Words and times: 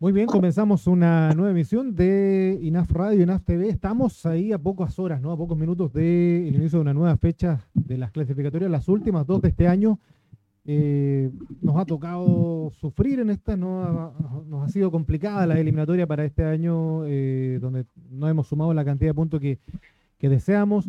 Muy 0.00 0.12
bien, 0.12 0.26
comenzamos 0.26 0.86
una 0.86 1.34
nueva 1.34 1.50
emisión 1.50 1.92
de 1.96 2.56
INAF 2.62 2.88
Radio, 2.92 3.20
INAF 3.20 3.42
TV. 3.42 3.68
Estamos 3.68 4.24
ahí 4.26 4.52
a 4.52 4.58
pocas 4.58 4.96
horas, 5.00 5.20
¿no? 5.20 5.32
A 5.32 5.36
pocos 5.36 5.58
minutos 5.58 5.92
del 5.92 6.54
inicio 6.54 6.78
de 6.78 6.82
una 6.82 6.94
nueva 6.94 7.16
fecha 7.16 7.66
de 7.74 7.98
las 7.98 8.12
clasificatorias, 8.12 8.70
las 8.70 8.86
últimas 8.86 9.26
dos 9.26 9.42
de 9.42 9.48
este 9.48 9.66
año. 9.66 9.98
Eh, 10.64 11.32
nos 11.60 11.78
ha 11.78 11.84
tocado 11.84 12.70
sufrir 12.78 13.18
en 13.18 13.30
esta, 13.30 13.56
¿no? 13.56 14.14
nos 14.46 14.68
ha 14.68 14.68
sido 14.68 14.92
complicada 14.92 15.48
la 15.48 15.58
eliminatoria 15.58 16.06
para 16.06 16.24
este 16.24 16.44
año, 16.44 17.04
eh, 17.06 17.58
donde 17.60 17.84
no 18.08 18.28
hemos 18.28 18.46
sumado 18.46 18.72
la 18.74 18.84
cantidad 18.84 19.10
de 19.10 19.14
puntos 19.14 19.40
que 19.40 19.58
deseamos. 20.28 20.88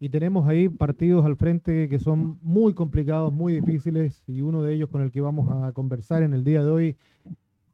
Y 0.00 0.10
tenemos 0.10 0.46
ahí 0.46 0.68
partidos 0.68 1.24
al 1.24 1.36
frente 1.36 1.88
que 1.88 1.98
son 1.98 2.38
muy 2.42 2.74
complicados, 2.74 3.32
muy 3.32 3.54
difíciles, 3.54 4.22
y 4.26 4.42
uno 4.42 4.62
de 4.62 4.74
ellos 4.74 4.90
con 4.90 5.00
el 5.00 5.10
que 5.10 5.22
vamos 5.22 5.50
a 5.50 5.72
conversar 5.72 6.22
en 6.22 6.34
el 6.34 6.44
día 6.44 6.62
de 6.62 6.70
hoy 6.70 6.96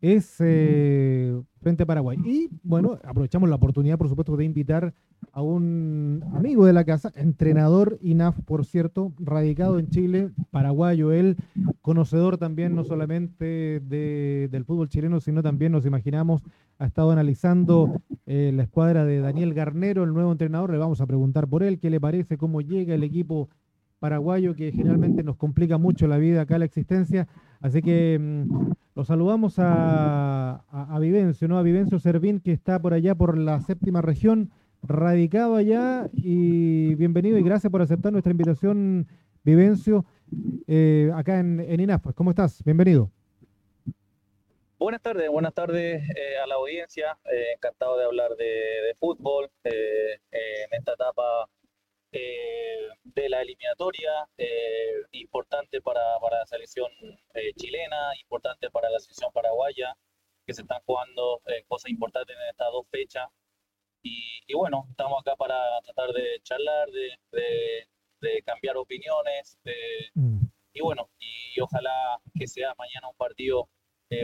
es 0.01 0.37
eh, 0.41 1.41
frente 1.61 1.83
a 1.83 1.87
Paraguay. 1.87 2.19
Y 2.25 2.49
bueno, 2.63 2.99
aprovechamos 3.05 3.49
la 3.49 3.57
oportunidad, 3.57 3.99
por 3.99 4.09
supuesto, 4.09 4.37
de 4.37 4.45
invitar 4.45 4.95
a 5.33 5.43
un 5.43 6.23
amigo 6.35 6.67
de 6.67 6.73
la 6.73 6.85
casa, 6.85 7.13
entrenador 7.15 7.99
INAF, 8.01 8.41
por 8.43 8.65
cierto, 8.65 9.13
radicado 9.19 9.79
en 9.79 9.89
Chile, 9.89 10.31
paraguayo, 10.51 11.13
él, 11.13 11.37
conocedor 11.83 12.39
también 12.39 12.75
no 12.75 12.85
solamente 12.85 13.81
del 13.81 14.65
fútbol 14.65 14.89
chileno, 14.89 15.21
sino 15.21 15.43
también 15.43 15.73
nos 15.73 15.87
imaginamos, 15.87 16.43
ha 16.79 16.87
estado 16.87 17.11
analizando 17.11 18.01
eh, 18.27 18.53
la 18.55 18.63
escuadra 18.63 19.05
de 19.05 19.21
Daniel 19.21 19.55
Garnero, 19.55 20.05
el 20.05 20.13
nuevo 20.13 20.33
entrenador, 20.33 20.71
le 20.71 20.79
vamos 20.79 21.01
a 21.01 21.07
preguntar 21.07 21.49
por 21.49 21.63
él, 21.63 21.79
qué 21.79 21.91
le 21.91 22.01
parece, 22.01 22.37
cómo 22.37 22.61
llega 22.61 22.95
el 22.95 23.05
equipo 23.05 23.49
paraguayo 23.99 24.55
que 24.55 24.73
generalmente 24.73 25.23
nos 25.23 25.37
complica 25.37 25.79
mucho 25.79 26.07
la 26.07 26.19
vida 26.19 26.43
acá, 26.43 26.59
la 26.59 26.67
existencia. 26.67 27.29
Así 27.61 27.83
que 27.83 28.19
mm, 28.21 28.73
lo 28.97 29.05
saludamos 29.05 29.57
a, 29.59 30.65
Vivencio, 30.99 31.47
¿no? 31.49 31.59
A 31.59 31.63
Vivencio 31.63 31.99
Servín, 31.99 32.41
que 32.41 32.53
está 32.53 32.81
por 32.81 32.95
allá 32.95 33.15
por 33.15 33.37
la 33.37 33.61
séptima 33.61 34.01
región, 34.01 34.51
radicado 34.83 35.57
allá. 35.57 36.09
Y 36.15 36.95
bienvenido 36.95 37.37
y 37.37 37.43
gracias 37.43 37.71
por 37.71 37.83
aceptar 37.83 38.11
nuestra 38.11 38.31
invitación, 38.31 39.07
Vivencio, 39.45 40.07
eh, 40.67 41.11
acá 41.15 41.39
en, 41.41 41.61
en 41.61 41.81
INAF. 41.81 42.07
¿Cómo 42.15 42.31
estás? 42.31 42.65
Bienvenido. 42.65 43.11
Buenas 44.79 45.03
tardes, 45.03 45.29
buenas 45.29 45.53
tardes 45.53 46.03
eh, 46.03 46.39
a 46.43 46.47
la 46.47 46.55
audiencia. 46.55 47.19
Eh, 47.31 47.53
encantado 47.55 47.99
de 47.99 48.05
hablar 48.07 48.35
de, 48.37 48.45
de 48.45 48.95
fútbol 48.99 49.51
en 49.63 50.73
esta 50.73 50.95
etapa 50.95 51.51
eh, 52.19 52.89
de 53.05 53.29
la 53.29 53.43
eliminatoria, 53.43 54.27
eh, 54.39 55.03
importante 55.13 55.83
para, 55.83 56.19
para, 56.21 56.39
la 56.39 56.47
selección 56.47 56.91
eh, 57.35 57.53
chilena, 57.55 58.13
importante 58.21 58.71
para 58.71 58.89
la 58.89 58.99
selección 58.99 59.31
paraguaya, 59.33 59.95
que 60.47 60.55
se 60.55 60.63
están 60.63 60.81
jugando 60.87 61.43
cosas 61.69 61.91
importantes 61.91 62.35
en 62.37 62.49
estas 62.49 62.69
dos 62.73 62.87
fechas. 62.91 63.29
Y, 64.03 64.55
bueno, 64.55 64.87
estamos 64.91 65.21
acá 65.21 65.35
para 65.37 65.57
tratar 65.83 66.13
de 66.13 66.41
charlar, 66.43 66.89
de, 66.91 67.89
de, 68.21 68.43
cambiar 68.45 68.77
opiniones, 68.77 69.59
mm. 70.15 70.47
y 70.73 70.81
bueno, 70.81 71.11
y, 71.19 71.61
ojalá 71.61 72.21
que 72.39 72.47
sea 72.47 72.75
mañana 72.79 73.09
un 73.09 73.17
partido 73.17 73.69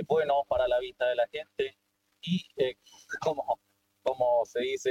bueno 0.06 0.44
para 0.48 0.68
la 0.68 0.78
vista 0.78 1.08
de 1.08 1.16
la 1.16 1.26
gente 1.28 1.76
y 2.20 2.46
como, 3.20 3.58
como 4.02 4.44
se 4.44 4.60
dice 4.60 4.90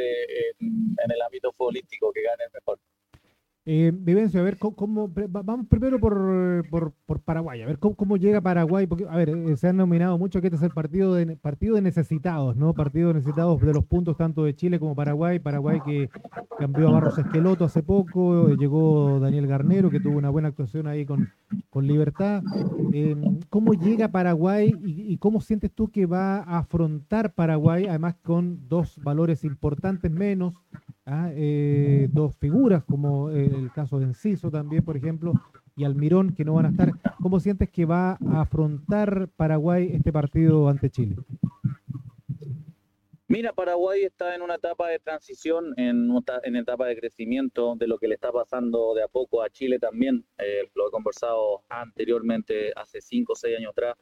en, 0.59 0.95
en 1.04 1.12
el 1.12 1.22
ámbito 1.22 1.52
futbolístico, 1.54 2.12
que 2.12 2.22
gane 2.22 2.45
el 2.45 2.52
mejor. 2.54 2.80
Eh, 3.64 3.92
Vivencio, 3.94 4.40
a 4.40 4.44
ver, 4.44 4.58
¿cómo, 4.58 5.08
vamos 5.30 5.67
primero 5.67 6.00
por, 6.00 6.94
Paraguay, 7.23 7.62
a 7.62 7.68
ver 7.68 7.78
cómo, 7.78 8.18
llega 8.18 8.42
Paraguay, 8.42 8.88
porque, 8.88 9.06
a 9.08 9.16
ver, 9.16 9.30
eh, 9.30 9.56
se 9.56 9.68
han 9.68 9.78
nominado 9.78 10.18
mucho 10.18 10.42
que 10.42 10.48
este 10.48 10.58
es 10.58 10.64
el 10.64 10.72
partido 10.72 11.14
de, 11.14 11.36
partido 11.36 11.76
de 11.76 11.84
necesitados, 11.84 12.56
¿no? 12.56 12.73
Partido 12.73 13.09
de 13.09 13.16
necesitados 13.16 13.62
de 13.62 13.72
los 13.72 13.86
puntos 13.86 14.18
tanto 14.18 14.44
de 14.46 14.56
Chile 14.56 14.80
como 14.80 14.96
Paraguay, 14.96 15.38
Paraguay 15.38 15.80
que 15.85 16.09
cambió 16.58 16.88
a 16.88 16.94
Barros 16.94 17.19
Esqueloto 17.19 17.63
hace 17.63 17.84
poco, 17.84 18.50
eh, 18.50 18.56
llegó 18.58 19.19
Daniel 19.19 19.46
Garnero 19.46 19.91
que 19.91 20.00
tuvo 20.00 20.18
una 20.18 20.31
buena 20.31 20.47
actuación 20.47 20.88
ahí 20.88 21.06
con, 21.06 21.30
con 21.69 21.85
Libertad. 21.85 22.41
¿Cómo 23.50 23.74
llega 23.74 24.08
Paraguay 24.08 24.74
y 24.84 25.18
cómo 25.18 25.40
sientes 25.40 25.72
tú 25.72 25.90
que 25.90 26.08
va 26.08 26.38
a 26.38 26.58
afrontar 26.58 27.34
Paraguay, 27.34 27.85
además 27.85 28.16
con 28.24 28.68
dos 28.68 29.00
valores 29.03 29.44
importantes 29.44 30.09
menos? 30.09 30.56
¿Ah? 31.06 31.29
eh, 31.34 32.07
dos 32.12 32.35
figuras, 32.38 32.84
como 32.84 33.29
el 33.29 33.72
caso 33.72 34.00
de 34.00 34.06
Enciso 34.06 34.50
también, 34.51 34.84
por 34.84 34.97
ejemplo, 34.97 35.34
y 35.75 35.84
Almirón, 35.84 36.34
que 36.34 36.45
no 36.45 36.53
van 36.53 36.66
a 36.66 36.69
estar. 36.69 36.91
¿Cómo 37.22 37.39
sientes 37.39 37.69
que 37.69 37.85
va 37.85 38.12
a 38.13 38.41
afrontar 38.41 39.29
Paraguay 39.35 39.90
este 39.94 40.11
partido 40.11 40.67
ante 40.67 40.90
Chile? 40.90 41.16
Mira, 43.31 43.53
Paraguay 43.53 44.03
está 44.03 44.35
en 44.35 44.41
una 44.41 44.56
etapa 44.56 44.90
de 44.90 45.00
transición, 45.00 45.73
en 45.78 46.09
en 46.44 46.56
etapa 46.57 46.85
de 46.85 46.97
crecimiento 46.97 47.75
de 47.78 47.88
lo 47.88 47.97
que 47.97 48.09
le 48.09 48.16
está 48.16 48.29
pasando 48.29 48.94
de 48.94 49.03
a 49.03 49.07
poco 49.07 49.41
a 49.41 49.50
Chile 49.50 49.79
también. 49.79 50.25
Eh, 50.38 50.69
lo 50.75 50.90
he 50.90 50.91
conversado 50.91 51.63
anteriormente, 51.69 52.73
hace 52.75 53.00
cinco 53.00 53.31
o 53.31 53.35
seis 53.38 53.57
años 53.57 53.72
atrás, 53.72 53.95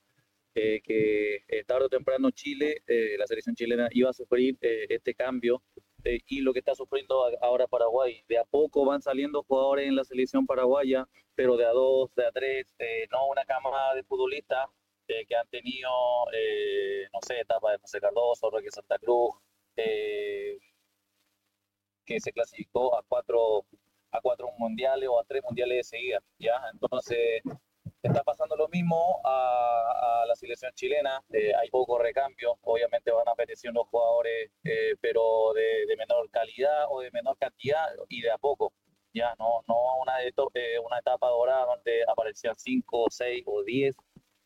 eh, 0.55 0.81
que 0.83 1.43
eh, 1.47 1.63
tarde 1.63 1.85
o 1.85 1.89
temprano 1.89 2.31
Chile, 2.31 2.81
la 3.19 3.27
selección 3.27 3.55
chilena, 3.55 3.87
iba 3.91 4.09
a 4.09 4.13
sufrir 4.13 4.57
este 4.61 5.13
cambio 5.13 5.61
eh, 6.03 6.19
y 6.27 6.41
lo 6.41 6.53
que 6.53 6.59
está 6.59 6.75
sufriendo 6.75 7.23
ahora 7.41 7.67
Paraguay. 7.67 8.23
De 8.27 8.37
a 8.37 8.45
poco 8.45 8.85
van 8.85 9.01
saliendo 9.01 9.43
jugadores 9.43 9.87
en 9.87 9.95
la 9.95 10.03
selección 10.03 10.45
paraguaya, 10.45 11.07
pero 11.35 11.57
de 11.57 11.65
a 11.65 11.71
dos, 11.71 12.13
de 12.15 12.25
a 12.25 12.31
tres, 12.31 12.73
eh, 12.79 13.07
no 13.11 13.27
una 13.27 13.45
cámara 13.45 13.93
de 13.95 14.03
futbolistas 14.03 14.67
eh, 15.07 15.25
que 15.25 15.35
han 15.35 15.47
tenido, 15.49 15.89
no 17.13 17.19
sé, 17.25 17.39
etapa 17.41 17.71
de 17.71 17.79
José 17.79 17.99
Cardoso, 17.99 18.49
Roque 18.49 18.69
Santa 18.71 18.97
Cruz, 18.99 19.35
que 22.05 22.19
se 22.19 22.31
clasificó 22.33 22.95
a 22.97 23.03
cuatro, 23.07 23.65
a 24.11 24.21
cuatro 24.21 24.49
mundiales 24.57 25.09
o 25.09 25.19
a 25.19 25.23
tres 25.23 25.43
mundiales 25.43 25.77
de 25.77 25.83
seguida, 25.83 26.23
¿ya? 26.39 26.53
Entonces, 26.73 27.41
está 28.01 28.23
pasando 28.23 28.55
lo 28.55 28.67
mismo 28.69 29.21
a, 29.23 30.23
la 30.27 30.35
selección 30.35 30.71
chilena. 30.75 31.21
Eh, 31.31 31.51
hay 31.55 31.69
poco 31.69 31.97
recambio. 31.97 32.57
Obviamente 32.61 33.11
van 33.11 33.27
apareciendo 33.27 33.83
jugadores, 33.85 34.51
eh, 34.63 34.95
pero 35.01 35.53
de, 35.53 35.95
menor 35.97 36.29
calidad 36.29 36.85
o 36.89 37.01
de 37.01 37.11
menor 37.11 37.37
cantidad 37.37 37.85
y 38.07 38.21
de 38.21 38.31
a 38.31 38.37
poco. 38.37 38.73
Ya 39.13 39.33
no, 39.39 39.63
no 39.67 39.75
una, 40.01 40.21
eh, 40.23 40.79
una 40.79 40.99
etapa 40.99 41.27
dorada 41.29 41.65
donde 41.65 42.03
aparecían 42.07 42.55
5, 42.55 43.07
6 43.09 43.43
o 43.47 43.63
10. 43.63 43.95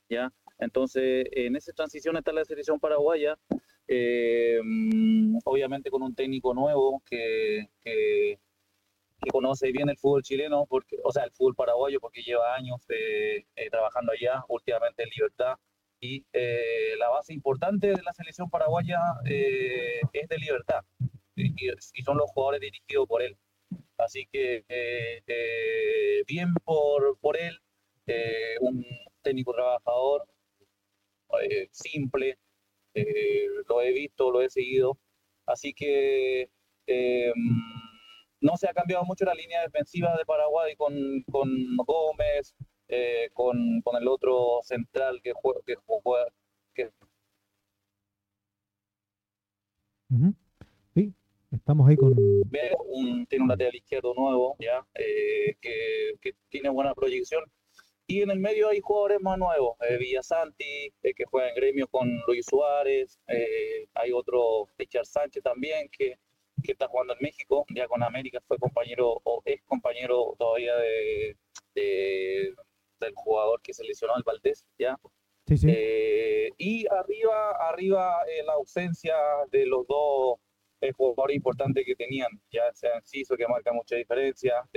¿ya? 0.09 0.31
Entonces, 0.59 1.25
en 1.31 1.55
esa 1.55 1.73
transición 1.73 2.15
está 2.17 2.31
la 2.31 2.45
selección 2.45 2.79
paraguaya. 2.79 3.37
Mm, 4.63 5.39
obviamente 5.43 5.91
con 5.91 6.01
un 6.01 6.15
técnico 6.15 6.53
nuevo 6.53 7.03
que, 7.05 7.67
que 7.81 8.39
que 9.23 9.31
conoce 9.31 9.71
bien 9.71 9.89
el 9.89 9.97
fútbol 9.97 10.23
chileno, 10.23 10.65
porque, 10.67 10.97
o 11.03 11.11
sea, 11.11 11.23
el 11.23 11.31
fútbol 11.31 11.55
paraguayo, 11.55 11.99
porque 11.99 12.21
lleva 12.21 12.55
años 12.55 12.81
eh, 12.89 13.45
eh, 13.55 13.69
trabajando 13.69 14.11
allá, 14.11 14.43
últimamente 14.49 15.03
en 15.03 15.09
Libertad. 15.15 15.55
Y 15.99 16.25
eh, 16.33 16.95
la 16.99 17.09
base 17.09 17.33
importante 17.33 17.87
de 17.87 18.01
la 18.03 18.13
selección 18.13 18.49
paraguaya 18.49 18.99
es 19.23 20.27
de 20.27 20.37
Libertad, 20.37 20.81
y, 21.35 21.55
son 22.03 22.17
los 22.17 22.29
jugadores 22.31 22.61
dirigidos 22.61 23.07
por 23.07 23.21
él. 23.21 23.37
Así 23.97 24.27
que 24.31 24.65
bien 26.27 26.53
por, 26.65 27.17
por 27.19 27.37
él, 27.37 27.57
un 28.59 28.85
técnico 29.21 29.53
trabajador, 29.53 30.27
simple, 31.71 32.37
lo 33.69 33.81
he 33.81 33.93
visto, 33.93 34.29
lo 34.29 34.41
he 34.41 34.49
seguido. 34.49 34.97
Así 35.45 35.73
que 35.73 36.49
no 38.43 38.57
se 38.57 38.69
ha 38.69 38.73
cambiado 38.73 39.05
mucho 39.05 39.25
la 39.25 39.33
línea 39.33 39.61
defensiva 39.61 40.15
de 40.17 40.25
Paraguay 40.25 40.75
con, 40.75 40.93
con 41.31 41.49
Gómez, 41.77 42.53
eh, 42.89 43.29
con, 43.33 43.81
el 43.99 44.07
otro 44.07 44.59
central 44.63 45.21
que 45.23 45.31
juega. 45.33 45.61
Que, 46.75 46.89
Sí, 50.93 51.11
estamos 51.51 51.89
ahí 51.89 51.95
con. 51.95 52.15
tiene 53.29 53.43
un 53.43 53.47
lateral 53.47 53.75
izquierdo 53.75 54.13
nuevo, 54.13 54.55
ya, 54.59 54.85
eh, 54.93 55.55
que, 55.61 56.35
tiene 56.49 56.69
buena 56.69 56.93
proyección. 56.93 57.43
Y 58.05 58.21
en 58.21 58.29
el 58.29 58.39
medio 58.39 58.67
hay 58.67 58.81
jugadores 58.81 59.21
más 59.21 59.37
nuevos, 59.37 59.77
eh, 59.89 59.97
Villasanti, 59.97 60.93
que 61.01 61.25
juega 61.25 61.49
en 61.49 61.55
gremio 61.55 61.87
con 61.87 62.09
Luis 62.27 62.45
Suárez, 62.45 63.17
hay 63.93 64.11
otro, 64.11 64.67
Richard 64.77 65.05
Sánchez 65.05 65.41
también, 65.41 65.87
que 65.89 66.19
que 66.63 66.71
está 66.71 66.87
jugando 66.87 67.13
en 67.13 67.19
México, 67.21 67.65
ya 67.69 67.87
con 67.87 68.01
América 68.03 68.39
fue 68.47 68.57
compañero 68.57 69.21
o 69.23 69.41
es 69.45 69.61
compañero 69.63 70.35
todavía 70.37 70.75
de, 70.75 71.37
del 72.99 73.13
jugador 73.15 73.61
que 73.61 73.73
se 73.73 73.83
lesionó 73.83 74.15
al 74.15 74.23
Valdés, 74.23 74.67
ya. 74.77 74.97
Sí, 75.47 75.57
sí. 75.57 75.67
Eh, 75.69 76.49
y 76.57 76.85
arriba, 76.87 77.51
arriba 77.69 78.23
eh, 78.27 78.43
la 78.45 78.53
ausencia 78.53 79.15
de 79.51 79.65
los 79.65 79.85
dos 79.87 80.37
eh, 80.81 80.91
jugadores 80.93 81.35
importantes 81.35 81.85
que 81.85 81.95
tenían, 81.95 82.29
ya 82.49 82.71
sea 82.73 83.01
Ciso, 83.01 83.35
que 83.35 83.47
marca 83.47 83.73
mucha 83.73 83.95
diferencia, 83.95 84.67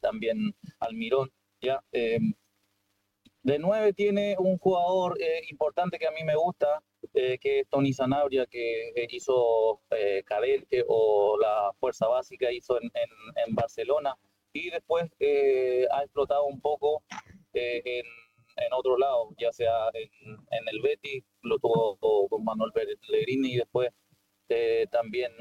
también 0.00 0.54
Almirón, 0.80 1.30
ya. 1.60 1.82
de 1.90 3.58
nueve 3.58 3.92
tiene 3.92 4.36
un 4.38 4.58
jugador 4.58 5.18
importante 5.48 5.98
que 5.98 6.06
a 6.06 6.10
mí 6.10 6.24
me 6.24 6.36
gusta, 6.36 6.82
que 7.12 7.60
es 7.60 7.68
Tony 7.68 7.92
Sanabria, 7.92 8.46
que 8.46 9.06
hizo 9.10 9.80
Cadete 10.24 10.84
o 10.88 11.38
la 11.38 11.72
Fuerza 11.78 12.06
Básica 12.06 12.52
hizo 12.52 12.80
en, 12.80 12.90
en, 12.94 13.54
Barcelona, 13.54 14.16
y 14.52 14.70
después 14.70 15.10
ha 15.90 16.02
explotado 16.02 16.44
un 16.44 16.60
poco 16.60 17.02
en, 17.52 18.06
en, 18.56 18.72
otro 18.72 18.96
lado, 18.98 19.30
ya 19.38 19.52
sea 19.52 19.88
en, 19.94 20.68
el 20.72 20.80
Betis, 20.82 21.24
lo 21.42 21.58
tuvo 21.58 22.28
con 22.28 22.44
Manuel 22.44 22.72
Pellegrini 22.72 23.54
y 23.54 23.56
después 23.56 23.90
también 24.90 25.32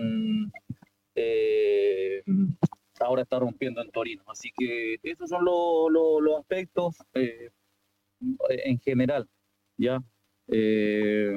ahora 2.99 3.23
está 3.23 3.39
rompiendo 3.39 3.81
en 3.81 3.91
Torino. 3.91 4.23
Así 4.27 4.51
que 4.57 4.97
esos 5.03 5.29
son 5.29 5.45
los 5.45 6.39
aspectos 6.39 6.95
eh, 7.13 7.49
en 8.49 8.79
general, 8.79 9.27
¿ya? 9.77 9.99
Eh, 10.55 11.33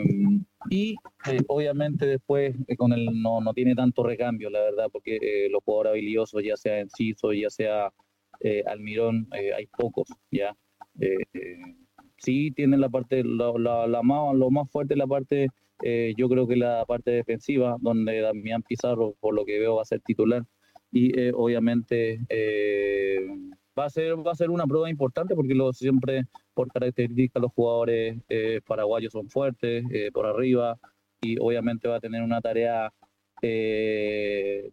y 0.69 0.95
eh, 1.31 1.41
obviamente 1.49 2.07
después 2.07 2.55
con 2.77 2.93
él 2.93 3.09
no, 3.15 3.41
no 3.41 3.55
tiene 3.55 3.75
tanto 3.75 4.03
recambio, 4.03 4.51
la 4.51 4.61
verdad, 4.61 4.89
porque 4.93 5.49
los 5.51 5.63
jugadores 5.65 5.93
habilidosos, 5.93 6.43
ya 6.43 6.57
sea 6.57 6.81
Enciso, 6.81 7.33
ya 7.33 7.51
sea 7.51 7.93
Almirón, 8.67 9.29
hay 9.33 9.67
pocos, 9.79 10.09
¿ya? 10.31 10.55
sí 12.19 12.51
tienen 12.53 12.81
la 12.81 12.89
parte, 12.89 13.23
la, 13.25 13.87
la, 13.87 14.03
más, 14.03 14.35
lo 14.35 14.51
más 14.51 14.71
fuerte 14.71 14.97
la 14.97 15.07
parte, 15.07 15.49
yo 16.17 16.29
creo 16.29 16.47
que 16.47 16.57
la 16.57 16.85
parte 16.87 17.13
defensiva, 17.13 17.77
donde 17.81 18.21
Damián 18.21 18.63
Pizarro, 18.63 19.15
por 19.21 19.35
lo 19.35 19.45
que 19.45 19.59
veo, 19.59 19.77
va 19.77 19.83
a 19.83 19.87
ser 19.87 20.01
titular 20.01 20.45
y 20.97 21.19
eh, 21.19 21.33
obviamente 21.35 22.21
eh, 22.29 23.19
va, 23.79 23.87
a 23.87 23.91
ser, 23.91 24.15
va 24.27 24.33
a 24.33 24.35
ser 24.37 24.51
una 24.51 24.67
prueba 24.67 24.91
importante 24.91 25.35
porque 25.35 25.55
lo, 25.55 25.73
siempre 25.73 26.25
por 26.55 26.69
características 26.73 27.43
los 27.43 27.53
jugadores 27.53 28.19
eh, 28.29 28.61
paraguayos 28.67 29.13
son 29.13 29.29
fuertes 29.29 29.85
por 30.13 30.27
arriba 30.27 30.79
y 31.21 31.39
obviamente 31.39 31.89
va 31.89 31.97
a 31.97 32.01
tener 32.01 32.23
una 32.23 32.41
tarea 32.41 32.93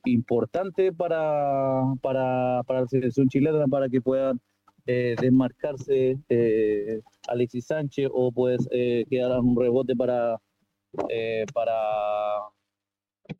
importante 0.05 0.93
para, 0.93 1.83
para, 2.01 2.63
para 2.65 2.81
la 2.81 2.87
selección 2.87 3.27
chilena 3.27 3.67
para 3.67 3.89
que 3.89 4.01
puedan 4.01 4.39
desmarcarse 4.85 6.17
Alexis 7.27 7.67
Sánchez 7.67 8.09
o 8.11 8.31
pues 8.31 8.67
quedar 9.09 9.39
un 9.39 9.55
rebote 9.59 9.95
para, 9.95 10.37
para 11.53 11.73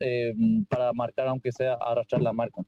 eh, 0.00 0.32
para 0.68 0.92
marcar, 0.92 1.28
aunque 1.28 1.52
sea 1.52 1.74
arrastrar 1.74 2.22
la 2.22 2.32
marca. 2.32 2.62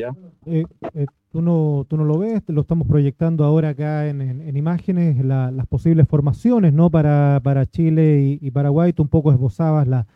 ¿Ya? 0.00 0.14
Eh, 0.46 0.64
eh, 0.94 1.06
tú, 1.30 1.42
no, 1.42 1.86
tú 1.88 1.96
no 1.96 2.04
lo 2.04 2.18
ves, 2.18 2.42
lo 2.48 2.62
estamos 2.62 2.86
proyectando 2.86 3.44
ahora 3.44 3.70
acá 3.70 4.08
en, 4.08 4.20
en, 4.20 4.56
imágenes, 4.56 5.24
las 5.24 5.66
posibles 5.66 6.08
formaciones 6.08 6.72
¿no? 6.72 6.90
para, 6.90 7.40
para 7.42 7.66
Chile 7.66 8.38
y, 8.40 8.50
Paraguay. 8.50 8.92
Tú 8.92 9.02
un 9.02 9.08
poco 9.08 9.32
esbozabas 9.32 9.86
la, 9.86 10.06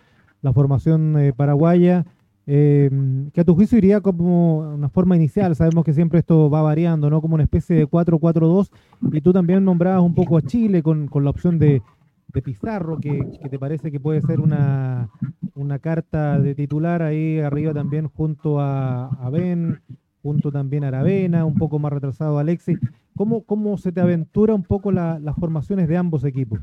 la 0.42 0.52
formación 0.52 1.16
paraguaya. 1.36 2.04
que 2.46 3.32
a 3.36 3.44
tu 3.44 3.54
juicio 3.54 3.78
iría 3.78 4.00
como 4.00 4.74
una 4.74 4.88
forma 4.88 5.16
inicial, 5.16 5.54
sabemos 5.56 5.84
que 5.84 5.92
siempre 5.92 6.18
esto 6.18 6.50
va 6.50 6.62
variando, 6.62 7.10
¿no? 7.10 7.20
Como 7.20 7.34
una 7.34 7.44
especie 7.44 7.76
de 7.76 7.86
4-4-2, 7.86 8.70
y 9.12 9.20
tú 9.20 9.32
también 9.32 9.64
nombrabas 9.64 10.02
un 10.02 10.14
poco 10.14 10.36
a 10.36 10.42
Chile 10.42 10.82
con, 10.82 11.08
con 11.08 11.24
la 11.24 11.30
opción 11.30 11.58
de, 11.58 11.82
de 12.32 12.42
Pizarro, 12.42 12.98
que, 12.98 13.20
te 13.48 13.58
parece 13.58 13.90
que 13.92 14.00
puede 14.00 14.20
ser 14.20 14.40
una, 14.40 15.10
una, 15.54 15.78
carta 15.78 16.38
de 16.38 16.54
titular 16.54 17.02
ahí 17.02 17.38
arriba 17.38 17.72
también 17.72 18.08
junto 18.08 18.60
a, 18.60 19.06
a, 19.06 19.30
Ben, 19.30 19.80
junto 20.22 20.50
también 20.50 20.84
a 20.84 20.88
Aravena, 20.88 21.44
un 21.44 21.54
poco 21.54 21.78
más 21.78 21.92
retrasado 21.92 22.38
Alexis. 22.38 22.78
¿Cómo, 23.16 23.44
cómo 23.44 23.76
se 23.78 23.92
te 23.92 24.00
aventura 24.00 24.54
un 24.54 24.64
poco 24.64 24.90
las 24.90 25.36
formaciones 25.38 25.88
de 25.88 25.96
ambos 25.96 26.24
equipos? 26.24 26.58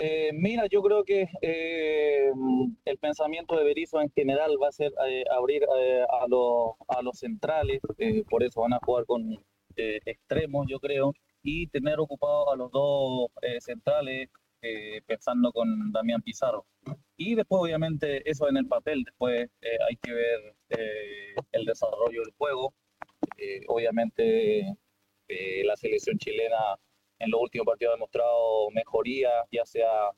Eh, 0.00 0.30
mira, 0.32 0.66
yo 0.70 0.80
creo 0.82 1.04
que 1.04 1.28
eh, 1.42 2.30
el 2.84 2.98
pensamiento 2.98 3.56
de 3.56 3.64
Berizzo 3.64 4.00
en 4.00 4.10
general 4.10 4.52
va 4.62 4.68
a 4.68 4.72
ser 4.72 4.92
eh, 5.08 5.24
abrir 5.36 5.64
a, 5.64 6.24
a, 6.24 7.02
los 7.02 7.18
centrales, 7.18 7.80
por 8.30 8.42
eso 8.42 8.60
van 8.62 8.74
a 8.74 8.80
jugar 8.84 9.04
con 9.04 9.36
extremos, 9.76 10.66
yo 10.68 10.80
creo 10.80 11.12
y 11.42 11.66
tener 11.68 12.00
ocupado 12.00 12.52
a 12.52 12.56
los 12.56 12.70
dos 12.70 13.30
eh, 13.42 13.60
centrales, 13.60 14.28
eh, 14.62 15.00
pensando 15.06 15.52
con 15.52 15.92
Damián 15.92 16.22
Pizarro. 16.22 16.66
Y 17.16 17.34
después, 17.34 17.62
obviamente, 17.62 18.28
eso 18.28 18.48
en 18.48 18.56
el 18.56 18.66
papel, 18.66 19.04
después 19.04 19.48
eh, 19.60 19.78
hay 19.88 19.96
que 19.96 20.12
ver 20.12 20.56
el 21.52 21.64
desarrollo 21.64 22.22
del 22.22 22.34
juego. 22.36 22.74
obviamente, 23.68 24.76
la 25.64 25.76
selección 25.76 26.18
chilena 26.18 26.76
en 27.18 27.30
los 27.30 27.40
últimos 27.40 27.66
partidos 27.66 27.92
ha 27.92 27.96
demostrado 27.96 28.70
mejoría, 28.70 29.30
ya 29.50 29.64
sea 29.64 30.10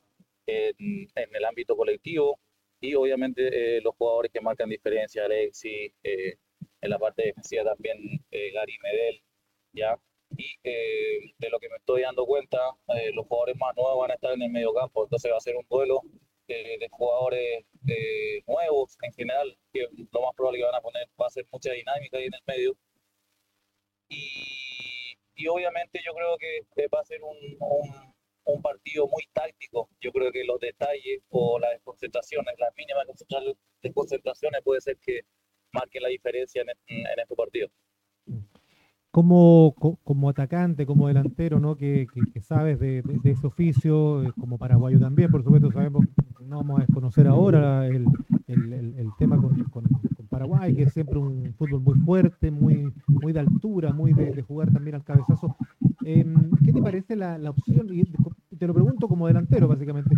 en, 0.47 1.09
el 1.15 1.45
ámbito 1.45 1.77
colectivo 1.77 2.39
y 2.81 2.95
obviamente 2.95 3.81
los 3.83 3.95
jugadores 3.97 4.31
que 4.33 4.41
marcan 4.41 4.69
diferencia, 4.69 5.25
Alexis, 5.25 5.93
en 6.03 6.91
la 6.91 6.99
parte 6.99 7.27
defensiva 7.27 7.65
también 7.65 7.99
Gary 8.31 8.79
Medel, 8.83 9.23
¿ya? 9.73 9.99
Y 10.37 10.57
eh, 10.65 11.35
de 11.39 11.51
lo 11.51 11.59
que 11.59 11.69
me 11.69 11.77
estoy 11.77 12.03
dando 12.03 12.25
cuenta, 12.27 12.59
eh, 12.95 13.11
los 13.13 13.27
jugadores 13.27 13.57
más 13.57 13.75
nuevos 13.77 13.99
van 14.01 14.11
a 14.13 14.15
estar 14.15 14.33
en 14.33 14.43
el 14.43 14.51
medio 14.51 14.73
campo, 14.73 15.05
entonces 15.05 15.31
va 15.33 15.37
a 15.37 15.41
ser 15.41 15.57
un 15.57 15.67
duelo 15.69 16.03
eh, 16.49 16.79
de 16.79 16.89
jugadores 16.91 17.65
nuevos 18.47 18.97
en 19.03 19.13
general, 19.13 19.57
que 19.73 19.87
lo 20.13 20.23
más 20.23 20.35
probable 20.37 20.59
que 20.59 20.65
van 20.65 20.75
a 20.75 20.81
poner, 20.81 21.09
va 21.21 21.27
a 21.27 21.31
ser 21.31 21.47
mucha 21.51 21.73
dinámica 21.73 22.19
ahí 22.19 22.27
en 22.27 22.35
el 22.35 22.41
medio. 22.47 22.77
Y, 24.09 25.47
obviamente 25.49 26.01
yo 26.05 26.13
creo 26.13 26.37
que 26.39 26.87
va 26.89 27.01
a 27.01 27.05
ser 27.05 27.21
un, 27.23 27.59
partido 28.63 29.07
muy 29.07 29.25
táctico. 29.33 29.89
Yo 30.01 30.13
creo 30.13 30.31
que 30.33 30.45
los 30.45 30.59
detalles 30.61 31.23
o 31.31 31.59
las 31.59 31.71
desconcentraciones, 31.71 32.55
las 32.59 32.75
mínimas 32.77 33.07
desconcentraciones 33.81 34.63
puede 34.63 34.81
ser 34.81 34.99
que 34.99 35.21
marquen 35.73 36.03
la 36.03 36.09
diferencia 36.09 36.63
en, 36.63 36.69
en 36.69 37.19
este 37.19 37.35
partido 37.37 37.71
como, 39.11 39.75
como 40.05 40.29
atacante, 40.29 40.87
como 40.87 41.09
delantero, 41.09 41.59
¿no? 41.59 41.77
que, 41.77 42.07
que, 42.33 42.41
sabes 42.41 42.79
de, 42.79 43.03
de, 43.03 43.31
ese 43.31 43.47
oficio, 43.47 44.23
eh, 44.23 44.33
como 44.39 44.57
paraguayo 44.57 45.01
también, 45.01 45.31
por 45.31 45.43
supuesto, 45.43 45.73
sabemos, 45.73 46.07
no 46.47 46.59
vamos 46.59 46.79
a 46.79 46.85
desconocer 46.85 47.27
ahora 47.27 47.87
el, 47.87 48.07
el, 48.47 48.73
el, 48.73 49.09
tema 49.19 49.37
con, 49.37 49.65
con, 49.65 49.85
Paraguay, 50.29 50.77
que 50.77 50.85
es 50.85 50.93
siempre 50.93 51.19
un 51.19 51.53
fútbol 51.59 51.81
muy 51.81 51.95
fuerte, 52.05 52.53
muy, 52.53 52.93
muy 53.09 53.33
de 53.33 53.41
altura, 53.41 53.93
muy 53.93 54.13
de, 54.13 54.43
jugar 54.43 54.71
también 54.71 54.95
al 54.95 55.03
cabezazo. 55.03 55.57
Em, 56.05 56.53
¿Qué 56.65 56.73
te 56.73 56.81
parece 56.81 57.17
la, 57.17 57.37
la 57.37 57.51
opción? 57.51 57.89
Y 57.91 58.05
te 58.57 58.67
lo 58.69 58.73
pregunto 58.73 59.09
como 59.09 59.27
delantero, 59.27 59.67
básicamente. 59.67 60.17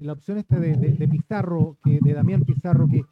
La 0.00 0.14
opción 0.14 0.38
esta 0.38 0.58
de, 0.58 0.74
de 0.74 1.08
Pizarro, 1.08 1.76
que, 1.84 2.00
de 2.02 2.12
Damián 2.12 2.42
Pizarro, 2.42 2.88
que 2.88 3.04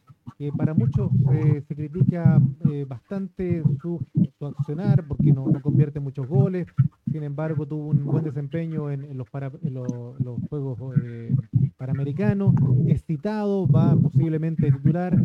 para 0.57 0.75
muchos 0.75 1.11
eh, 1.33 1.63
se 1.67 1.77
critica 1.77 2.41
eh, 2.71 2.85
bastante 2.87 3.63
su, 3.81 4.01
accionar 4.41 5.05
porque 5.07 5.33
no, 5.33 5.47
convierte 5.63 6.01
muchos 6.01 6.27
goles, 6.27 6.67
sin 7.11 7.23
embargo 7.23 7.67
tuvo 7.67 7.89
un 7.89 8.05
buen 8.05 8.25
desempeño 8.25 8.91
en, 8.91 9.17
los, 9.17 9.29
los, 9.33 10.41
Juegos 10.49 10.79
eh, 11.03 11.35
Panamericanos, 11.77 12.55
es 12.87 13.05
citado, 13.05 13.67
va 13.69 13.95
posiblemente 13.97 14.71
titular. 14.73 15.17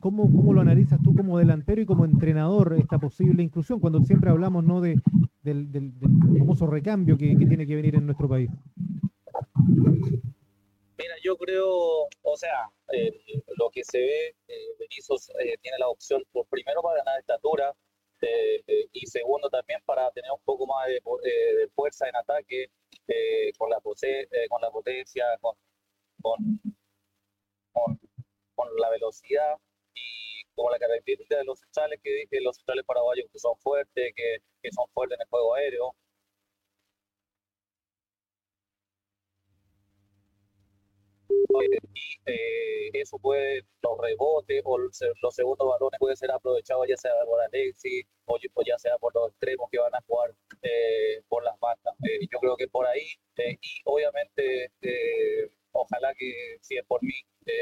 ¿cómo, 0.00 0.24
¿Cómo 0.24 0.52
lo 0.52 0.60
analizas 0.60 1.00
tú 1.02 1.14
como 1.14 1.38
delantero 1.38 1.80
y 1.80 1.86
como 1.86 2.04
entrenador 2.04 2.74
esta 2.78 2.98
posible 2.98 3.42
inclusión 3.42 3.80
cuando 3.80 4.02
siempre 4.02 4.28
hablamos 4.30 4.62
¿no? 4.62 4.80
de, 4.82 5.00
del, 5.42 5.72
del, 5.72 5.92
famoso 6.38 6.66
recambio 6.66 7.16
que, 7.16 7.36
que 7.36 7.46
tiene 7.46 7.66
que 7.66 7.74
venir 7.74 7.94
en 7.94 8.04
nuestro 8.04 8.28
país? 8.28 8.50
Mira, 10.98 11.14
yo 11.24 11.36
creo, 11.36 11.66
o 12.22 12.36
sea, 12.36 12.70
lo 13.56 13.70
que 13.70 13.84
se 13.84 13.98
ve, 13.98 14.36
eh, 14.48 14.74
Benizos 14.78 15.30
eh, 15.40 15.56
tiene 15.62 15.78
la 15.78 15.88
opción, 15.88 16.22
por 16.32 16.46
primero 16.48 16.82
para 16.82 16.98
ganar 16.98 17.20
estatura 17.20 17.74
y 18.92 19.06
segundo 19.06 19.50
también 19.50 19.80
para 19.84 20.10
tener 20.12 20.30
un 20.30 20.40
poco 20.44 20.66
más 20.66 20.88
de, 20.88 20.98
fuerza 21.74 22.08
en 22.08 22.16
ataque 22.16 22.70
con, 23.58 23.68
la 23.68 23.80
con 24.48 24.62
la 24.62 24.70
potencia, 24.70 25.24
con, 25.42 25.54
con, 28.54 28.76
la 28.78 28.88
velocidad 28.88 29.56
y 29.94 30.44
con 30.54 30.72
la 30.72 30.78
característica 30.78 31.36
de 31.36 31.44
los 31.44 31.58
centrales 31.58 32.00
que 32.02 32.10
dije, 32.10 32.40
los 32.40 32.56
centrales 32.56 32.86
paraguayos 32.86 33.26
que 33.30 33.38
son 33.38 33.56
fuertes, 33.58 34.12
que, 34.16 34.38
que 34.62 34.70
son 34.72 34.86
fuertes 34.94 35.16
en 35.16 35.22
el 35.22 35.28
juego 35.28 35.54
aéreo. 35.54 35.94
Y 41.48 42.20
eh, 42.26 42.90
eso 42.94 43.18
puede, 43.18 43.62
los 43.82 43.98
rebotes 44.00 44.62
o 44.64 44.78
los 44.78 45.34
segundos 45.34 45.68
balones 45.68 45.98
pueden 45.98 46.16
ser 46.16 46.30
aprovechados 46.30 46.86
ya 46.88 46.96
sea 46.96 47.12
por 47.26 47.40
Alexis 47.40 48.06
o, 48.26 48.38
ya 48.64 48.78
sea 48.78 48.96
por 48.98 49.14
los 49.14 49.30
extremos 49.30 49.68
que 49.70 49.78
van 49.78 49.94
a 49.94 50.00
jugar 50.06 50.34
eh, 50.62 51.22
por 51.28 51.44
las 51.44 51.58
bandas. 51.60 51.94
Eh, 52.04 52.26
yo 52.30 52.38
creo 52.38 52.56
que 52.56 52.68
por 52.68 52.86
ahí, 52.86 53.06
y 53.36 53.80
obviamente, 53.84 54.70
ojalá 55.72 56.14
que, 56.14 56.56
si 56.60 56.76
es 56.76 56.84
por 56.86 57.02
mí, 57.02 57.14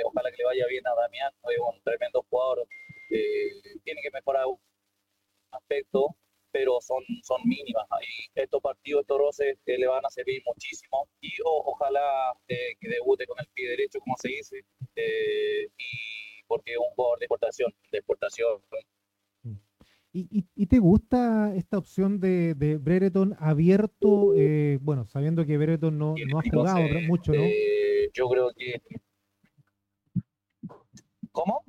ojalá 0.04 0.30
que 0.30 0.36
le 0.38 0.44
vaya 0.44 0.66
bien 0.68 0.86
a 0.86 0.94
Damián, 0.94 1.32
es 1.50 1.58
un 1.58 1.82
tremendo 1.82 2.24
jugador, 2.30 2.66
tiene 3.08 4.00
que 4.02 4.10
mejorar 4.12 4.46
un 4.46 4.58
aspecto 5.50 6.16
pero 6.52 6.80
son, 6.80 7.02
son 7.22 7.40
mínimas. 7.44 7.84
Y 8.02 8.40
estos 8.40 8.60
partidos, 8.60 9.02
estos 9.02 9.18
roces, 9.18 9.58
le 9.66 9.86
van 9.86 10.04
a 10.04 10.10
servir 10.10 10.42
muchísimo 10.46 11.08
y 11.20 11.32
ojalá 11.44 12.34
que 12.46 12.88
debute 12.88 13.26
con 13.26 13.38
el 13.40 13.46
pie 13.54 13.70
derecho, 13.70 13.98
como 14.00 14.16
se 14.18 14.28
dice, 14.28 14.64
y 14.96 16.42
porque 16.46 16.72
es 16.72 16.78
un 16.78 16.94
jugador 16.94 17.18
de 17.18 17.24
exportación, 17.24 17.74
de 17.90 17.98
exportación 17.98 18.60
¿Y, 20.14 20.44
y, 20.54 20.66
te 20.66 20.78
gusta 20.78 21.54
esta 21.56 21.78
opción 21.78 22.20
de, 22.20 22.54
de 22.54 22.76
Brereton 22.76 23.34
abierto? 23.38 24.34
Eh, 24.36 24.78
bueno, 24.82 25.06
sabiendo 25.06 25.46
que 25.46 25.56
Brereton 25.56 25.96
no, 25.96 26.14
no 26.28 26.38
ha 26.38 26.42
jugado 26.42 26.82
mucho, 27.08 27.32
¿no? 27.32 27.42
Eh, 27.42 28.10
yo 28.12 28.28
creo 28.28 28.52
que. 28.54 28.82
¿Cómo? 31.32 31.64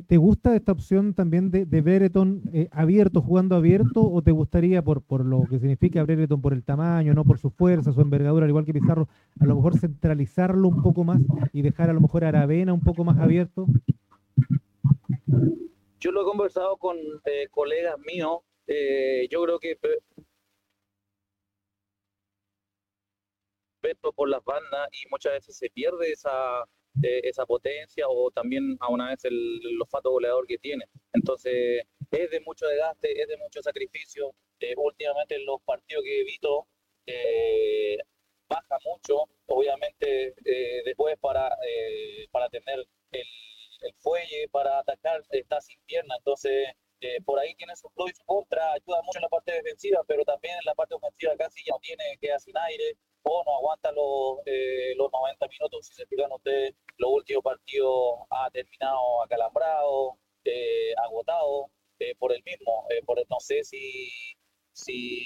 ¿Te, 0.00 0.16
gusta 0.16 0.56
esta 0.56 0.72
opción 0.72 1.12
también 1.12 1.50
de, 1.50 1.66
de 1.66 2.10
eh, 2.54 2.68
abierto, 2.72 3.20
jugando 3.20 3.56
abierto? 3.56 4.00
¿O 4.00 4.22
te 4.22 4.30
gustaría, 4.30 4.82
por, 4.82 5.02
por 5.02 5.22
lo 5.22 5.44
que 5.44 5.58
significa 5.58 6.02
Brereton, 6.02 6.40
por 6.40 6.54
el 6.54 6.64
tamaño, 6.64 7.12
no 7.12 7.24
por 7.24 7.38
su 7.38 7.50
fuerza, 7.50 7.92
su 7.92 8.00
envergadura, 8.00 8.44
al 8.44 8.50
igual 8.50 8.64
que 8.64 8.72
Pizarro, 8.72 9.08
a 9.38 9.44
lo 9.44 9.56
mejor 9.56 9.76
centralizarlo 9.78 10.68
un 10.68 10.82
poco 10.82 11.04
más 11.04 11.20
y 11.52 11.60
dejar 11.60 11.90
a 11.90 11.92
lo 11.92 12.00
mejor 12.00 12.24
Aravena 12.24 12.72
un 12.72 12.80
poco 12.80 13.04
más 13.04 13.18
abierto? 13.18 13.66
Yo 16.00 16.10
lo 16.10 16.22
he 16.22 16.24
conversado 16.24 16.78
con 16.78 16.96
eh, 17.26 17.48
colegas 17.50 17.98
míos. 18.06 18.38
Eh, 18.66 19.28
yo 19.30 19.42
creo 19.42 19.58
que 19.58 19.78
por 24.16 24.28
las 24.28 24.42
bandas 24.44 24.88
y 24.92 25.08
muchas 25.10 25.32
veces 25.32 25.56
se 25.56 25.68
pierde 25.68 26.12
esa, 26.12 26.64
eh, 27.02 27.20
esa 27.24 27.46
potencia 27.46 28.06
o 28.08 28.30
también 28.30 28.76
a 28.80 28.90
una 28.90 29.10
vez 29.10 29.24
el, 29.24 29.60
el, 29.62 29.80
olfato 29.80 30.10
goleador 30.10 30.46
que 30.46 30.58
tiene. 30.58 30.84
Entonces 31.12 31.84
es 32.10 32.30
de 32.30 32.40
mucho 32.40 32.66
desgaste, 32.66 33.20
es 33.20 33.28
de 33.28 33.36
mucho 33.38 33.62
sacrificio. 33.62 34.34
últimamente 34.76 35.36
en 35.36 35.46
los 35.46 35.60
partidos 35.62 36.04
que 36.04 36.20
he 36.20 36.24
visto 36.24 36.66
baja 38.48 38.78
mucho, 38.84 39.24
obviamente 39.46 40.34
después 40.84 41.16
para, 41.18 41.48
para 42.30 42.48
tener 42.48 42.84
el 43.12 43.26
el 43.82 43.94
fuelle 43.94 44.48
para 44.50 44.78
atacar 44.78 45.22
está 45.30 45.60
sin 45.60 45.78
pierna, 45.86 46.14
entonces 46.18 46.68
eh, 47.02 47.20
por 47.24 47.38
ahí 47.38 47.54
tiene 47.56 47.74
su 47.76 47.90
pro 47.90 48.06
y 48.08 48.14
su 48.14 48.24
contra, 48.24 48.72
ayuda 48.72 49.02
mucho 49.02 49.18
en 49.18 49.22
la 49.22 49.28
parte 49.28 49.52
defensiva, 49.52 50.02
pero 50.06 50.24
también 50.24 50.54
en 50.54 50.64
la 50.64 50.74
parte 50.74 50.94
ofensiva 50.94 51.36
casi 51.36 51.62
ya 51.64 51.72
no 51.72 51.80
tiene, 51.80 52.04
queda 52.20 52.38
sin 52.38 52.56
aire 52.56 52.96
o 53.22 53.42
no 53.44 53.56
aguanta 53.56 53.92
los, 53.92 54.38
eh, 54.46 54.94
los 54.96 55.10
90 55.12 55.46
minutos. 55.48 55.86
Si 55.86 55.94
se 55.94 56.06
fijan 56.06 56.32
ustedes, 56.32 56.74
los 56.98 57.10
últimos 57.10 57.42
partidos 57.44 58.20
ha 58.30 58.50
terminado 58.50 59.22
acalambrado, 59.22 60.18
eh, 60.44 60.94
agotado 61.04 61.70
por 62.18 62.32
el 62.32 62.42
mismo. 62.44 62.86
por 63.06 63.18
no 63.30 63.38
sé 63.38 63.62
si, 63.62 64.10
si, 64.72 65.22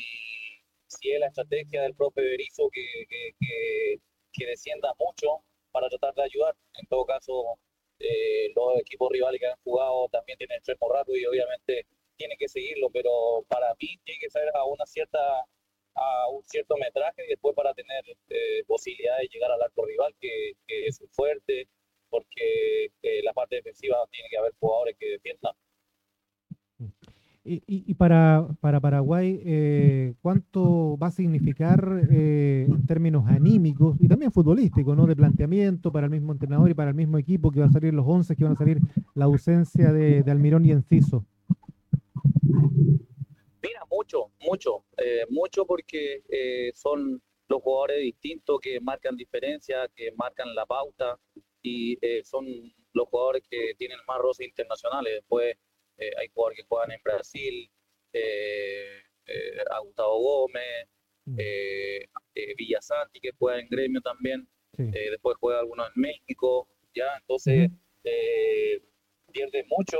si 0.86 1.12
es 1.12 1.20
la 1.20 1.28
estrategia 1.28 1.82
del 1.82 1.94
propio 1.94 2.22
Berizzo 2.22 2.68
que, 2.70 2.84
que, 3.08 3.32
que, 3.40 3.96
que 4.32 4.46
descienda 4.46 4.92
mucho 4.98 5.42
para 5.72 5.88
tratar 5.88 6.14
de 6.14 6.24
ayudar. 6.24 6.54
En 6.74 6.86
todo 6.88 7.04
caso, 7.06 7.58
eh, 7.98 8.52
los 8.54 8.78
equipos 8.80 9.10
rivales 9.10 9.40
que 9.40 9.46
han 9.46 9.58
jugado 9.64 10.08
también 10.10 10.38
tienen 10.38 10.56
extremo 10.58 10.92
rápido 10.92 11.18
y 11.18 11.26
obviamente 11.26 11.86
tiene 12.16 12.36
que 12.38 12.48
seguirlo, 12.48 12.90
pero 12.90 13.44
para 13.48 13.74
mí 13.80 13.98
tiene 14.04 14.18
que 14.20 14.30
ser 14.30 14.48
a 14.54 14.64
una 14.64 14.86
cierta 14.86 15.44
a 15.96 16.28
un 16.28 16.42
cierto 16.44 16.76
metraje 16.76 17.24
y 17.24 17.28
después 17.28 17.54
para 17.56 17.72
tener 17.72 18.04
eh, 18.28 18.62
posibilidad 18.66 19.16
de 19.18 19.28
llegar 19.28 19.50
al 19.50 19.62
arco 19.62 19.86
rival 19.86 20.14
que, 20.20 20.52
es 20.68 21.02
fuerte 21.10 21.68
porque 22.10 22.90
eh, 23.02 23.22
la 23.22 23.32
parte 23.32 23.56
defensiva 23.56 23.96
tiene 24.10 24.28
que 24.28 24.36
haber 24.36 24.52
jugadores 24.60 24.96
que 24.98 25.06
defiendan 25.12 25.54
y, 27.48 27.94
para, 27.94 28.48
para, 28.60 28.80
Paraguay, 28.80 29.40
eh, 29.44 30.14
¿cuánto 30.20 30.98
va 30.98 31.08
a 31.08 31.10
significar 31.12 32.06
eh, 32.10 32.66
en 32.68 32.86
términos 32.86 33.24
anímicos 33.26 33.96
y 34.00 34.08
también 34.08 34.32
futbolísticos, 34.32 34.96
¿no? 34.96 35.06
de 35.06 35.14
planteamiento 35.14 35.92
para 35.92 36.06
el 36.06 36.10
mismo 36.10 36.32
entrenador 36.32 36.70
y 36.70 36.74
para 36.74 36.90
el 36.90 36.96
mismo 36.96 37.18
equipo 37.18 37.52
que 37.52 37.60
va 37.60 37.66
a 37.66 37.70
salir 37.70 37.94
los 37.94 38.04
11, 38.06 38.34
que 38.34 38.44
van 38.44 38.54
a 38.54 38.56
salir 38.56 38.80
la 39.14 39.26
ausencia 39.26 39.92
de, 39.92 40.24
Almirón 40.26 40.66
y 40.66 40.72
Enciso? 40.72 41.24
Mira, 43.62 43.82
mucho, 43.90 44.32
mucho, 44.40 44.84
eh, 44.96 45.24
mucho 45.30 45.64
porque 45.66 46.22
son 46.74 47.22
los 47.48 47.62
jugadores 47.62 48.02
distintos 48.02 48.58
que 48.60 48.80
marcan 48.80 49.16
diferencia, 49.16 49.88
que 49.94 50.10
marcan 50.16 50.52
la 50.54 50.66
pauta 50.66 51.16
y 51.62 51.96
son 52.24 52.44
los 52.92 53.08
jugadores 53.08 53.44
que 53.48 53.74
tienen 53.78 53.98
más 54.08 54.18
roces 54.18 54.48
internacionales. 54.48 55.14
Después 55.14 55.56
eh, 55.98 56.10
hay 56.18 56.28
jugadores 56.28 56.58
que 56.58 56.66
juegan 56.68 56.92
en 56.92 57.00
Brasil, 57.02 57.70
eh, 58.12 59.00
eh, 59.26 59.64
a 59.70 59.78
Gustavo 59.80 60.18
Gómez, 60.18 60.88
mm. 61.24 61.38
Villasanti 62.56 63.20
que 63.20 63.30
juega 63.38 63.60
en 63.60 63.68
Gremio 63.68 64.00
también, 64.00 64.48
después 64.76 65.36
juega 65.40 65.60
algunos 65.60 65.88
en 65.94 66.02
México, 66.02 66.68
ya, 66.94 67.16
entonces 67.20 67.70
pierde 69.32 69.64
mucho 69.68 69.98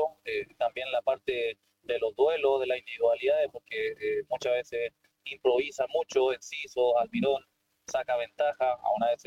también 0.58 0.90
la 0.92 1.02
parte 1.02 1.58
de 1.82 1.98
los 1.98 2.14
duelos, 2.14 2.60
de 2.60 2.66
las 2.66 2.78
individualidades, 2.78 3.48
porque 3.50 3.94
muchas 4.28 4.52
veces 4.52 4.92
improvisa 5.24 5.86
mucho, 5.88 6.32
Enciso, 6.32 6.98
Almirón, 6.98 7.42
saca 7.86 8.16
ventaja, 8.16 8.72
a 8.72 8.94
una 8.96 9.10
vez 9.10 9.22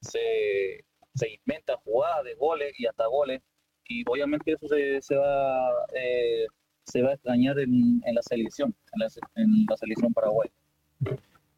se, 0.00 0.84
se 1.14 1.28
inventa 1.28 1.76
jugadas 1.78 2.24
de 2.24 2.34
goles 2.34 2.72
y 2.78 2.86
hasta 2.86 3.06
goles 3.06 3.40
y 3.88 4.02
obviamente 4.06 4.52
eso 4.52 4.66
se, 4.68 5.00
se 5.00 5.16
va, 5.16 5.68
eh, 5.94 6.46
se 6.84 7.02
va 7.02 7.10
a 7.10 7.14
extrañar 7.14 7.58
en, 7.58 8.00
en 8.04 8.14
la 8.14 8.22
selección, 8.22 8.74
en 8.92 9.00
la, 9.00 9.06
en 9.36 9.66
la 9.68 9.76
selección 9.76 10.12
paraguaya. 10.12 10.52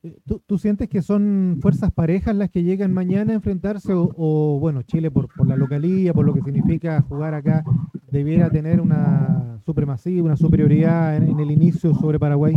Eh, 0.03 0.17
¿Tú, 0.27 0.41
¿Tú, 0.47 0.59
sientes 0.59 0.89
que 0.89 1.03
son 1.03 1.59
fuerzas 1.61 1.93
parejas 1.93 2.37
las 2.37 2.51
que 2.51 2.63
llegan 2.63 2.93
mañana 2.93 3.33
a 3.33 3.37
enfrentarse 3.37 3.93
o, 3.95 4.59
bueno, 4.61 4.83
Chile 4.83 5.11
por, 5.11 5.29
por, 5.35 5.49
la 5.49 5.57
localía, 5.57 6.13
por 6.13 6.25
lo 6.25 6.35
que 6.35 6.43
significa 6.43 7.01
jugar 7.03 7.35
acá, 7.35 7.65
debiera 8.11 8.51
tener 8.51 8.81
una 8.81 9.61
supremacía, 9.65 10.23
una 10.23 10.37
superioridad 10.37 11.17
en, 11.17 11.31
en 11.31 11.41
el 11.41 11.51
inicio 11.51 11.95
sobre 11.95 12.19
Paraguay? 12.19 12.55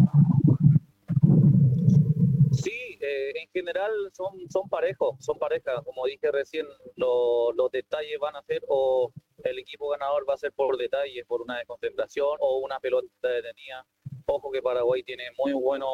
Sí, 2.51 2.97
eh, 2.99 3.31
en 3.41 3.49
general 3.51 3.91
son, 4.13 4.49
son 4.49 4.67
parejos, 4.69 5.15
son 5.19 5.37
parejas. 5.37 5.81
Como 5.85 6.05
dije 6.05 6.31
recién, 6.31 6.65
lo, 6.95 7.51
los 7.53 7.71
detalles 7.71 8.19
van 8.19 8.35
a 8.35 8.41
ser 8.43 8.61
o 8.67 9.11
el 9.43 9.59
equipo 9.59 9.89
ganador 9.89 10.27
va 10.29 10.33
a 10.33 10.37
ser 10.37 10.51
por 10.53 10.77
detalles, 10.77 11.25
por 11.25 11.41
una 11.41 11.57
desconcentración 11.57 12.37
o 12.39 12.59
una 12.59 12.79
pelota 12.79 13.07
detenida. 13.21 13.85
Ojo 14.25 14.51
que 14.51 14.61
Paraguay 14.61 15.03
tiene 15.03 15.25
muy 15.37 15.53
bueno, 15.53 15.87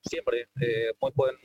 siempre, 0.00 0.48
eh, 0.60 0.92
muy 1.00 1.12
buen 1.14 1.36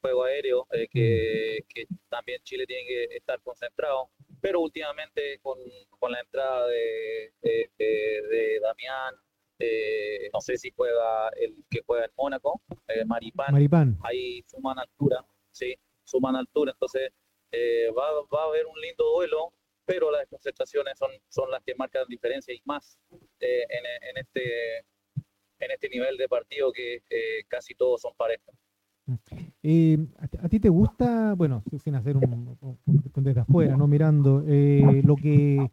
juego 0.00 0.24
aéreo, 0.24 0.66
eh, 0.72 0.86
que, 0.90 1.64
que, 1.68 1.86
también 2.08 2.40
Chile 2.44 2.66
tiene 2.66 2.86
que 2.86 3.16
estar 3.16 3.40
concentrado. 3.42 4.10
Pero 4.40 4.60
últimamente 4.60 5.38
con, 5.40 5.58
con 5.98 6.12
la 6.12 6.20
entrada 6.20 6.68
de, 6.68 7.32
de, 7.42 7.70
de 7.78 8.60
Damián, 8.60 9.14
eh, 9.60 10.30
no 10.32 10.40
sé 10.40 10.56
si 10.56 10.70
juega 10.70 11.30
el 11.30 11.64
que 11.68 11.80
juega 11.84 12.04
en 12.04 12.12
Mónaco, 12.16 12.60
eh, 12.86 13.04
Maripán, 13.04 13.98
ahí 14.04 14.42
suman 14.46 14.78
altura, 14.78 15.24
sí, 15.50 15.74
suman 16.04 16.36
altura, 16.36 16.70
entonces 16.72 17.10
eh, 17.50 17.90
va, 17.90 18.08
va, 18.32 18.42
a 18.42 18.46
haber 18.46 18.66
un 18.66 18.80
lindo 18.80 19.04
duelo, 19.16 19.52
pero 19.88 20.10
las 20.10 20.26
concentraciones 20.28 20.98
son, 20.98 21.10
son 21.28 21.50
las 21.50 21.62
que 21.64 21.74
marcan 21.74 22.04
diferencia 22.08 22.54
y 22.54 22.60
más 22.66 22.98
eh, 23.40 23.64
en, 23.68 24.10
en, 24.10 24.16
este, 24.18 24.78
en 25.60 25.70
este 25.70 25.88
nivel 25.88 26.16
de 26.18 26.28
partido 26.28 26.70
que 26.70 27.02
casi 27.48 27.74
todos 27.74 28.02
son 28.02 28.12
parejas. 28.14 28.54
Eh, 29.62 29.98
¿a, 30.18 30.48
ti 30.48 30.60
te 30.60 30.68
gusta, 30.68 31.34
bueno, 31.34 31.62
sin 31.82 31.94
hacer 31.94 32.16
un, 32.16 32.58
desde 33.16 33.40
afuera, 33.40 33.76
no 33.76 33.86
mirando, 33.86 34.44
eh, 34.46 35.02
lo 35.04 35.16
que, 35.16 35.70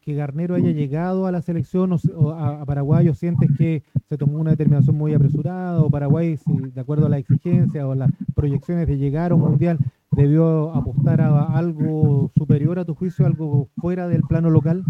que, 0.00 0.14
Garnero 0.14 0.54
haya 0.54 0.70
llegado 0.70 1.26
a 1.26 1.32
la 1.32 1.40
selección 1.40 1.92
o, 1.92 2.30
a, 2.30 2.64
Paraguay 2.66 3.08
o 3.08 3.14
sientes 3.14 3.50
que 3.56 3.82
se 4.08 4.18
tomó 4.18 4.38
una 4.38 4.50
determinación 4.50 4.96
muy 4.96 5.14
apresurada 5.14 5.82
o 5.82 5.90
Paraguay, 5.90 6.38
de 6.46 6.80
acuerdo 6.80 7.06
a 7.06 7.08
la 7.08 7.18
exigencia 7.18 7.88
o 7.88 7.94
las 7.94 8.10
proyecciones 8.34 8.86
de 8.86 8.98
llegar 8.98 9.32
a 9.32 9.34
un 9.34 9.40
mundial, 9.40 9.78
debió 10.12 10.72
apostar 10.72 11.20
a 11.20 11.56
algo 11.56 12.30
superior 12.36 12.78
a 12.78 12.84
tu 12.84 12.94
juicio, 12.94 13.26
algo 13.26 13.68
fuera 13.80 14.08
del 14.08 14.22
plano 14.22 14.50
local? 14.50 14.84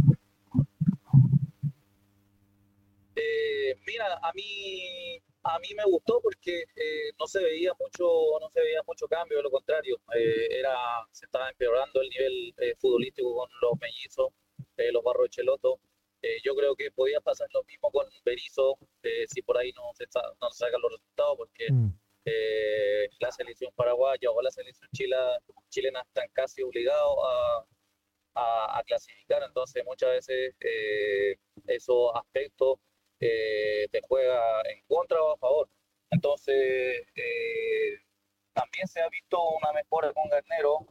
Eh, 3.17 3.77
mira, 3.87 4.05
a 4.23 4.33
mí 4.35 5.21
a 5.45 5.59
mí 5.59 5.69
me 5.77 5.85
gustó 5.85 6.21
porque 6.23 6.63
eh, 6.77 7.13
no 7.19 7.27
se 7.27 7.43
veía 7.43 7.73
mucho 7.79 8.05
no 8.41 8.49
se 8.51 8.61
veía 8.61 8.81
mucho 8.87 9.09
cambio 9.09 9.39
de 9.39 9.43
lo 9.43 9.51
contrario 9.51 9.97
eh, 10.15 10.47
era 10.51 10.75
se 11.11 11.27
estaba 11.27 11.49
empeorando 11.51 12.01
el 12.01 12.09
nivel 12.11 12.55
eh, 12.59 12.75
futbolístico 12.79 13.35
con 13.35 13.49
los 13.61 13.81
mellizos 13.81 14.33
los 14.93 15.05
barrochelotos 15.05 15.79
yo 16.45 16.55
creo 16.57 16.75
que 16.75 16.91
podía 16.91 17.21
pasar 17.21 17.47
lo 17.53 17.63
mismo 17.65 17.91
con 17.91 18.07
Berizzo 18.25 18.79
si 19.29 19.43
por 19.43 19.59
ahí 19.59 19.73
no 19.73 19.83
se, 19.95 20.07
no 20.41 20.51
se 20.51 20.59
sacan 20.59 20.81
los 20.81 20.93
resultados 20.93 21.37
porque 21.37 21.71
mm. 21.71 21.89
La 22.25 23.33
selección 23.33 23.73
paraguaya 23.75 24.31
o 24.31 24.43
la 24.43 24.51
selección 24.51 24.89
chilena, 24.93 25.39
chilena 25.71 26.01
están 26.03 26.29
casi 26.33 26.63
obligados 26.63 27.17
a, 27.25 27.65
a, 28.35 28.79
a 28.79 28.83
clasificar 28.85 29.43
entonces 29.43 29.85
muchas 29.85 30.11
veces 30.11 30.55
esos 31.67 32.11
aspectos 32.15 32.79
te 33.19 34.01
juega 34.09 34.63
en 34.63 34.83
contra 34.89 35.23
o 35.23 35.33
a 35.35 35.39
favor. 35.39 35.69
Entonces, 36.11 37.07
también 38.53 38.87
se 38.87 39.01
ha 39.01 39.09
visto 39.09 39.41
una 39.57 39.73
mejora 39.73 40.13
con 40.13 40.29
Garnero, 40.29 40.87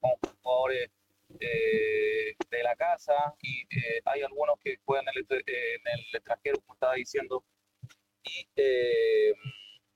con 0.00 0.12
jugadores 0.42 0.90
de 1.28 2.62
la 2.62 2.74
casa 2.76 3.34
y 3.42 3.64
hay 4.04 4.22
algunos 4.22 4.58
que 4.60 4.76
juegan 4.84 5.06
en 5.08 5.24
el, 5.30 5.42
en 5.46 5.80
el 5.94 6.16
extranjero, 6.16 6.58
como 6.60 6.74
estaba 6.74 6.94
diciendo, 6.94 7.44
y 8.24 8.46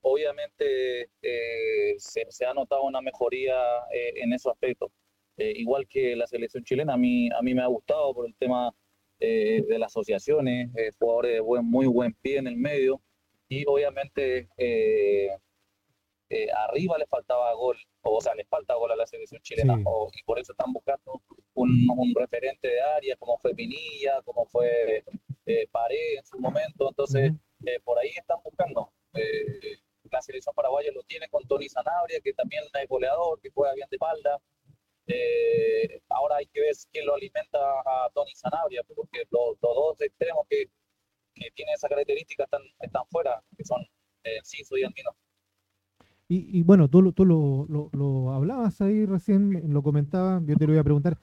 obviamente 0.05 1.09
eh, 1.21 1.95
se, 1.97 2.45
ha 2.45 2.53
notado 2.53 2.83
una 2.83 3.01
mejoría 3.01 3.55
eh, 3.91 4.13
en 4.17 4.33
esos 4.33 4.51
aspectos. 4.51 4.91
Eh, 5.37 5.53
igual 5.57 5.87
que 5.87 6.15
la 6.15 6.27
selección 6.27 6.63
chilena, 6.63 6.93
a 6.93 6.97
mí, 6.97 7.29
a 7.31 7.41
mí 7.41 7.55
me 7.55 7.63
ha 7.63 7.67
gustado 7.67 8.13
por 8.13 8.27
el 8.27 8.35
tema 8.35 8.71
de 9.17 9.79
las 9.79 9.91
asociaciones, 9.91 10.69
jugadores 10.99 11.33
de 11.35 11.39
buen, 11.39 11.65
muy 11.65 11.87
buen 11.87 12.13
pie 12.21 12.37
en 12.37 12.47
el 12.47 12.57
medio, 12.57 13.01
y 13.47 13.63
obviamente 13.65 14.49
arriba 16.67 16.97
le 16.97 17.07
faltaba 17.07 17.53
gol, 17.53 17.77
o, 18.01 18.21
sea, 18.21 18.35
le 18.35 18.43
falta 18.45 18.75
gol 18.75 18.91
a 18.91 18.95
la 18.95 19.07
selección 19.07 19.41
chilena, 19.41 19.79
y 19.79 20.23
por 20.25 20.37
eso 20.37 20.51
están 20.51 20.71
buscando 20.73 21.23
un, 21.53 21.87
un, 21.97 22.13
referente 22.13 22.67
de 22.67 22.81
área, 22.81 23.15
como 23.15 23.37
fue 23.37 23.55
Pinilla, 23.55 24.21
como 24.23 24.45
fue 24.45 25.03
Pared 25.71 26.17
en 26.17 26.25
su 26.25 26.37
momento, 26.37 26.89
entonces 26.89 27.31
por 27.83 27.97
ahí 27.97 28.09
están 28.09 28.37
buscando 28.43 28.91
la 30.11 30.21
selección 30.21 30.53
paraguaya 30.55 30.91
lo 30.93 31.03
tiene 31.03 31.27
con 31.29 31.47
Tony 31.47 31.69
Sanabria, 31.69 32.19
que 32.21 32.33
también 32.33 32.63
es 32.81 32.89
goleador, 32.89 33.39
que 33.41 33.49
juega 33.51 33.73
bien 33.73 33.87
de 33.89 33.95
espalda. 33.95 34.39
Eh, 35.07 36.01
ahora 36.09 36.37
hay 36.37 36.47
que 36.47 36.61
ver 36.61 36.73
quién 36.91 37.05
lo 37.05 37.15
alimenta 37.15 37.59
a 37.59 38.09
Tony 38.13 38.33
Sanabria, 38.35 38.83
porque 38.83 39.23
los, 39.29 39.59
dos 39.59 40.01
extremos 40.01 40.45
que, 40.49 40.65
que, 41.33 41.51
tienen 41.51 41.75
esa 41.75 41.87
característica 41.87 42.43
están, 42.43 42.61
están 42.79 43.03
fuera, 43.09 43.43
que 43.55 43.63
son 43.63 43.81
eh, 44.23 44.41
y 44.71 44.83
Andino. 44.83 45.11
Y, 46.27 46.59
y, 46.59 46.63
bueno, 46.63 46.89
tú, 46.89 47.11
tú 47.13 47.23
lo, 47.23 47.67
lo, 47.69 47.89
lo, 47.93 48.31
hablabas 48.31 48.81
ahí 48.81 49.05
recién, 49.05 49.71
lo 49.71 49.83
comentabas, 49.83 50.41
yo 50.45 50.55
te 50.55 50.65
lo 50.65 50.73
voy 50.73 50.79
a 50.79 50.83
preguntar 50.83 51.19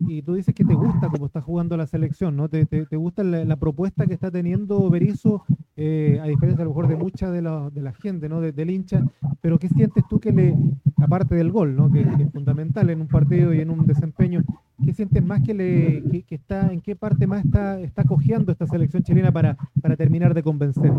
y 0.00 0.22
tú 0.22 0.34
dices 0.34 0.54
que 0.54 0.64
te 0.64 0.74
gusta 0.74 1.08
cómo 1.08 1.26
está 1.26 1.40
jugando 1.40 1.76
la 1.76 1.86
selección, 1.86 2.36
¿no? 2.36 2.48
¿Te, 2.48 2.66
te, 2.66 2.96
gusta 2.96 3.24
la, 3.24 3.56
propuesta 3.56 4.06
que 4.06 4.14
está 4.14 4.30
teniendo 4.30 4.90
Berizzo, 4.90 5.44
eh, 5.76 6.18
a 6.22 6.26
diferencia 6.26 6.62
a 6.62 6.64
lo 6.64 6.70
mejor 6.70 6.88
de 6.88 6.96
mucha 6.96 7.30
de 7.30 7.40
la, 7.40 7.70
de 7.70 7.80
la 7.80 7.92
gente, 7.94 8.28
¿no? 8.28 8.40
del 8.40 8.70
hincha, 8.70 9.02
pero 9.40 9.58
¿qué 9.58 9.68
sientes 9.68 10.04
tú 10.08 10.20
que 10.20 10.32
le, 10.32 10.54
aparte 10.98 11.34
del 11.34 11.50
gol, 11.50 11.74
¿no? 11.76 11.90
Que, 11.90 12.00
es 12.02 12.32
fundamental 12.32 12.90
en 12.90 13.00
un 13.00 13.08
partido 13.08 13.54
y 13.54 13.60
en 13.60 13.70
un 13.70 13.86
desempeño, 13.86 14.42
¿qué 14.84 14.92
sientes 14.92 15.24
más 15.24 15.40
que 15.42 15.54
le, 15.54 16.24
que, 16.24 16.34
está, 16.34 16.72
en 16.72 16.80
qué 16.82 16.94
parte 16.94 17.26
más 17.26 17.44
está, 17.44 17.80
está 17.80 18.04
cojeando 18.04 18.52
esta 18.52 18.66
selección 18.66 19.02
chilena 19.02 19.32
para, 19.32 19.56
para 19.80 19.96
terminar 19.96 20.34
de 20.34 20.42
convencer? 20.42 20.92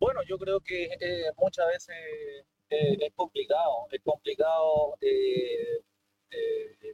Bueno, 0.00 0.20
yo 0.26 0.38
creo 0.38 0.60
que 0.60 0.84
eh, 0.84 1.24
muchas 1.38 1.66
veces 1.66 1.96
eh, 2.70 2.96
es 3.00 3.12
complicado, 3.14 3.86
es 3.90 4.00
complicado 4.02 4.94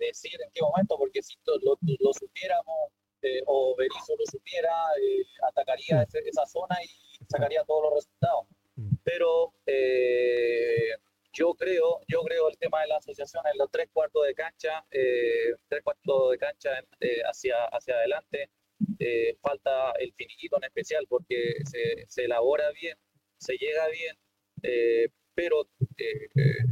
decir 0.00 0.40
en 0.42 0.50
qué 0.52 0.62
momento, 0.62 0.96
porque 0.98 1.22
si 1.22 1.34
lo, 1.46 1.76
lo 1.82 2.12
supiéramos 2.12 2.92
eh, 3.24 3.40
o 3.46 3.74
Berizzo 3.74 4.14
lo 4.18 4.26
supiera, 4.26 4.70
eh, 5.00 5.24
atacaría 5.48 6.02
esa 6.02 6.44
zona 6.44 6.76
y 6.84 7.24
sacaría 7.26 7.64
todos 7.64 7.84
los 7.84 7.94
resultados. 7.94 8.46
Mm. 8.76 8.96
Pero 9.02 9.54
eh, 9.64 10.90
yo 11.32 11.54
creo, 11.54 12.00
yo 12.06 12.20
creo 12.20 12.50
el 12.50 12.58
tema 12.58 12.82
de 12.82 12.88
la 12.88 12.98
asociación 12.98 13.42
en 13.50 13.56
los 13.56 13.70
tres 13.70 13.88
cuartos 13.94 14.26
de 14.26 14.34
cancha, 14.34 14.84
tres 14.90 15.82
cuartos 15.82 16.32
de 16.32 16.38
cancha 16.38 16.70
hacia, 17.24 17.64
hacia 17.72 17.94
adelante, 17.94 18.50
falta 19.40 19.92
el 19.98 20.12
finiquito 20.12 20.58
en 20.58 20.64
especial 20.64 21.06
porque 21.08 21.54
se, 21.64 22.04
se 22.06 22.24
elabora 22.26 22.70
bien, 22.72 22.96
se 23.38 23.56
llega 23.56 23.88
bien, 23.88 24.18
pero 25.34 25.68
eh, 25.98 26.28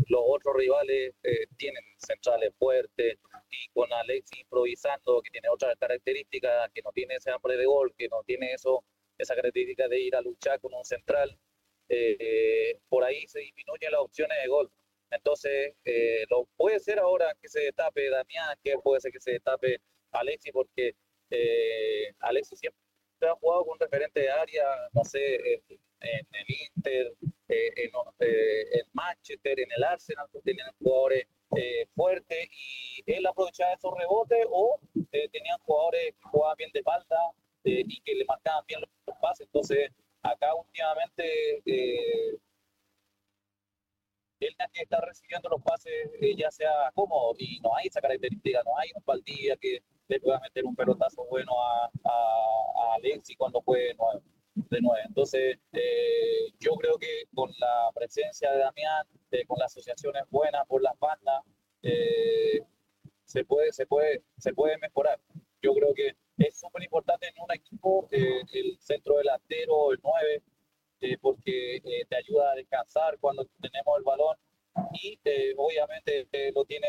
los 0.08 0.22
otros 0.24 0.54
rivales 0.56 1.14
eh, 1.22 1.46
tienen 1.56 1.82
centrales 1.98 2.54
fuertes 2.58 3.18
y 3.50 3.68
con 3.72 3.92
Alexis 3.92 4.40
improvisando, 4.40 5.20
que 5.22 5.30
tiene 5.30 5.48
otras 5.48 5.76
características, 5.78 6.70
que 6.72 6.82
no 6.82 6.92
tiene 6.92 7.16
ese 7.16 7.30
hambre 7.30 7.56
de 7.56 7.66
gol, 7.66 7.94
que 7.96 8.08
no 8.08 8.22
tiene 8.24 8.52
eso, 8.52 8.84
esa 9.18 9.34
característica 9.34 9.88
de 9.88 10.00
ir 10.00 10.16
a 10.16 10.22
luchar 10.22 10.60
con 10.60 10.72
un 10.74 10.84
central, 10.84 11.38
eh, 11.88 12.78
por 12.88 13.04
ahí 13.04 13.26
se 13.28 13.40
disminuyen 13.40 13.92
las 13.92 14.00
opciones 14.00 14.38
de 14.42 14.48
gol. 14.48 14.70
Entonces, 15.10 15.74
lo 16.30 16.48
puede 16.56 16.80
ser 16.80 16.98
ahora 16.98 17.36
que 17.40 17.48
se 17.48 17.60
destape 17.60 18.08
Damián, 18.08 18.56
que 18.64 18.78
puede 18.78 19.00
ser 19.00 19.12
que 19.12 19.20
se 19.20 19.32
destape 19.32 19.78
Alexis, 20.10 20.52
porque 20.52 20.94
Alexis 22.20 22.58
siempre 22.58 22.80
ha 23.26 23.34
jugado 23.36 23.66
con 23.66 23.78
referente 23.78 24.20
de 24.20 24.30
área, 24.30 24.64
no 24.92 25.04
sé, 25.04 25.62
en 26.02 26.26
el 26.32 26.46
Inter, 26.48 27.14
eh, 27.48 27.72
en, 27.76 27.90
eh, 28.20 28.64
en, 28.72 28.82
Manchester, 28.92 29.60
en 29.60 29.68
el 29.76 29.84
Arsenal, 29.84 30.26
que 30.32 30.40
tenían 30.40 30.70
jugadores 30.78 31.26
eh, 31.56 31.86
fuertes 31.94 32.48
y 32.50 33.02
él 33.06 33.26
aprovechaba 33.26 33.74
esos 33.74 33.92
rebotes 33.98 34.46
o 34.50 34.80
tenían 35.10 35.58
jugadores 35.60 36.14
que 36.14 36.28
jugaban 36.30 36.56
bien 36.56 36.70
de 36.72 36.80
espalda 36.80 37.18
y 37.64 38.00
que 38.00 38.14
le 38.14 38.24
marcaban 38.24 38.64
bien 38.66 38.80
los 38.80 39.16
pases. 39.20 39.46
Entonces, 39.46 39.90
acá 40.22 40.54
últimamente 40.54 41.62
él 41.66 42.40
que 44.72 44.82
está 44.82 45.00
recibiendo 45.00 45.48
los 45.50 45.62
pases 45.62 45.92
ya 46.36 46.50
sea 46.50 46.90
cómodo 46.94 47.34
y 47.38 47.60
no 47.60 47.76
hay 47.76 47.86
esa 47.86 48.00
característica, 48.00 48.62
no 48.64 48.76
hay 48.78 48.90
un 48.94 49.02
Valdivia 49.04 49.56
que 49.56 49.82
le 50.12 50.20
pueda 50.20 50.38
meter 50.40 50.64
un 50.66 50.76
pelotazo 50.76 51.24
bueno 51.30 51.52
a, 51.62 51.86
a, 51.86 52.98
cuando 53.38 53.62
juegue 53.62 53.94
nuevo 53.94 54.22
de 54.54 54.78
nueve. 54.82 55.02
Entonces, 55.08 55.58
eh, 55.72 56.52
yo 56.60 56.74
creo 56.74 56.98
que 56.98 57.24
con 57.34 57.50
la 57.58 57.90
presencia 57.94 58.52
de 58.52 58.58
Damián, 58.58 59.06
eh, 59.30 59.46
con 59.46 59.58
las 59.58 59.72
asociaciones 59.72 60.24
buenas 60.30 60.66
por 60.66 60.82
las 60.82 60.98
bandas, 60.98 61.42
eh, 61.82 62.60
se, 63.24 63.44
puede, 63.44 63.72
se, 63.72 63.86
puede, 63.86 64.22
se 64.36 64.52
puede 64.52 64.76
mejorar. 64.78 65.18
Yo 65.62 65.72
creo 65.74 65.94
que 65.94 66.14
es 66.36 66.60
súper 66.60 66.82
importante 66.82 67.28
en 67.28 67.42
un 67.42 67.52
equipo 67.52 68.06
el 68.10 68.78
centro 68.80 69.16
delantero, 69.16 69.92
el 69.92 70.00
9, 70.02 70.42
porque 71.20 71.80
te 72.08 72.16
ayuda 72.16 72.52
a 72.52 72.54
descansar 72.54 73.18
cuando 73.18 73.46
tenemos 73.60 73.98
el 73.98 74.04
balón 74.04 74.36
y 75.02 75.18
obviamente 75.56 76.28
lo 76.54 76.64
tiene 76.64 76.88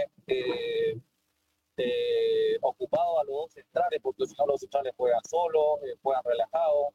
ocupado 2.62 3.20
a 3.20 3.24
los 3.24 3.34
dos 3.34 3.54
centrales, 3.54 4.00
porque 4.02 4.26
si 4.26 4.36
no 4.38 4.46
los 4.48 4.60
centrales 4.60 4.94
juegan 4.96 5.22
solos, 5.24 5.80
juegan 6.02 6.22
relajados 6.24 6.94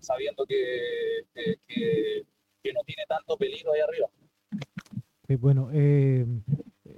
sabiendo 0.00 0.46
que, 0.46 1.24
que, 1.34 2.24
no 2.74 2.80
tiene 2.84 3.02
tanto 3.08 3.36
peligro 3.38 3.72
ahí 3.72 3.80
arriba. 3.80 4.08
bueno, 5.40 5.70
eh, 5.72 6.26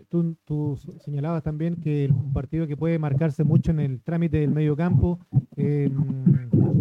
tú, 0.08 0.36
tú, 0.44 0.76
señalabas 0.98 1.44
también 1.44 1.80
que 1.80 2.06
es 2.06 2.10
un 2.10 2.32
partido 2.32 2.66
que 2.66 2.76
puede 2.76 2.98
marcarse 2.98 3.44
mucho 3.44 3.70
en 3.70 3.78
el 3.78 4.02
trámite 4.02 4.38
del 4.38 4.50
medio 4.50 4.76
campo. 4.76 5.20
Eh, 5.56 5.88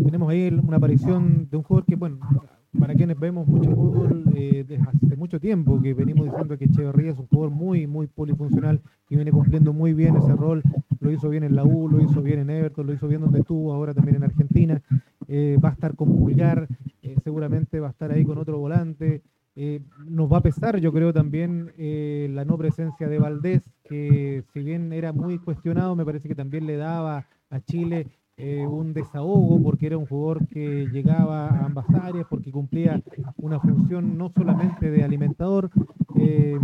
tenemos 0.06 0.30
ahí 0.30 0.48
una 0.48 0.78
aparición 0.78 1.48
de 1.50 1.58
un 1.58 1.64
jugador 1.64 1.86
que, 1.86 1.96
bueno, 1.96 2.20
para 2.78 2.94
quienes 2.94 3.20
vemos 3.20 3.48
mucho 3.48 3.72
fútbol 3.72 4.24
eh, 4.36 4.64
desde 4.68 4.84
hace 4.84 5.16
mucho 5.16 5.40
tiempo, 5.40 5.82
que 5.82 5.94
venimos 5.94 6.26
diciendo 6.26 6.58
que 6.58 6.66
Echeverría 6.66 7.12
es 7.12 7.18
un 7.18 7.28
jugador 7.28 7.52
muy, 7.52 7.88
muy 7.88 8.08
polifuncional 8.08 8.82
y 9.10 9.16
viene 9.16 9.32
cumpliendo 9.32 9.74
muy 9.74 9.94
bien 9.94 10.16
ese 10.18 10.34
rol. 10.34 10.62
Lo 11.00 11.12
hizo 11.12 11.30
bien 11.30 11.44
en 11.44 11.56
la 11.56 11.64
U, 11.64 11.90
lo 11.90 12.02
hizo 12.02 12.22
bien 12.22 12.40
en 12.40 12.50
Everton, 12.50 12.86
lo 12.86 12.94
hizo 12.94 13.08
bien 13.08 13.22
donde 13.22 13.40
estuvo, 13.40 13.74
ahora 13.74 13.94
también 13.94 14.18
en 14.18 14.24
Argentina. 14.24 14.82
Eh, 15.28 15.58
va 15.64 15.70
a 15.70 15.74
estar 15.74 15.96
con 15.96 16.16
Pulgar, 16.16 16.68
eh, 17.02 17.16
seguramente 17.24 17.80
va 17.80 17.88
a 17.88 17.92
estar 17.92 18.12
ahí 18.12 18.24
con 18.24 18.38
otro 18.38 18.60
volante. 18.60 19.22
nos 20.08 20.32
va 20.32 20.38
a 20.38 20.42
pesar, 20.42 20.80
yo 20.80 20.94
creo, 20.94 21.12
también 21.12 21.72
la 22.36 22.46
no 22.46 22.58
presencia 22.58 23.10
de 23.10 23.20
Valdés, 23.20 23.64
que 23.84 24.44
si 24.54 24.64
bien 24.64 24.94
era 24.94 25.12
muy 25.12 25.38
cuestionado, 25.40 25.96
me 25.96 26.06
parece 26.06 26.28
que 26.28 26.36
también 26.36 26.66
le 26.66 26.78
daba 26.78 27.26
a 27.50 27.60
Chile 27.62 28.08
eh, 28.42 28.66
un 28.66 28.94
desahogo 28.94 29.62
porque 29.62 29.88
era 29.88 29.98
un 29.98 30.06
jugador 30.06 30.48
que 30.48 30.88
llegaba 30.94 31.48
a 31.50 31.66
ambas 31.66 31.86
áreas, 31.90 32.26
porque 32.30 32.52
cumplía 32.52 33.04
una 33.36 33.60
función 33.60 34.18
no 34.18 34.30
solamente 34.30 34.90
de 34.90 35.04
alimentador. 35.04 35.70
Eh, 36.16 36.58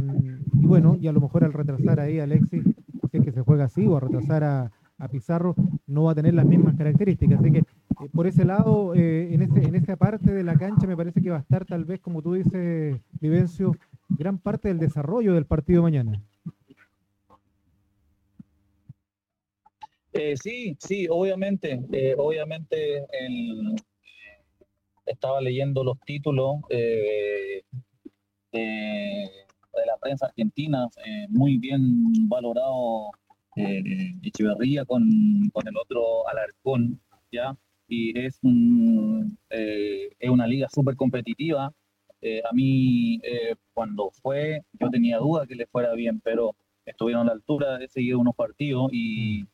y 0.53 0.65
bueno, 0.65 0.95
y 0.97 1.07
a 1.07 1.11
lo 1.11 1.19
mejor 1.19 1.43
al 1.43 1.51
retrasar 1.51 1.99
ahí 1.99 2.19
a 2.19 2.23
Alexis, 2.23 2.63
si 3.11 3.17
es 3.17 3.23
que 3.25 3.31
se 3.33 3.41
juega 3.41 3.65
así, 3.65 3.85
o 3.85 3.97
a 3.97 3.99
retrasar 3.99 4.43
a, 4.43 4.71
Pizarro, 5.11 5.53
no 5.85 6.05
va 6.05 6.13
a 6.13 6.15
tener 6.15 6.33
las 6.33 6.45
mismas 6.45 6.75
características. 6.77 7.41
Así 7.41 7.51
que 7.51 7.59
eh, 7.59 7.63
por 8.13 8.25
ese 8.25 8.45
lado, 8.45 8.95
en, 8.95 9.41
ese, 9.41 9.65
en 9.65 9.75
esa 9.75 9.97
parte 9.97 10.33
de 10.33 10.43
la 10.43 10.55
cancha 10.55 10.87
me 10.87 10.95
parece 10.95 11.21
que 11.21 11.29
va 11.29 11.37
a 11.37 11.41
estar 11.41 11.65
tal 11.65 11.83
vez, 11.83 11.99
como 11.99 12.21
tú 12.21 12.33
dices, 12.33 13.01
Vivencio, 13.19 13.75
gran 14.07 14.37
parte 14.37 14.69
del 14.69 14.79
desarrollo 14.79 15.33
del 15.33 15.45
partido 15.45 15.83
mañana. 15.83 16.23
Eh, 20.17 20.37
sí, 20.37 20.77
sí, 20.79 21.07
obviamente, 21.09 21.81
eh, 21.91 22.15
obviamente 22.17 23.05
estaba 25.05 25.41
leyendo 25.41 25.83
los 25.83 25.99
títulos 26.05 26.55
eh, 26.69 27.61
de, 28.53 29.29
la 29.85 29.97
prensa 29.99 30.27
argentina, 30.27 30.87
muy 31.29 31.57
bien 31.57 32.27
valorado 32.29 33.11
Echeverría 33.55 34.85
con, 34.85 35.03
con, 35.53 35.67
el 35.67 35.77
otro 35.77 36.27
Alarcón, 36.27 36.99
¿ya? 37.31 37.55
Y 37.87 38.17
es, 38.19 38.39
un, 38.41 39.37
eh, 39.49 40.09
es 40.19 40.29
una 40.29 40.47
liga 40.47 40.67
súper 40.69 40.95
competitiva. 40.95 41.71
Eh, 42.21 42.41
a 42.49 42.53
mí, 42.53 43.19
eh, 43.23 43.55
cuando 43.73 44.11
fue, 44.11 44.61
yo 44.73 44.89
tenía 44.89 45.17
duda 45.19 45.45
que 45.45 45.55
le 45.55 45.67
fuera 45.67 45.93
bien, 45.93 46.19
pero 46.21 46.55
estuvieron 46.85 47.23
a 47.23 47.25
la 47.25 47.31
altura, 47.33 47.81
he 47.83 47.87
seguido 47.87 48.19
unos 48.19 48.35
partidos 48.35 48.89
y, 48.91 49.45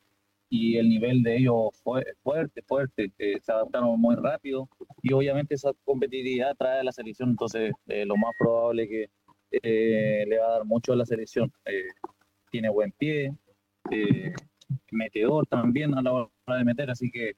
y 0.54 0.76
el 0.76 0.90
nivel 0.90 1.22
de 1.22 1.38
ellos 1.38 1.70
fue 1.82 2.04
fuerte, 2.22 2.60
fuerte, 2.62 3.10
se 3.16 3.52
adaptaron 3.52 3.98
muy 3.98 4.16
rápido 4.16 4.68
y 5.02 5.14
obviamente 5.14 5.54
esa 5.54 5.72
competitividad 5.82 6.54
trae 6.58 6.80
a 6.80 6.84
la 6.84 6.92
selección, 6.92 7.30
entonces 7.30 7.72
lo 7.86 8.16
más 8.18 8.34
probable 8.38 8.86
que 8.86 9.06
le 10.28 10.38
va 10.38 10.46
a 10.46 10.50
dar 10.58 10.64
mucho 10.66 10.92
a 10.92 10.96
la 10.96 11.06
selección. 11.06 11.50
tiene 12.50 12.68
buen 12.68 12.92
pie, 12.92 13.32
metedor 14.90 15.46
también 15.46 15.94
a 15.94 16.02
la 16.02 16.12
hora 16.12 16.30
de 16.58 16.64
meter, 16.64 16.90
así 16.90 17.10
que 17.10 17.32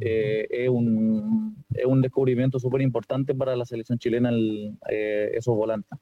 eh, 0.00 0.46
es, 0.50 0.68
un, 0.68 1.64
es 1.74 1.86
un 1.86 2.02
descubrimiento 2.02 2.58
súper 2.58 2.82
importante 2.82 3.34
para 3.34 3.56
la 3.56 3.64
selección 3.64 3.98
chilena 3.98 4.30
eh, 4.90 5.30
esos 5.32 5.56
volantes. 5.56 5.98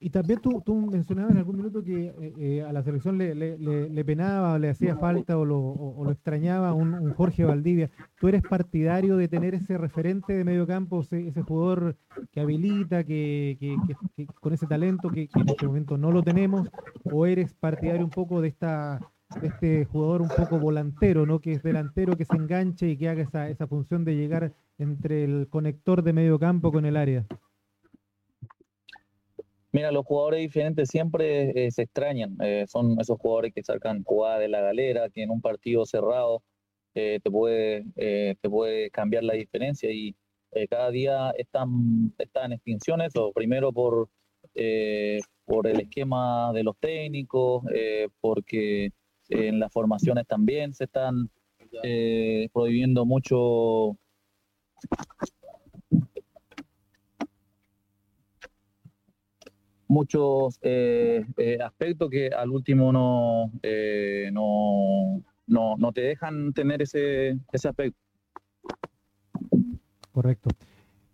Y, 0.00 0.10
también 0.10 0.40
tú, 0.40 0.62
tú, 0.64 0.74
mencionabas 0.74 1.30
en 1.30 1.38
algún 1.38 1.58
minuto 1.58 1.84
que 1.84 2.12
eh, 2.38 2.62
a 2.62 2.72
la 2.72 2.82
selección 2.82 3.18
le, 3.18 3.36
le, 3.36 3.56
le, 3.56 4.04
penaba 4.04 4.54
o 4.54 4.58
le 4.58 4.70
hacía 4.70 4.96
falta 4.96 5.38
o 5.38 5.44
lo, 5.44 5.60
o, 5.60 6.04
lo 6.04 6.10
extrañaba 6.10 6.72
un, 6.72 7.12
Jorge 7.14 7.44
Valdivia. 7.44 7.88
¿Tú 8.18 8.26
eres 8.26 8.42
partidario 8.42 9.16
de 9.16 9.28
tener 9.28 9.54
ese 9.54 9.78
referente 9.78 10.32
de 10.32 10.42
medio 10.42 10.66
campo, 10.66 11.02
ese, 11.02 11.28
ese 11.28 11.42
jugador 11.42 11.96
que 12.32 12.40
habilita, 12.40 13.04
que, 13.04 13.56
que, 13.60 13.76
que, 14.16 14.26
con 14.26 14.52
ese 14.52 14.66
talento 14.66 15.08
que 15.08 15.28
en 15.32 15.48
este 15.48 15.66
momento 15.66 15.96
no 15.96 16.10
lo 16.10 16.22
tenemos? 16.22 16.68
¿O 17.04 17.24
eres 17.24 17.54
partidario 17.54 18.04
un 18.04 18.10
poco 18.10 18.40
de 18.40 18.48
esta 18.48 19.00
este 19.42 19.84
jugador 19.84 20.22
un 20.22 20.28
poco 20.28 20.58
volantero, 20.58 21.26
¿no? 21.26 21.40
Que 21.40 21.52
es 21.52 21.62
delantero, 21.62 22.16
que 22.16 22.24
se 22.24 22.36
enganche 22.36 22.88
y 22.88 22.96
que 22.96 23.08
haga 23.08 23.22
esa, 23.22 23.48
esa 23.48 23.66
función 23.66 24.04
de 24.04 24.16
llegar 24.16 24.52
entre 24.78 25.24
el 25.24 25.48
conector 25.48 26.02
de 26.02 26.12
medio 26.12 26.38
campo 26.38 26.72
con 26.72 26.86
el 26.86 26.96
área. 26.96 27.24
Mira, 29.76 29.92
los 29.92 30.06
jugadores 30.06 30.40
diferentes 30.40 30.88
siempre 30.88 31.50
eh, 31.50 31.70
se 31.70 31.82
extrañan. 31.82 32.34
Eh, 32.42 32.64
son 32.66 32.98
esos 32.98 33.18
jugadores 33.18 33.52
que 33.52 33.62
sacan 33.62 34.04
jugada 34.04 34.38
de 34.38 34.48
la 34.48 34.62
galera, 34.62 35.10
que 35.10 35.22
en 35.22 35.28
un 35.30 35.42
partido 35.42 35.84
cerrado 35.84 36.42
eh, 36.94 37.20
te, 37.22 37.30
puede, 37.30 37.84
te 37.94 38.48
puede 38.48 38.90
cambiar 38.90 39.24
la 39.24 39.34
diferencia 39.34 39.90
y 39.92 40.16
cada 40.70 40.90
día 40.90 41.30
están, 41.36 42.14
están 42.16 42.46
en 42.46 42.52
extinción 42.52 43.02
eso. 43.02 43.32
Primero 43.34 43.70
por, 43.70 44.08
por 45.44 45.66
el 45.66 45.80
esquema 45.80 46.54
de 46.54 46.62
los 46.62 46.78
técnicos, 46.78 47.62
porque 48.22 48.92
en 49.28 49.60
las 49.60 49.70
formaciones 49.70 50.26
también 50.26 50.72
se 50.72 50.84
están 50.84 51.28
prohibiendo 52.50 53.04
mucho 53.04 53.98
muchos 59.88 60.58
eh, 60.62 61.24
eh, 61.36 61.58
aspectos 61.62 62.10
que 62.10 62.28
al 62.28 62.50
último 62.50 62.92
no, 62.92 63.50
no, 64.32 65.22
no, 65.46 65.76
no, 65.76 65.92
te 65.92 66.00
dejan 66.00 66.52
tener 66.52 66.82
ese, 66.82 67.38
ese 67.52 67.68
aspecto. 67.68 67.98
Correcto. 70.12 70.50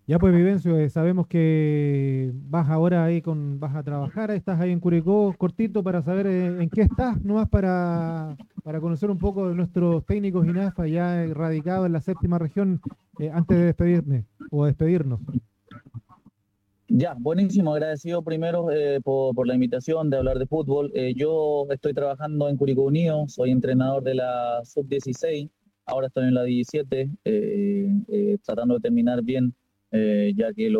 Ya 0.06 0.18
pues, 0.18 0.34
Vivencio, 0.34 0.78
eh, 0.78 0.90
sabemos 0.90 1.28
que 1.28 2.32
vas 2.34 2.68
ahora 2.68 3.04
ahí 3.04 3.22
con, 3.22 3.60
vas 3.60 3.76
a 3.76 3.84
trabajar, 3.84 4.32
estás 4.32 4.60
ahí 4.60 4.72
en 4.72 4.80
Curicó, 4.80 5.32
cortito 5.38 5.84
para 5.84 6.02
saber 6.02 6.26
eh, 6.26 6.62
en 6.62 6.68
qué 6.70 6.82
estás, 6.82 7.22
nomás 7.22 7.48
para, 7.48 8.36
para 8.64 8.80
conocer 8.80 9.10
un 9.10 9.18
poco 9.18 9.48
de 9.48 9.54
nuestros 9.54 10.04
técnicos 10.04 10.46
INAFA 10.46 10.88
ya 10.88 11.24
radicados 11.32 11.86
en 11.86 11.92
la 11.92 12.00
séptima 12.00 12.38
región, 12.38 12.80
eh, 13.20 13.30
antes 13.32 13.56
de 13.56 13.64
despedirme 13.66 14.24
o 14.50 14.66
despedirnos. 14.66 15.20
Ya, 16.94 17.14
buenísimo, 17.18 17.72
agradecido 17.72 18.22
primero 18.22 18.66
por, 19.02 19.34
por, 19.34 19.46
la 19.46 19.54
invitación 19.54 20.10
de 20.10 20.18
hablar 20.18 20.38
de 20.38 20.46
fútbol. 20.46 20.92
yo 21.16 21.66
estoy 21.70 21.94
trabajando 21.94 22.50
en 22.50 22.56
Curicó 22.58 22.82
Unido, 22.82 23.26
soy 23.28 23.50
entrenador 23.50 24.02
de 24.02 24.16
la 24.16 24.60
sub-16, 24.62 25.50
ahora 25.86 26.08
estoy 26.08 26.24
en 26.24 26.34
la 26.34 26.44
17, 26.44 27.10
tratando 28.44 28.74
de 28.74 28.80
terminar 28.80 29.22
bien 29.22 29.54
eh, 29.94 30.32
ya 30.34 30.54
que 30.54 30.72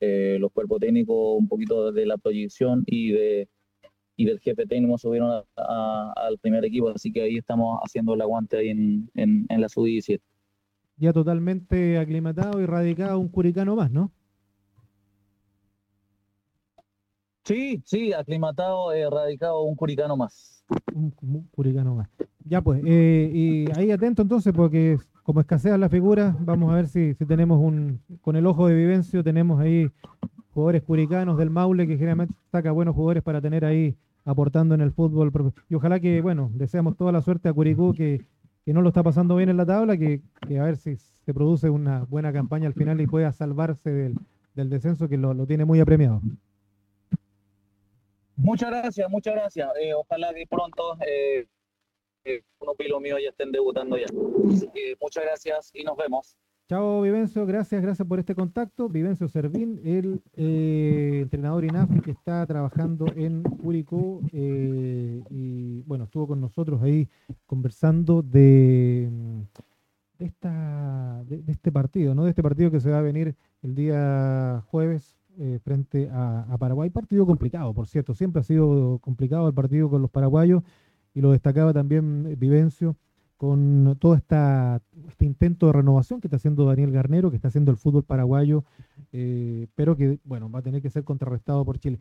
eh, 0.00 0.36
los 0.38 0.52
cuerpos 0.52 0.78
técnicos, 0.78 1.38
un 1.38 1.48
poquito 1.48 1.90
de 1.90 2.04
la 2.04 2.18
proyección 2.18 2.84
y, 2.86 3.12
de, 3.12 3.48
y 4.16 4.26
del 4.26 4.38
jefe 4.38 4.66
técnico 4.66 4.98
subieron 4.98 5.42
al 5.56 6.38
primer 6.38 6.62
equipo, 6.66 6.90
así 6.90 7.10
que 7.10 7.22
ahí 7.22 7.38
estamos 7.38 7.80
haciendo 7.82 8.12
el 8.14 8.20
aguante 8.20 8.58
ahí 8.58 8.68
en, 8.68 9.08
en, 9.14 9.60
la 9.60 9.68
sub-17. 9.70 10.20
Ya 10.98 11.14
totalmente 11.14 11.96
aclimatado 11.96 12.60
y 12.60 12.66
radicado 12.66 13.18
un 13.18 13.28
curicano 13.28 13.76
más, 13.76 13.90
¿no? 13.90 14.12
Sí, 17.44 17.82
sí, 17.84 18.12
aclimatado, 18.12 18.92
eh, 18.92 19.08
radicado 19.10 19.62
un 19.62 19.74
curicano 19.76 20.16
más. 20.16 20.64
Un, 20.94 21.14
un 21.22 21.48
curicano 21.48 21.94
más. 21.94 22.08
Ya 22.44 22.62
pues, 22.62 22.82
eh, 22.84 23.30
y 23.32 23.78
ahí 23.78 23.90
atento 23.90 24.22
entonces 24.22 24.52
porque 24.52 24.98
como 25.22 25.40
escasean 25.40 25.80
las 25.80 25.90
figuras, 25.90 26.34
vamos 26.44 26.70
a 26.70 26.76
ver 26.76 26.86
si, 26.86 27.14
si 27.14 27.24
tenemos 27.24 27.58
un, 27.58 28.00
con 28.20 28.36
el 28.36 28.46
ojo 28.46 28.68
de 28.68 28.74
Vivencio, 28.74 29.24
tenemos 29.24 29.60
ahí 29.60 29.90
jugadores 30.52 30.82
curicanos 30.82 31.38
del 31.38 31.50
Maule 31.50 31.86
que 31.86 31.94
generalmente 31.96 32.34
saca 32.52 32.70
buenos 32.70 32.94
jugadores 32.94 33.22
para 33.22 33.40
tener 33.40 33.64
ahí 33.64 33.96
aportando 34.24 34.74
en 34.74 34.80
el 34.80 34.92
fútbol. 34.92 35.32
Y 35.68 35.74
ojalá 35.74 35.98
que, 36.00 36.20
bueno, 36.20 36.50
deseamos 36.54 36.96
toda 36.96 37.12
la 37.12 37.22
suerte 37.22 37.48
a 37.48 37.52
Curicú 37.52 37.94
que, 37.94 38.24
que 38.64 38.72
no 38.72 38.82
lo 38.82 38.88
está 38.88 39.02
pasando 39.02 39.36
bien 39.36 39.48
en 39.48 39.56
la 39.56 39.66
tabla, 39.66 39.96
que, 39.96 40.20
que, 40.46 40.58
a 40.58 40.64
ver 40.64 40.76
si 40.76 40.96
se 40.96 41.34
produce 41.34 41.70
una 41.70 42.04
buena 42.04 42.32
campaña 42.32 42.66
al 42.66 42.74
final 42.74 43.00
y 43.00 43.06
pueda 43.06 43.32
salvarse 43.32 43.90
del, 43.90 44.14
del 44.54 44.70
descenso 44.70 45.08
que 45.08 45.16
lo, 45.16 45.34
lo, 45.34 45.46
tiene 45.46 45.64
muy 45.64 45.80
apremiado. 45.80 46.20
Muchas 48.36 48.70
gracias, 48.70 49.08
muchas 49.10 49.34
gracias. 49.34 49.70
Eh, 49.80 49.94
ojalá 49.94 50.34
que 50.34 50.46
pronto 50.46 50.96
eh, 51.06 51.46
unos 52.58 52.76
pilos 52.76 53.00
míos 53.00 53.18
ya 53.22 53.30
estén 53.30 53.52
debutando 53.52 53.96
ya. 53.96 54.06
muchas 55.00 55.24
gracias 55.24 55.70
y 55.74 55.84
nos 55.84 55.96
vemos. 55.96 56.36
Chao 56.66 57.02
Vivencio, 57.02 57.44
gracias, 57.44 57.82
gracias 57.82 58.08
por 58.08 58.18
este 58.18 58.34
contacto. 58.34 58.88
Vivencio 58.88 59.28
Servín, 59.28 59.82
el 59.84 60.22
eh, 60.34 61.18
entrenador 61.20 61.62
INAFI 61.62 62.00
que 62.00 62.12
está 62.12 62.46
trabajando 62.46 63.04
en 63.16 63.42
Curicó 63.42 64.22
eh, 64.32 65.22
y 65.28 65.82
bueno, 65.82 66.04
estuvo 66.04 66.28
con 66.28 66.40
nosotros 66.40 66.82
ahí 66.82 67.06
conversando 67.44 68.22
de, 68.22 69.10
de 70.18 70.24
esta, 70.24 71.22
de, 71.24 71.52
este 71.52 71.70
partido, 71.70 72.14
¿no? 72.14 72.24
De 72.24 72.30
este 72.30 72.42
partido 72.42 72.70
que 72.70 72.80
se 72.80 72.90
va 72.90 73.00
a 73.00 73.02
venir 73.02 73.34
el 73.62 73.74
día 73.74 74.64
jueves 74.70 75.18
eh, 75.38 75.58
frente 75.62 76.08
a, 76.12 76.56
Paraguay. 76.58 76.90
Partido 76.90 77.26
complicado, 77.26 77.74
por 77.74 77.88
cierto, 77.88 78.14
siempre 78.14 78.40
ha 78.40 78.44
sido 78.44 78.98
complicado 79.00 79.48
el 79.48 79.54
partido 79.54 79.90
con 79.90 80.02
los 80.02 80.10
paraguayos 80.10 80.62
y 81.14 81.20
lo 81.20 81.32
destacaba 81.32 81.72
también 81.72 82.26
eh, 82.28 82.36
Vivencio, 82.36 82.96
con 83.36 83.96
todo 83.98 84.14
esta, 84.14 84.80
este 85.08 85.24
intento 85.24 85.66
de 85.66 85.72
renovación 85.72 86.20
que 86.20 86.28
está 86.28 86.36
haciendo 86.36 86.64
Daniel 86.64 86.92
Garnero, 86.92 87.30
que 87.30 87.36
está 87.36 87.48
haciendo 87.48 87.70
el 87.70 87.76
fútbol 87.76 88.04
paraguayo, 88.04 88.64
eh, 89.12 89.66
pero 89.74 89.96
que, 89.96 90.18
bueno, 90.24 90.50
va 90.50 90.60
a 90.60 90.62
tener 90.62 90.82
que 90.82 90.90
ser 90.90 91.04
contrarrestado 91.04 91.64
por 91.64 91.78
Chile. 91.78 91.98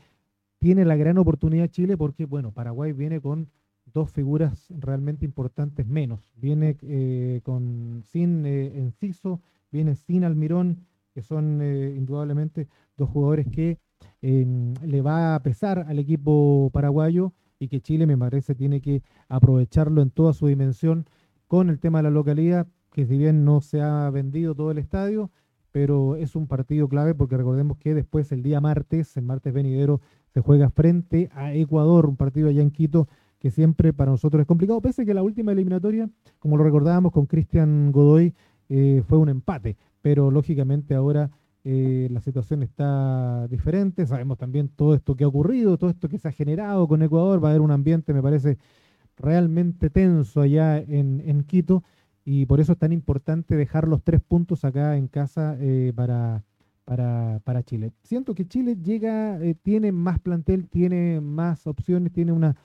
Tiene 0.59 0.85
la 0.85 0.95
gran 0.95 1.17
oportunidad 1.17 1.67
Chile 1.67 1.97
porque, 1.97 2.25
bueno, 2.25 2.51
Paraguay 2.51 2.93
viene 2.93 3.19
con 3.19 3.49
dos 3.85 4.11
figuras 4.11 4.67
realmente 4.69 5.25
importantes 5.25 5.85
menos. 5.85 6.31
Viene 6.35 6.77
eh, 6.83 7.41
con 7.43 8.03
sin 8.05 8.45
Enciso, 8.45 9.41
viene 9.71 9.95
sin 9.95 10.23
Almirón, 10.23 10.85
que 11.13 11.21
son 11.21 11.61
indudablemente 11.61 12.67
dos 12.97 13.09
jugadores 13.09 13.47
que 13.47 13.79
le 14.21 15.01
va 15.01 15.35
a 15.35 15.43
pesar 15.43 15.85
al 15.87 15.99
equipo 15.99 16.69
paraguayo 16.73 17.33
y 17.59 17.67
que 17.67 17.81
Chile 17.81 18.05
me 18.05 18.17
parece 18.17 18.55
tiene 18.55 18.81
que 18.81 19.03
aprovecharlo 19.29 20.01
en 20.01 20.09
toda 20.09 20.33
su 20.33 20.47
dimensión 20.47 21.05
con 21.47 21.69
el 21.69 21.79
tema 21.79 21.99
de 21.99 22.03
la 22.03 22.09
localidad, 22.09 22.67
que 22.91 23.05
si 23.05 23.17
bien 23.17 23.45
no 23.45 23.61
se 23.61 23.81
ha 23.81 24.09
vendido 24.09 24.55
todo 24.55 24.71
el 24.71 24.77
estadio, 24.77 25.31
pero 25.71 26.15
es 26.15 26.35
un 26.35 26.47
partido 26.47 26.87
clave 26.87 27.15
porque 27.15 27.37
recordemos 27.37 27.77
que 27.77 27.93
después 27.93 28.31
el 28.31 28.43
día 28.43 28.61
martes, 28.61 29.17
el 29.17 29.23
martes 29.23 29.53
venidero, 29.53 30.01
se 30.33 30.41
juega 30.41 30.69
frente 30.69 31.29
a 31.33 31.53
Ecuador, 31.53 32.05
un 32.05 32.15
partido 32.15 32.49
allá 32.49 32.61
en 32.61 32.71
Quito 32.71 33.07
que 33.39 33.51
siempre 33.51 33.91
para 33.91 34.11
nosotros 34.11 34.41
es 34.41 34.47
complicado, 34.47 34.79
pese 34.79 35.01
a 35.01 35.05
que 35.05 35.13
la 35.13 35.21
última 35.21 35.51
eliminatoria, 35.51 36.09
como 36.39 36.55
lo 36.55 36.63
recordábamos 36.63 37.11
con 37.11 37.25
Cristian 37.25 37.91
Godoy, 37.91 38.33
eh, 38.69 39.03
fue 39.07 39.17
un 39.17 39.27
empate, 39.27 39.75
pero 40.03 40.29
lógicamente 40.29 40.93
ahora 40.95 41.31
eh, 41.63 42.09
la 42.11 42.19
situación 42.19 42.61
está 42.61 43.47
diferente, 43.47 44.05
sabemos 44.05 44.37
también 44.37 44.67
todo 44.67 44.93
esto 44.95 45.15
que 45.15 45.23
ha 45.23 45.27
ocurrido, 45.29 45.77
todo 45.77 45.89
esto 45.89 46.09
que 46.09 46.19
se 46.19 46.27
ha 46.27 46.33
generado 46.33 46.89
con 46.89 47.01
Ecuador, 47.01 47.41
va 47.41 47.47
a 47.47 47.51
haber 47.51 47.61
un 47.61 47.71
ambiente, 47.71 48.13
me 48.13 48.21
parece, 48.21 48.57
realmente 49.15 49.89
tenso 49.89 50.41
allá 50.41 50.77
en, 50.77 51.43
Quito, 51.47 51.83
y 52.25 52.45
por 52.47 52.59
eso 52.59 52.73
es 52.73 52.77
tan 52.77 52.91
importante 52.91 53.55
dejar 53.55 53.87
los 53.87 54.03
tres 54.03 54.19
puntos 54.19 54.65
acá 54.65 54.97
en 54.97 55.07
casa 55.07 55.55
eh, 55.57 55.93
para, 55.95 56.43
para, 56.83 57.63
Chile. 57.63 57.93
Siento 58.03 58.35
que 58.35 58.45
Chile 58.45 58.75
llega, 58.83 59.41
eh, 59.41 59.55
tiene 59.55 59.93
más 59.93 60.19
plantel, 60.19 60.67
tiene 60.67 61.21
más 61.21 61.65
opciones, 61.65 62.11
tiene 62.11 62.33
una, 62.33 62.57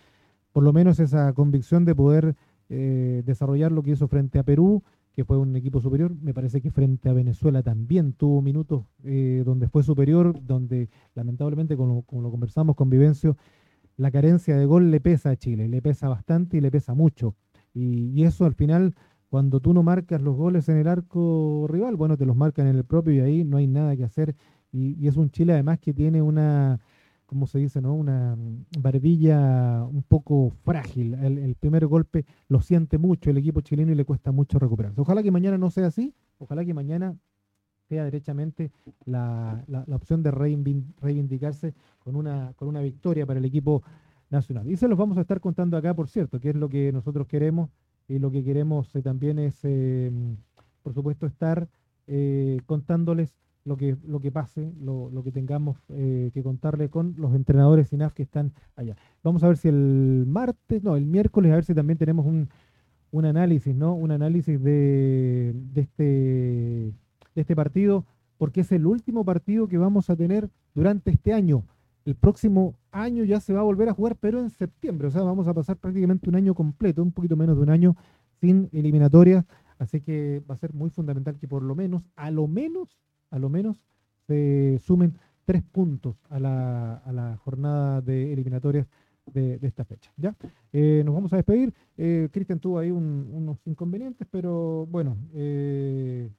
por 0.53 0.65
lo 0.65 0.73
menos 0.73 0.99
esa 0.99 1.33
convicción 1.35 1.85
de 1.85 1.95
poder 1.95 2.35
desarrollar 2.69 3.73
lo 3.73 3.83
que 3.83 3.93
hizo 3.93 4.09
frente 4.09 4.39
a 4.39 4.43
Perú, 4.43 4.83
que 5.19 5.25
fue 5.25 5.37
un 5.37 5.57
equipo 5.57 5.81
superior. 5.81 6.15
Me 6.23 6.33
parece 6.33 6.61
que 6.61 6.71
frente 6.71 7.09
a 7.09 7.13
Venezuela 7.13 7.65
también 7.65 8.13
tuvo 8.13 8.41
minutos 8.41 8.85
eh, 9.03 9.43
donde 9.45 9.67
fue 9.67 9.83
superior, 9.83 10.41
donde 10.47 10.91
lamentablemente, 11.17 11.77
como, 11.77 12.05
lo 12.09 12.31
conversamos 12.31 12.77
con 12.77 12.89
Vivencio, 12.89 13.37
la 13.97 14.13
carencia 14.13 14.57
de 14.57 14.65
gol 14.65 14.93
le 14.93 15.01
pesa 15.01 15.31
a 15.31 15.37
Chile, 15.37 15.67
le 15.67 15.83
pesa 15.83 16.09
bastante 16.09 16.59
y 16.59 16.61
le 16.61 16.71
pesa 16.71 16.95
mucho. 16.95 17.35
Y, 17.75 18.23
eso 18.23 18.45
al 18.45 18.55
final, 18.55 18.95
cuando 19.29 19.59
tú 19.59 19.75
no 19.75 19.83
marcas 19.83 20.23
los 20.23 20.37
goles 20.37 20.69
en 20.69 20.77
el 20.77 20.87
arco 20.87 21.67
rival, 21.69 21.97
bueno, 21.97 22.17
te 22.17 22.25
los 22.25 22.37
marcan 22.37 22.69
en 22.69 22.77
el 22.77 22.85
propio 22.85 23.13
y 23.15 23.19
ahí 23.19 23.43
no 23.43 23.57
hay 23.57 23.67
nada 23.67 23.97
que 23.97 24.05
hacer. 24.05 24.37
y 24.71 25.05
es 25.09 25.17
un 25.17 25.31
Chile 25.31 25.53
además 25.53 25.81
que 25.81 25.93
tiene 25.93 26.23
una 26.23 26.79
como 27.29 27.47
se 27.47 27.59
dice, 27.59 27.83
¿no? 27.83 27.95
Una 27.95 28.35
mm, 28.37 28.65
barbilla 28.81 29.85
un 29.85 30.03
poco 30.03 30.51
frágil. 30.65 31.13
El, 31.13 31.55
primer 31.57 31.87
golpe 31.87 32.25
lo 32.49 32.63
siente 32.63 32.97
mucho 32.97 33.29
el 33.29 33.37
equipo 33.37 33.61
chileno 33.61 33.93
y 33.93 33.95
le 33.95 34.07
cuesta 34.07 34.33
mucho 34.33 34.59
recuperarse. 34.59 34.99
Ojalá 34.99 35.23
que 35.23 35.31
mañana 35.31 35.59
no 35.59 35.71
sea 35.71 35.89
así, 35.89 36.15
ojalá 36.39 36.65
que 36.65 36.73
mañana 36.73 37.15
sea 37.87 38.05
derechamente 38.05 38.73
la, 39.05 39.63
opción 39.93 40.23
de 40.23 40.31
reivindicarse 40.31 41.75
con 41.99 42.17
una, 42.17 42.55
con 42.57 42.67
una 42.67 42.81
victoria 42.81 43.27
para 43.27 43.39
el 43.39 43.45
equipo 43.45 43.83
nacional. 44.31 44.67
Y 44.71 44.77
se 44.79 44.89
los 44.89 44.97
vamos 44.97 45.19
a 45.19 45.21
estar 45.21 45.39
contando 45.39 45.77
acá, 45.77 45.95
por 45.95 46.09
cierto, 46.09 46.41
que 46.41 46.49
es 46.49 46.57
lo 46.57 46.71
que 46.71 46.93
nosotros 46.93 47.27
queremos 47.27 47.69
y 48.09 48.19
lo 48.19 48.31
que 48.31 48.43
queremos 48.43 48.95
eh, 48.97 49.03
también 49.03 49.39
es, 49.39 49.59
eh, 49.65 50.11
por 50.83 50.95
supuesto, 50.95 51.27
estar 51.27 51.69
eh, 52.07 52.63
contándoles 52.65 53.37
lo 53.65 53.77
que, 53.77 53.97
lo 54.07 54.21
que 54.21 54.33
pase, 54.33 54.73
lo, 54.81 55.11
lo 55.11 55.23
que 55.23 55.33
tengamos 55.33 55.77
eh, 55.91 56.31
que 56.33 56.43
contarle 56.43 56.89
con 56.89 57.15
los 57.19 57.35
entrenadores 57.35 57.93
INAF 57.93 58.15
que 58.15 58.23
están 58.23 58.53
allá. 58.77 58.97
Vamos 59.23 59.43
a 59.43 59.49
ver 59.49 59.57
si 59.57 59.69
el 59.69 60.25
martes, 60.27 60.83
no, 60.83 60.97
el 60.97 61.07
miércoles, 61.07 61.53
a 61.53 61.57
ver 61.57 61.65
si 61.65 61.75
también 61.75 61.99
tenemos 61.99 62.27
un, 62.27 62.49
un 63.11 63.25
análisis, 63.25 63.75
¿no? 63.75 63.95
Un 63.95 64.11
análisis 64.11 64.63
de, 64.63 65.53
de, 65.55 65.81
este, 65.81 66.03
de 66.03 67.41
este 67.41 67.57
partido, 67.57 68.05
porque 68.39 68.61
es 68.63 68.73
el 68.73 68.87
último 68.87 69.25
partido 69.25 69.69
que 69.69 69.79
vamos 69.79 70.11
a 70.11 70.17
tener 70.17 70.49
durante 70.75 71.11
este 71.11 71.33
año. 71.33 71.65
El 72.05 72.15
próximo 72.15 72.75
año 72.91 73.25
ya 73.25 73.41
se 73.41 73.53
va 73.53 73.61
a 73.61 73.65
volver 73.65 73.89
a 73.89 73.93
jugar, 73.93 74.17
pero 74.17 74.41
en 74.41 74.49
septiembre, 74.49 75.09
o 75.09 75.11
sea, 75.11 75.23
vamos 75.23 75.47
a 75.47 75.53
pasar 75.53 75.77
prácticamente 75.77 76.29
un 76.29 76.37
año 76.37 76.55
completo, 76.55 77.03
un 77.03 77.13
poquito 77.13 77.37
menos 77.37 77.57
de 77.57 77.63
un 77.63 77.71
año 77.71 77.97
sin 78.41 78.71
eliminatorias, 78.73 79.45
así 79.79 80.01
que 80.01 80.43
va 80.49 80.55
a 80.55 80.59
ser 80.59 80.73
muy 80.73 80.91
fundamental 80.91 81.39
que 81.39 81.49
por 81.49 81.63
lo 81.63 81.75
menos, 81.75 82.03
a 82.17 82.31
lo 82.31 82.47
menos, 82.47 82.97
a 83.31 83.39
lo 83.39 83.49
menos 83.49 83.83
se 84.27 84.79
sumen 84.83 85.19
tres 85.45 85.63
puntos 85.63 86.17
a 86.29 86.39
la, 86.39 86.97
a 86.97 87.13
la 87.13 87.37
jornada 87.39 88.01
de 88.03 88.33
eliminatorias 88.33 88.87
de, 89.33 89.59
esta 89.63 89.85
fecha. 89.85 90.13
¿ya? 90.17 90.37
Eh, 90.73 91.03
nos 91.05 91.15
vamos 91.15 91.33
a 91.33 91.37
despedir. 91.37 91.73
Eh, 91.97 92.29
Cristian 92.33 92.61
tuvo 92.61 92.79
ahí 92.79 92.91
unos 92.91 93.59
inconvenientes, 93.67 94.27
pero 94.31 94.87
bueno, 94.87 95.17
eh, 95.35 96.31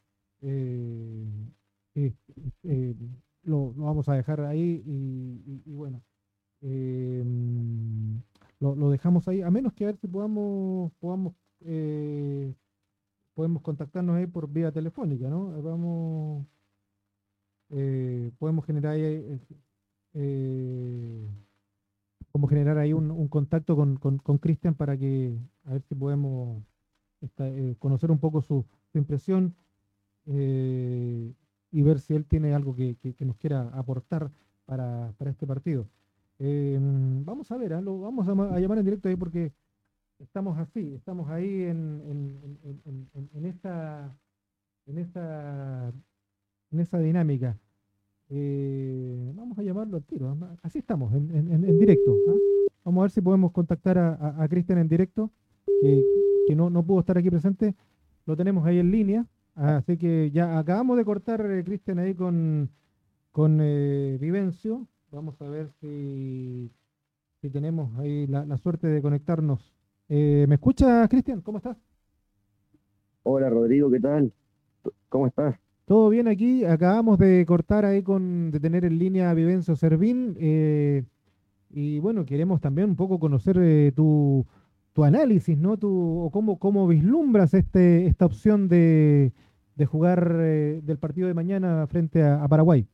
lo, 3.44 3.74
vamos 3.74 4.10
a 4.10 4.14
dejar 4.14 4.42
ahí 4.42 4.84
y, 4.86 5.72
bueno, 5.72 6.02
lo, 8.60 8.76
lo, 8.76 8.90
dejamos 8.90 9.28
ahí, 9.28 9.42
a 9.42 9.50
menos 9.50 9.74
que 9.74 9.86
a 9.86 9.88
ver 9.88 9.98
si 9.98 10.08
podamos, 10.08 10.92
podamos 11.00 11.34
podemos 13.34 13.62
contactarnos 13.62 14.16
ahí 14.18 14.28
por 14.28 14.50
vía 14.50 14.72
telefónica, 14.72 15.30
¿no? 15.30 15.62
Vamos 15.62 16.46
eh, 17.72 18.32
podemos 18.40 18.66
generar 18.66 18.94
ahí, 18.94 19.02
eh, 19.04 19.40
eh, 20.14 21.28
generar 22.50 22.78
ahí 22.78 22.94
un, 22.94 23.28
contacto 23.28 23.76
con 23.76 24.38
Cristian 24.40 24.74
para 24.74 24.98
que 24.98 25.38
a 25.66 25.74
ver 25.74 25.82
si 25.84 25.94
podemos 25.94 26.64
conocer 27.80 28.12
un 28.12 28.20
poco 28.20 28.42
su, 28.42 28.66
impresión 28.94 29.56
y 30.26 31.82
ver 31.82 32.00
si 32.00 32.16
él 32.16 32.26
tiene 32.26 32.54
algo 32.54 32.76
que, 32.76 32.98
nos 33.20 33.38
quiera 33.38 33.70
aportar 33.70 34.32
para, 34.66 35.14
este 35.26 35.46
partido. 35.46 35.88
vamos 36.40 37.52
a 37.52 37.58
ver, 37.58 37.74
¿ah? 37.74 37.82
vamos 37.82 38.28
a, 38.28 38.60
llamar 38.60 38.80
en 38.80 38.86
directo 38.86 39.10
ahí 39.10 39.16
porque 39.16 39.52
estamos 40.18 40.58
así, 40.58 40.94
estamos 40.96 41.30
ahí 41.30 41.64
en, 41.64 42.58
en 43.34 43.46
esta 43.46 44.16
en 44.90 44.98
esta 44.98 45.94
en 46.72 46.80
esa 46.80 47.00
dinámica. 47.00 47.58
Eh, 48.30 49.32
vamos 49.36 49.58
a 49.58 49.64
llamarlo 49.64 49.98
al 49.98 50.04
tiro. 50.04 50.38
Así 50.62 50.80
estamos, 50.80 51.14
en, 51.14 51.80
directo. 51.80 52.16
¿ah? 52.28 52.34
Vamos 52.86 53.02
a 53.02 53.04
ver 53.04 53.12
si 53.12 53.22
podemos 53.22 53.52
contactar 53.52 53.98
a, 53.98 54.48
Cristian 54.50 54.78
en 54.78 54.88
directo, 54.88 55.32
que, 55.82 56.56
no, 56.56 56.70
no, 56.70 56.84
pudo 56.84 57.00
estar 57.00 57.18
aquí 57.18 57.30
presente. 57.30 57.76
Lo 58.26 58.36
tenemos 58.36 58.66
ahí 58.66 58.80
en 58.80 58.92
línea. 58.92 59.26
Así 59.56 59.98
que 59.98 60.32
ya 60.32 60.58
acabamos 60.58 60.98
de 60.98 61.04
cortar, 61.04 61.46
eh, 61.46 61.64
Cristian, 61.66 62.00
ahí 62.00 62.14
con, 62.14 62.70
con 63.32 63.60
eh, 63.62 64.18
Vivencio. 64.22 64.88
Vamos 65.12 65.42
a 65.42 65.50
ver 65.50 65.70
si, 65.82 66.72
si 67.42 67.50
tenemos 67.50 67.98
ahí 67.98 68.28
la, 68.28 68.46
la 68.46 68.58
suerte 68.58 68.88
de 68.88 69.02
conectarnos. 69.02 69.74
¿Me 70.08 70.56
escuchas, 70.56 71.08
Cristian? 71.08 71.42
¿Cómo 71.42 71.60
estás? 71.60 71.78
Hola, 73.24 73.50
Rodrigo, 73.50 73.92
¿qué 73.92 74.00
tal? 74.00 74.34
¿Cómo 75.10 75.28
estás? 75.28 75.60
Todo 75.90 76.10
bien 76.10 76.28
aquí. 76.28 76.66
Acabamos 76.66 77.18
de 77.18 77.44
cortar 77.48 77.84
ahí 77.84 78.04
con, 78.04 78.52
de 78.52 78.60
tener 78.60 78.86
en 78.86 79.00
línea 79.00 79.32
a 79.32 79.34
Vivencio 79.34 79.76
Servín. 79.76 80.36
Eh, 80.40 81.04
y 81.72 81.98
bueno, 81.98 82.26
queremos 82.26 82.62
también 82.62 82.92
un 82.92 82.96
poco 82.96 83.20
conocer 83.20 83.58
eh, 83.60 83.92
tu, 83.96 84.46
análisis, 85.04 85.58
¿no? 85.58 85.78
Tu, 85.78 85.90
o 85.90 86.30
cómo, 86.30 86.60
cómo 86.60 86.88
vislumbras 86.88 87.56
este, 87.56 88.06
esta 88.06 88.28
opción 88.28 88.68
de, 88.68 89.32
jugar 89.88 90.32
eh, 90.42 90.80
del 90.84 91.00
partido 91.00 91.28
de 91.28 91.34
mañana 91.34 91.88
frente 91.88 92.22
a, 92.22 92.48
Paraguay. 92.48 92.86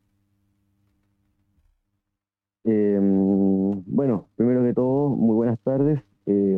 Em, 2.63 3.84
bueno, 3.88 4.29
primero 4.38 4.63
que 4.63 4.73
todo, 4.73 5.10
muy 5.10 5.36
buenas 5.36 5.60
tardes 5.60 5.99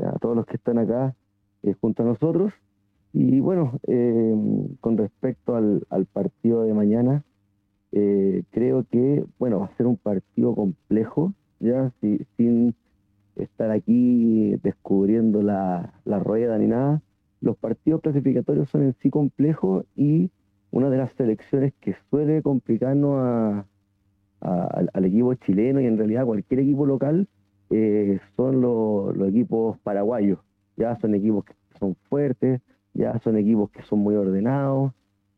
a 0.06 0.20
todos 0.20 0.36
los 0.36 0.46
que 0.46 0.58
están 0.58 0.78
acá 0.78 1.16
junto 1.82 2.04
a 2.04 2.06
nosotros. 2.06 2.54
Y 3.20 3.40
bueno, 3.40 3.80
eh, 3.88 4.36
con 4.80 4.96
respecto 4.96 5.56
al, 5.56 6.06
partido 6.14 6.62
de 6.66 6.74
mañana, 6.76 7.24
eh, 7.92 8.44
creo 8.52 8.86
que, 8.92 9.26
bueno, 9.40 9.62
va 9.62 9.66
a 9.66 9.76
ser 9.76 9.88
un 9.88 9.98
partido 9.98 10.54
complejo, 10.54 11.34
ya, 11.60 11.92
sin 12.00 12.76
estar 13.36 13.72
aquí 13.72 14.56
descubriendo 14.62 15.42
la, 15.42 15.96
rueda 16.06 16.60
ni 16.60 16.68
nada. 16.68 17.02
Los 17.42 17.58
partidos 17.58 18.02
clasificatorios 18.02 18.70
son 18.70 18.84
en 18.84 18.94
sí 19.02 19.10
complejos 19.10 19.84
y 19.96 20.30
una 20.70 20.92
de 20.92 20.98
las 21.00 21.12
selecciones 21.14 21.74
que 21.82 21.96
suele 22.12 22.44
complicarnos 22.44 23.66
al 24.42 25.06
equipo 25.06 25.34
chileno 25.34 25.82
y 25.82 25.88
en 25.88 25.98
realidad 25.98 26.24
cualquier 26.24 26.60
equipo 26.60 26.86
local 26.86 27.28
eh, 27.72 28.20
son 28.36 28.62
los 28.62 29.30
equipos 29.30 29.80
paraguayos. 29.80 30.38
Ya 30.76 30.96
son 31.00 31.16
equipos 31.16 31.46
que 31.46 31.56
son 31.80 31.96
fuertes, 32.10 32.62
ya 32.98 33.20
son 33.20 33.38
equipos 33.38 33.70
que 33.70 33.84
son 33.84 34.00
muy 34.00 34.16
ordenados, 34.16 34.92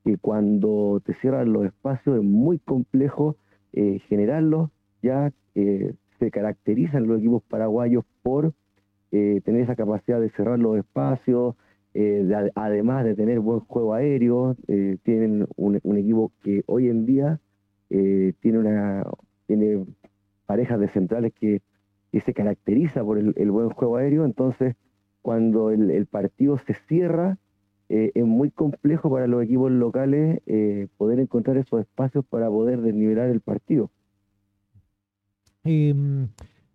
que 0.06 0.18
cuando 0.18 1.02
te 1.06 1.14
cierran 1.16 1.52
los 1.52 1.66
espacios 1.66 2.18
es 2.18 2.24
muy 2.24 2.58
complejo 2.58 3.36
eh, 3.74 4.00
generarlos, 4.08 4.70
ya 5.04 5.32
eh, 5.56 5.94
se 6.20 6.32
caracterizan 6.32 7.06
los 7.08 7.20
equipos 7.20 7.44
paraguayos 7.44 8.06
por 8.24 8.54
eh, 9.12 9.42
tener 9.44 9.62
esa 9.62 9.76
capacidad 9.76 10.22
de 10.22 10.30
cerrar 10.30 10.58
los 10.58 10.78
espacios, 10.78 11.56
además 12.56 13.04
de 13.04 13.16
tener 13.16 13.40
buen 13.42 13.60
juego 13.62 13.94
aéreo, 13.94 14.56
tienen 15.04 15.48
un, 15.58 15.98
equipo 15.98 16.32
que 16.44 16.64
hoy 16.68 16.88
en 16.88 17.06
día 17.06 17.40
tiene 17.90 18.58
una 18.58 19.04
parejas 20.46 20.80
de 20.80 20.88
centrales 20.90 21.34
que, 21.34 21.62
se 22.24 22.34
caracteriza 22.34 23.04
por 23.04 23.18
el, 23.18 23.52
buen 23.52 23.70
juego 23.70 23.98
aéreo, 23.98 24.24
entonces 24.24 24.76
cuando 25.22 25.72
el 25.72 26.06
partido 26.06 26.58
se 26.60 26.76
cierra, 26.88 27.38
eh, 27.92 28.12
es 28.14 28.24
muy 28.24 28.52
complejo 28.52 29.10
para 29.10 29.26
los 29.26 29.44
equipos 29.44 29.72
locales 29.72 30.42
eh, 30.46 30.88
poder 30.98 31.20
encontrar 31.20 31.58
esos 31.58 31.82
espacios 31.82 32.24
para 32.24 32.48
poder 32.48 32.82
desnivelar 32.82 33.30
el 33.30 33.42
partido. 33.42 33.90
Em, 35.64 36.28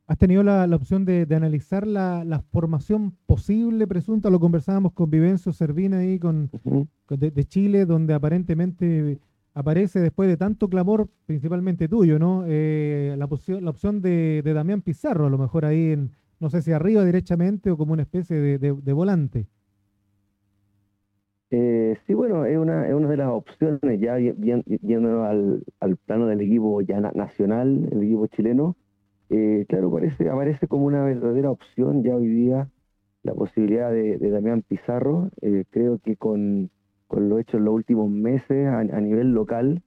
¿Has 0.08 0.18
tenido 0.18 0.42
la, 0.42 0.66
opción 0.74 1.04
de, 1.04 1.26
analizar 1.30 1.86
la, 1.86 2.42
formación 2.50 3.12
posible, 3.26 3.86
presunta? 3.86 4.28
Lo 4.28 4.40
conversábamos 4.40 4.92
con 4.92 5.08
Vivencio 5.08 5.52
Servina 5.52 5.98
ahí 5.98 6.18
con, 6.18 6.50
de, 7.08 7.44
Chile, 7.44 7.86
donde 7.86 8.12
aparentemente 8.12 9.18
aparece 9.54 10.00
después 10.00 10.28
de 10.28 10.36
tanto 10.36 10.68
clamor, 10.68 11.08
principalmente 11.26 11.88
tuyo, 11.88 12.18
¿no? 12.18 12.42
Eh, 12.46 13.14
la, 13.16 13.28
la 13.60 13.70
opción 13.70 14.02
de, 14.02 14.42
Damián 14.44 14.82
Pizarro, 14.82 15.26
a 15.26 15.30
lo 15.30 15.38
mejor 15.38 15.64
ahí, 15.64 15.92
en, 15.92 16.10
no 16.40 16.50
sé 16.50 16.60
si 16.60 16.72
arriba 16.72 17.04
directamente 17.04 17.70
o 17.70 17.76
como 17.76 17.92
una 17.92 18.02
especie 18.02 18.58
de 18.58 18.92
volante. 18.92 19.46
Eh, 21.50 21.96
sí, 22.06 22.14
bueno, 22.14 22.44
es 22.46 22.58
una, 22.58 22.88
es 22.88 22.94
una 22.94 23.08
de 23.08 23.16
las 23.16 23.28
opciones, 23.28 24.00
ya 24.00 24.18
yendo 24.18 25.24
al, 25.24 25.64
al 25.80 25.96
plano 25.96 26.26
del 26.26 26.40
equipo 26.40 26.80
ya 26.80 27.00
nacional, 27.00 27.88
el 27.92 28.02
equipo 28.02 28.26
chileno. 28.28 28.76
Eh, 29.30 29.66
claro, 29.68 29.90
parece, 29.92 30.28
aparece 30.30 30.68
como 30.68 30.86
una 30.86 31.04
verdadera 31.04 31.50
opción 31.50 32.02
ya 32.04 32.14
hoy 32.16 32.28
día 32.28 32.70
la 33.22 33.34
posibilidad 33.34 33.90
de, 33.92 34.18
Damián 34.18 34.62
Pizarro. 34.62 35.30
Eh, 35.42 35.64
creo 35.70 35.98
que 35.98 36.16
con, 36.16 36.70
con 37.08 37.28
lo 37.28 37.38
hecho 37.38 37.56
en 37.58 37.64
los 37.66 37.74
últimos 37.74 38.10
meses 38.10 38.68
a, 38.68 38.82
nivel 39.00 39.32
local, 39.32 39.82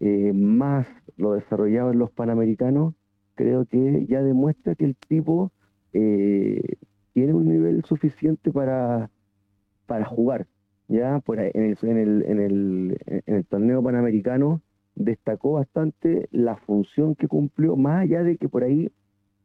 eh, 0.00 0.32
más 0.34 0.86
lo 1.16 1.34
desarrollado 1.34 1.92
en 1.92 1.98
los 1.98 2.10
Panamericanos, 2.12 2.94
creo 3.34 3.66
que 3.66 4.06
ya 4.08 4.22
demuestra 4.22 4.74
que 4.74 4.84
el 4.86 4.96
tipo 4.96 5.52
tiene 5.92 7.34
un 7.34 7.48
nivel 7.48 7.84
suficiente 7.84 8.52
para, 8.52 9.10
para 9.86 10.04
jugar. 10.06 10.46
Ya 10.90 11.20
por 11.20 11.38
en, 11.38 11.50
el, 11.54 11.78
en, 11.82 11.98
el, 11.98 12.24
en, 12.26 12.40
el, 12.40 12.98
en 13.26 13.34
el 13.36 13.46
torneo 13.46 13.80
panamericano 13.80 14.60
destacó 14.96 15.52
bastante 15.52 16.28
la 16.32 16.56
función 16.56 17.14
que 17.14 17.28
cumplió, 17.28 17.76
más 17.76 18.02
allá 18.02 18.24
de 18.24 18.36
que 18.36 18.48
por 18.48 18.64
ahí 18.64 18.90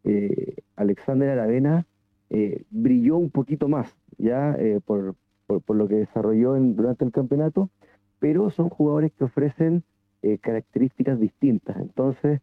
eh, 0.03 0.55
Alexander 0.75 1.29
Aravena 1.29 1.85
eh, 2.31 2.63
brilló 2.71 3.17
un 3.17 3.29
poquito 3.29 3.67
más, 3.67 3.95
ya 4.17 4.55
eh, 4.59 4.79
por, 4.83 5.15
lo 5.67 5.87
que 5.87 5.95
desarrolló 5.95 6.55
durante 6.55 7.05
el 7.05 7.11
campeonato, 7.11 7.69
pero 8.19 8.49
son 8.49 8.69
jugadores 8.69 9.11
que 9.13 9.25
ofrecen 9.25 9.83
características 10.41 11.19
distintas. 11.19 11.77
Entonces, 11.77 12.41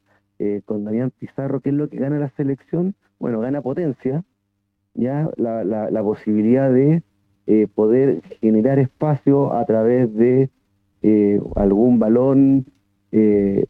con 0.67 0.85
Damián 0.85 1.11
Pizarro, 1.11 1.61
¿qué 1.61 1.71
es 1.71 1.75
lo 1.75 1.89
que 1.89 1.97
gana 1.97 2.21
la 2.21 2.29
selección? 2.31 2.95
Bueno, 3.19 3.41
gana 3.41 3.61
potencia, 3.61 4.23
ya 4.95 5.29
la, 5.37 5.65
la, 5.65 6.03
posibilidad 6.05 6.73
de 6.73 7.03
poder 7.75 8.23
generar 8.41 8.79
espacio 8.79 9.53
a 9.53 9.65
través 9.65 10.15
de 10.15 10.49
algún 11.57 11.99
balón 11.99 12.67
eh, 13.13 13.67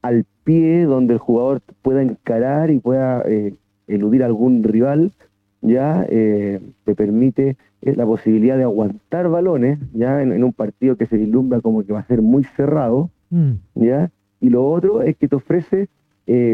al 0.00 0.24
pie 0.44 0.84
donde 0.84 1.14
el 1.14 1.18
jugador 1.18 1.60
pueda 1.82 2.00
encarar 2.00 2.70
y 2.70 2.78
pueda 2.78 3.22
eh, 3.26 3.54
eludir 3.88 4.24
algún 4.24 4.62
rival, 4.62 5.12
ya 5.60 6.06
eh, 6.08 6.60
te 6.84 6.94
permite 6.94 7.56
la 7.82 8.06
posibilidad 8.06 8.56
de 8.56 8.62
aguantar 8.62 9.28
balones, 9.28 9.78
ya 9.92 10.22
en, 10.22 10.42
un 10.42 10.52
partido 10.52 10.96
que 10.96 11.06
se 11.06 11.16
vislumbra 11.16 11.60
como 11.60 11.84
que 11.84 11.92
va 11.92 12.00
a 12.00 12.06
ser 12.06 12.22
muy 12.22 12.44
cerrado, 12.44 13.10
mm. 13.30 13.52
ya, 13.74 14.10
y 14.40 14.48
lo 14.48 14.66
otro 14.66 15.02
es 15.02 15.16
que 15.16 15.28
te 15.28 15.36
ofrece 15.36 15.88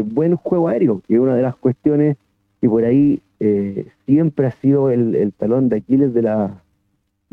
buen 0.05 0.35
juego 0.35 0.67
aéreo, 0.67 1.01
que 1.07 1.15
es 1.15 1.19
una 1.19 1.35
de 1.35 1.41
las 1.41 1.55
cuestiones 1.55 2.17
que 2.61 2.69
por 2.69 2.83
ahí 2.83 3.21
siempre 4.05 4.45
ha 4.45 4.51
sido 4.51 4.91
el, 4.91 5.33
talón 5.35 5.69
de 5.69 5.77
Aquiles 5.77 6.13
de, 6.13 6.21
la, 6.21 6.62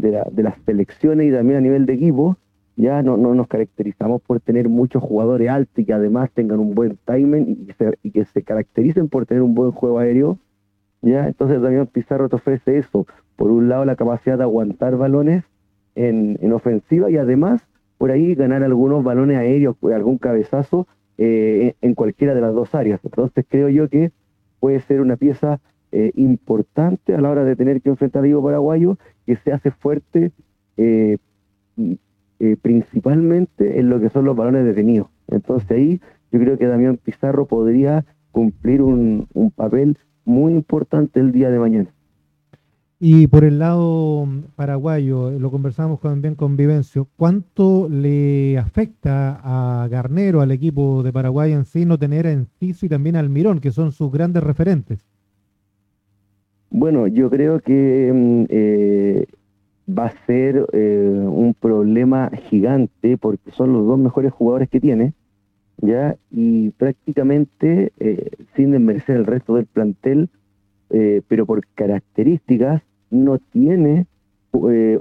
de, 0.00 0.12
la, 0.12 0.26
de 0.30 0.42
las 0.42 0.54
selecciones 0.64 1.26
y 1.26 1.32
también 1.32 1.58
a 1.58 1.60
nivel 1.60 1.86
de 1.86 1.94
equipo, 1.94 2.36
ya 2.76 3.02
no, 3.02 3.16
no 3.16 3.34
nos 3.34 3.46
caracterizamos 3.46 4.22
por 4.22 4.40
tener 4.40 4.68
muchos 4.68 5.02
jugadores 5.02 5.48
altos 5.48 5.78
y 5.78 5.84
que 5.84 5.92
además 5.92 6.30
tengan 6.32 6.58
un 6.58 6.74
buen 6.74 6.98
timing 7.04 7.66
y, 8.02 8.10
que 8.10 8.24
se 8.24 8.42
caractericen 8.42 9.08
por 9.08 9.26
tener 9.26 9.42
un 9.42 9.54
buen 9.54 9.72
juego 9.72 9.98
aéreo. 9.98 10.38
Ya, 11.02 11.26
entonces 11.26 11.60
también 11.62 11.86
Pizarro 11.86 12.28
te 12.28 12.36
ofrece 12.36 12.78
eso. 12.78 13.06
Por 13.36 13.50
un 13.50 13.68
lado, 13.68 13.84
la 13.84 13.96
capacidad 13.96 14.36
de 14.36 14.44
aguantar 14.44 14.96
balones 14.96 15.44
en, 15.94 16.38
en 16.40 16.52
ofensiva 16.52 17.10
y 17.10 17.16
además 17.16 17.62
por 17.98 18.10
ahí 18.10 18.34
ganar 18.34 18.62
algunos 18.62 19.04
balones 19.04 19.36
aéreos, 19.36 19.76
algún 19.82 20.16
cabezazo 20.16 20.86
eh, 21.18 21.74
en 21.82 21.94
cualquiera 21.94 22.34
de 22.34 22.40
las 22.40 22.54
dos 22.54 22.74
áreas. 22.74 22.98
Entonces 23.04 23.44
creo 23.46 23.68
yo 23.68 23.90
que 23.90 24.10
puede 24.58 24.80
ser 24.80 25.02
una 25.02 25.16
pieza 25.16 25.60
eh, 25.92 26.12
importante 26.14 27.14
a 27.14 27.20
la 27.20 27.30
hora 27.30 27.44
de 27.44 27.56
tener 27.56 27.82
que 27.82 27.90
enfrentar 27.90 28.20
a 28.20 28.24
Diego 28.24 28.42
Paraguayo, 28.44 28.96
que 29.26 29.36
se 29.36 29.52
hace 29.52 29.70
fuerte 29.70 30.32
eh, 30.76 31.18
eh, 32.38 32.56
principalmente 32.62 33.80
en 33.80 33.90
lo 33.90 34.00
que 34.00 34.08
son 34.08 34.24
los 34.24 34.34
balones 34.34 34.64
detenidos. 34.64 35.08
Entonces 35.28 35.70
ahí 35.72 36.00
yo 36.32 36.40
creo 36.40 36.56
que 36.56 36.66
Damián 36.66 36.96
Pizarro 36.96 37.46
podría 37.46 38.06
cumplir 38.30 38.80
un, 38.80 39.28
papel 39.54 39.98
muy 40.24 40.54
importante 40.54 41.20
el 41.20 41.32
día 41.32 41.50
de 41.50 41.58
mañana. 41.58 41.90
Y 42.98 43.26
por 43.26 43.44
el 43.44 43.58
lado 43.58 44.26
paraguayo, 44.56 45.30
lo 45.38 45.50
conversamos 45.50 46.00
también 46.00 46.34
con 46.34 46.56
Vivencio, 46.56 47.08
¿cuánto 47.16 47.88
le 47.90 48.56
afecta 48.58 49.40
a 49.42 49.88
Garnero, 49.88 50.40
al 50.40 50.50
equipo 50.50 51.02
de 51.02 51.12
Paraguay 51.12 51.52
en 51.52 51.64
sí, 51.64 51.84
no 51.84 51.98
tener 51.98 52.26
a 52.26 52.32
Enciso 52.32 52.86
y 52.86 52.88
también 52.88 53.16
al 53.16 53.28
Mirón, 53.28 53.60
que 53.60 53.70
son 53.70 53.92
sus 53.92 54.10
grandes 54.12 54.42
referentes? 54.42 55.09
Bueno, 56.70 57.06
yo 57.08 57.28
creo 57.30 57.60
que 57.60 58.12
mm, 58.14 58.44
eh, 58.48 59.26
va 59.90 60.06
a 60.06 60.26
ser 60.26 60.66
eh, 60.72 61.26
un 61.26 61.54
problema 61.54 62.30
gigante 62.48 63.16
porque 63.18 63.50
son 63.52 63.72
los 63.72 63.86
dos 63.86 63.98
mejores 63.98 64.32
jugadores 64.32 64.68
que 64.68 64.80
tiene, 64.80 65.14
¿ya? 65.78 66.16
Y 66.30 66.70
prácticamente, 66.70 67.92
eh, 67.98 68.30
sin 68.54 68.70
desmerecer 68.72 69.16
el 69.16 69.26
resto 69.26 69.56
del 69.56 69.66
plantel, 69.66 70.28
eh, 70.90 71.22
pero 71.28 71.46
por 71.46 71.66
características, 71.74 72.82
no 73.10 73.38
tiene 73.38 74.06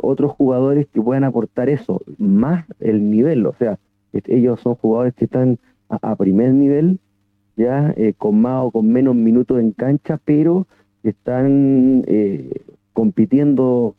otros 0.01 0.31
jugadores 0.33 0.87
que 0.87 1.01
puedan 1.01 1.23
aportar 1.23 1.69
eso, 1.69 2.01
más 2.17 2.65
el 2.79 3.09
nivel, 3.09 3.45
o 3.47 3.53
sea, 3.53 3.79
ellos 4.13 4.59
son 4.61 4.75
jugadores 4.75 5.15
que 5.15 5.25
están 5.25 5.57
a, 5.89 6.11
a 6.11 6.15
primer 6.15 6.53
nivel, 6.53 6.99
ya 7.57 7.93
con 8.17 8.41
más 8.41 8.63
o 8.65 8.71
con 8.71 8.87
menos 8.87 9.15
minutos 9.15 9.59
en 9.59 9.71
cancha, 9.71 10.19
pero 10.23 10.67
están 11.03 12.03
compitiendo 12.93 13.95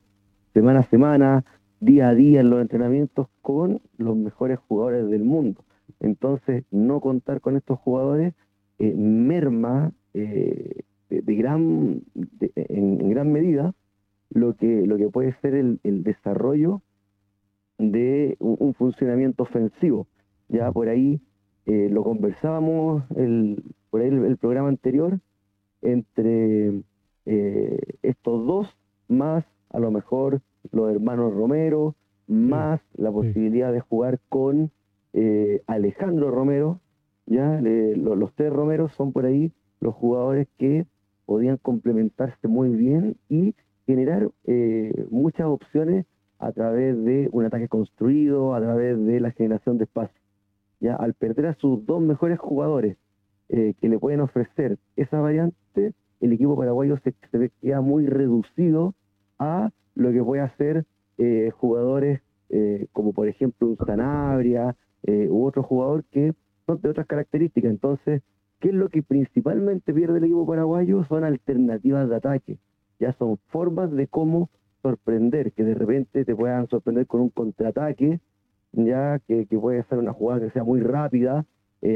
semana 0.52 0.80
a 0.80 0.84
semana, 0.84 1.44
día 1.80 2.08
a 2.08 2.14
día 2.14 2.40
en 2.40 2.50
los 2.50 2.60
entrenamientos 2.60 3.28
con 3.40 3.80
los 3.96 4.16
mejores 4.16 4.58
jugadores 4.58 5.08
del 5.08 5.24
mundo. 5.24 5.64
Entonces, 6.00 6.64
no 6.70 7.00
contar 7.00 7.40
con 7.40 7.56
estos 7.56 7.78
jugadores 7.78 8.34
eh, 8.78 8.94
merma 8.94 9.92
eh, 10.14 10.82
de, 11.08 11.34
gran, 11.34 12.02
en, 12.54 13.10
gran 13.10 13.32
medida 13.32 13.74
lo 14.30 14.54
que, 14.54 14.86
lo 14.86 14.96
que 14.96 15.08
puede 15.08 15.34
ser 15.40 15.54
el, 15.54 15.80
desarrollo 15.82 16.82
de 17.78 18.36
un, 18.38 18.74
funcionamiento 18.74 19.42
ofensivo. 19.42 20.06
Ya 20.48 20.70
por 20.70 20.88
ahí 20.88 21.20
eh, 21.66 21.88
lo 21.90 22.02
conversábamos 22.02 23.04
el, 23.16 23.62
por 23.90 24.00
ahí 24.00 24.08
el 24.08 24.36
programa 24.36 24.68
anterior 24.68 25.20
entre 25.82 26.82
estos 27.26 28.46
dos 28.46 28.76
más 29.08 29.44
a 29.70 29.78
lo 29.78 29.90
mejor 29.90 30.40
los 30.72 30.90
hermanos 30.90 31.34
Romero, 31.34 31.94
más 32.26 32.80
la 32.94 33.10
posibilidad 33.10 33.72
de 33.72 33.80
jugar 33.80 34.20
con 34.28 34.70
eh, 35.12 35.62
Alejandro 35.66 36.30
Romero, 36.30 36.80
ya 37.26 37.60
los 37.60 38.32
tres 38.34 38.52
Romeros 38.52 38.92
son 38.94 39.12
por 39.12 39.24
ahí 39.24 39.52
los 39.80 39.94
jugadores 39.94 40.48
que 40.58 40.86
podían 41.26 41.56
complementarse 41.58 42.48
muy 42.48 42.70
bien 42.70 43.16
y 43.28 43.54
generar 43.86 44.30
eh, 44.44 45.06
muchas 45.10 45.46
opciones 45.46 46.06
a 46.38 46.52
través 46.52 46.96
de 47.04 47.28
un 47.32 47.44
ataque 47.44 47.68
construido, 47.68 48.54
a 48.54 48.60
través 48.60 48.98
de 49.04 49.20
la 49.20 49.30
generación 49.32 49.78
de 49.78 49.84
espacio. 49.84 50.20
Ya 50.80 50.96
al 50.96 51.14
perder 51.14 51.46
a 51.46 51.54
sus 51.54 51.84
dos 51.86 52.00
mejores 52.00 52.38
jugadores 52.38 52.96
eh, 53.48 53.74
que 53.80 53.88
le 53.88 53.98
pueden 53.98 54.20
ofrecer 54.20 54.78
esa 54.96 55.20
variante, 55.20 55.92
el 56.20 56.32
equipo 56.32 56.56
paraguayo 56.56 56.98
se, 57.04 57.14
se 57.30 57.50
queda 57.60 57.80
muy 57.80 58.06
reducido 58.06 58.94
a 59.38 59.70
lo 59.94 60.12
que 60.12 60.22
puede 60.22 60.42
hacer 60.42 60.84
eh, 61.18 61.50
jugadores 61.56 62.20
eh, 62.52 62.88
como 62.92 63.12
por 63.12 63.28
ejemplo 63.28 63.68
un 63.68 63.76
Sanabria 63.76 64.74
eh, 65.04 65.28
u 65.30 65.44
otro 65.44 65.62
jugador 65.62 66.04
que 66.10 66.34
son 66.66 66.80
de 66.80 66.88
otras 66.88 67.06
características. 67.06 67.70
Entonces, 67.70 68.22
¿qué 68.58 68.68
es 68.68 68.74
lo 68.74 68.88
que 68.88 69.02
principalmente 69.02 69.94
pierde 69.94 70.18
el 70.18 70.24
equipo 70.24 70.46
paraguayo? 70.46 71.04
Son 71.04 71.22
alternativas 71.22 72.08
de 72.08 72.16
ataque. 72.16 72.58
Ya 72.98 73.12
son 73.12 73.38
formas 73.48 73.92
de 73.92 74.08
cómo 74.08 74.50
sorprender, 74.82 75.52
que 75.52 75.62
de 75.62 75.74
repente 75.74 76.24
te 76.24 76.34
puedan 76.34 76.66
sorprender 76.68 77.06
con 77.06 77.20
un 77.20 77.30
contraataque, 77.30 78.20
ya 78.72 79.20
que, 79.20 79.46
puede 79.46 79.84
ser 79.84 79.98
una 79.98 80.12
jugada 80.12 80.40
que 80.40 80.50
sea 80.50 80.64
muy 80.64 80.80
rápida, 80.80 81.46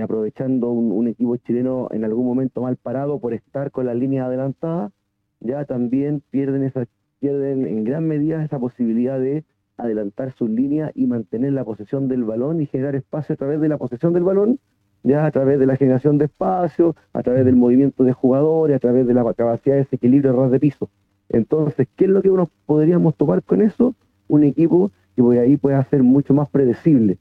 aprovechando 0.02 0.70
un, 0.70 1.08
equipo 1.08 1.36
chileno 1.36 1.88
en 1.90 2.04
algún 2.04 2.26
momento 2.26 2.62
mal 2.62 2.76
parado 2.76 3.18
por 3.18 3.34
estar 3.34 3.70
con 3.70 3.86
la 3.86 3.94
línea 3.94 4.26
adelantada, 4.26 4.92
ya 5.40 5.64
también 5.64 6.22
pierden 6.30 6.62
esa 6.62 6.86
pierden 7.24 7.66
en 7.66 7.84
gran 7.84 8.06
medida 8.06 8.44
esa 8.44 8.58
posibilidad 8.58 9.18
de 9.18 9.44
adelantar 9.78 10.32
sus 10.32 10.50
líneas 10.50 10.92
y 10.94 11.06
mantener 11.06 11.54
la 11.54 11.64
posesión 11.64 12.06
del 12.06 12.22
balón 12.24 12.60
y 12.60 12.66
generar 12.66 12.94
espacio 12.96 13.32
a 13.32 13.36
través 13.36 13.60
de 13.62 13.68
la 13.68 13.78
posesión 13.78 14.12
del 14.12 14.24
balón, 14.24 14.58
ya 15.02 15.24
a 15.24 15.30
través 15.30 15.58
de 15.58 15.66
la 15.66 15.76
generación 15.76 16.18
de 16.18 16.26
espacio, 16.26 16.94
a 17.12 17.22
través 17.22 17.44
del 17.44 17.56
movimiento 17.56 18.04
de 18.04 18.12
jugadores, 18.12 18.76
a 18.76 18.78
través 18.78 19.06
de 19.06 19.14
la 19.14 19.24
capacidad 19.34 19.76
de 19.76 19.82
ese 19.82 19.96
equilibrio 19.96 20.34
ras 20.34 20.50
de 20.50 20.60
piso. 20.60 20.90
Entonces, 21.30 21.88
¿qué 21.96 22.04
es 22.04 22.10
lo 22.10 22.22
que 22.22 22.30
uno 22.30 22.50
podríamos 22.66 23.16
tomar 23.16 23.42
con 23.42 23.62
eso? 23.62 23.94
Un 24.28 24.44
equipo 24.44 24.90
que 25.16 25.22
por 25.22 25.36
ahí 25.36 25.56
pueda 25.56 25.82
ser 25.84 26.02
mucho 26.02 26.34
más 26.34 26.48
predecible. 26.48 27.18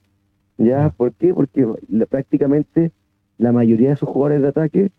¿Ya? 0.58 0.90
¿Por 0.96 1.14
qué? 1.14 1.34
Porque 1.34 1.68
prácticamente 2.10 2.92
la 3.38 3.52
mayoría 3.52 3.90
de 3.90 3.94
esos 3.96 4.10
jugadores 4.10 4.42
de 4.42 4.48
ataque 4.48 4.92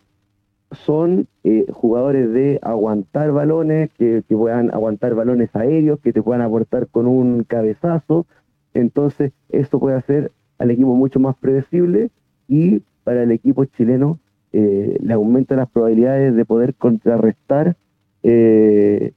son 0.71 1.27
eh, 1.43 1.65
jugadores 1.71 2.31
de 2.33 2.59
aguantar 2.61 3.31
balones, 3.31 3.89
que, 3.97 4.23
puedan 4.27 4.73
aguantar 4.73 5.15
balones 5.15 5.55
aéreos, 5.55 5.99
que 5.99 6.11
te 6.11 6.21
puedan 6.21 6.41
aportar 6.41 6.87
con 6.87 7.07
un 7.07 7.43
cabezazo. 7.43 8.25
Entonces, 8.73 9.31
esto 9.49 9.79
puede 9.79 9.95
hacer 9.95 10.31
al 10.57 10.71
equipo 10.71 10.95
mucho 10.95 11.19
más 11.19 11.35
predecible 11.37 12.09
y 12.47 12.81
para 13.03 13.23
el 13.23 13.31
equipo 13.31 13.65
chileno 13.65 14.19
eh, 14.51 14.97
le 15.01 15.13
aumenta 15.13 15.55
las 15.55 15.69
probabilidades 15.69 16.35
de 16.35 16.45
poder 16.45 16.75
contrarrestar 16.75 17.75
eh, 18.23 19.11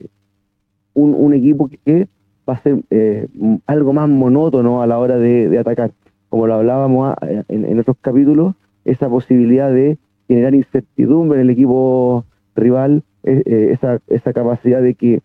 un, 0.95 1.33
equipo 1.33 1.71
que, 1.85 2.09
va 2.49 2.55
a 2.55 2.63
ser 2.63 2.81
eh, 2.91 3.29
algo 3.67 3.93
más 3.93 4.09
monótono 4.09 4.83
a 4.83 4.87
la 4.87 4.99
hora 4.99 5.17
de, 5.17 5.59
atacar. 5.59 5.93
Como 6.29 6.47
lo 6.47 6.55
hablábamos 6.55 7.15
en, 7.21 7.79
otros 7.79 7.97
capítulos, 8.01 8.55
esa 8.85 9.09
posibilidad 9.09 9.73
de 9.73 9.99
generar 10.27 10.55
incertidumbre 10.55 11.39
en 11.39 11.47
el 11.47 11.51
equipo 11.51 12.25
rival, 12.55 13.03
eh, 13.23 13.43
eh, 13.47 13.69
esa, 13.73 14.01
esa 14.09 14.33
capacidad 14.33 14.83
de 14.83 14.95
que 14.95 15.23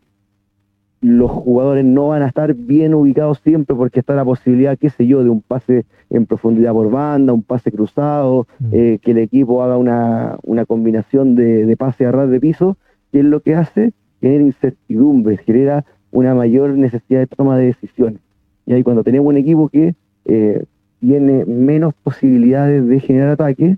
los 1.02 1.30
jugadores 1.30 1.84
no 1.84 2.10
van 2.10 2.22
a 2.22 2.28
estar 2.28 2.54
bien 2.54 2.94
ubicados 2.94 3.40
siempre 3.40 3.76
porque 3.76 4.00
está 4.00 4.16
la 4.16 4.24
posibilidad, 4.24 4.78
qué 4.78 4.90
sé 4.90 5.06
yo, 5.06 5.24
de 5.24 5.30
un 5.30 5.42
pase 5.42 5.86
en 6.10 6.26
profundidad 6.26 6.72
por 6.72 6.90
banda, 6.90 7.34
un 7.34 7.44
pase 7.44 7.72
cruzado, 7.72 8.48
mm. 8.60 8.70
que 8.70 9.12
el 9.12 9.18
equipo 9.18 9.62
haga 9.64 9.78
una, 9.78 10.38
una 10.44 10.66
combinación 10.66 11.36
de, 11.36 11.66
de 11.66 11.78
pase 11.78 12.06
a 12.06 12.14
ras 12.14 12.30
de 12.30 12.40
piso, 12.40 12.78
que 13.12 13.20
es 13.20 13.26
lo 13.26 13.42
que 13.42 13.56
hace, 13.56 13.92
genera 14.22 14.44
incertidumbre, 14.44 15.36
genera 15.38 15.84
una 16.14 16.34
mayor 16.36 16.70
necesidad 16.78 17.20
de 17.20 17.28
toma 17.28 17.58
de 17.58 17.66
decisiones. 17.66 18.22
Y 18.66 18.74
ahí 18.74 18.84
cuando 18.84 19.04
tenemos 19.04 19.28
un 19.28 19.38
equipo 19.38 19.68
que 19.68 19.96
eh, 20.26 20.64
tiene 21.04 21.44
menos 21.44 21.94
posibilidades 21.96 22.88
de 22.88 22.98
generar 23.02 23.32
ataque, 23.32 23.78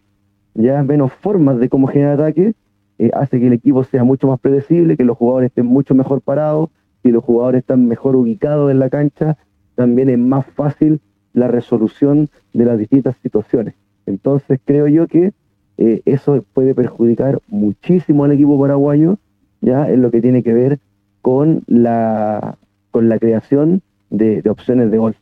ya 0.54 0.84
menos 0.84 1.12
formas 1.12 1.58
de 1.58 1.70
cómo 1.70 1.88
generar 1.88 2.22
ataque, 2.22 2.54
eh, 3.00 3.10
hace 3.16 3.40
que 3.40 3.48
el 3.48 3.54
equipo 3.54 3.84
sea 3.84 4.04
mucho 4.04 4.28
más 4.28 4.40
predecible, 4.40 4.96
que 4.96 5.04
los 5.04 5.18
jugadores 5.18 5.48
estén 5.48 5.66
mucho 5.66 5.96
mejor 5.96 6.22
parados, 6.22 6.70
si 7.02 7.10
los 7.10 7.24
jugadores 7.24 7.62
están 7.62 7.88
mejor 7.88 8.16
ubicados 8.16 8.70
en 8.70 8.78
la 8.78 8.92
cancha, 8.92 9.40
también 9.74 10.12
es 10.12 10.20
más 10.20 10.46
fácil 10.46 11.02
la 11.34 11.48
resolución 11.48 12.30
de 12.54 12.66
las 12.66 12.78
distintas 12.78 13.16
situaciones. 13.24 13.74
Entonces 14.06 14.60
creo 14.64 14.88
yo 14.88 15.08
que 15.08 15.34
eh, 15.80 16.04
eso 16.06 16.46
puede 16.54 16.76
perjudicar 16.76 17.40
muchísimo 17.48 18.24
al 18.24 18.34
equipo 18.34 18.62
paraguayo, 18.62 19.18
ya 19.62 19.90
en 19.90 20.04
lo 20.04 20.12
que 20.12 20.22
tiene 20.22 20.44
que 20.44 20.54
ver 20.54 20.78
con 21.24 21.64
la, 21.66 22.60
con 22.92 23.10
la 23.10 23.18
creación 23.18 23.82
de, 24.12 24.44
opciones 24.48 24.92
de 24.92 25.00
gol. 25.00 25.16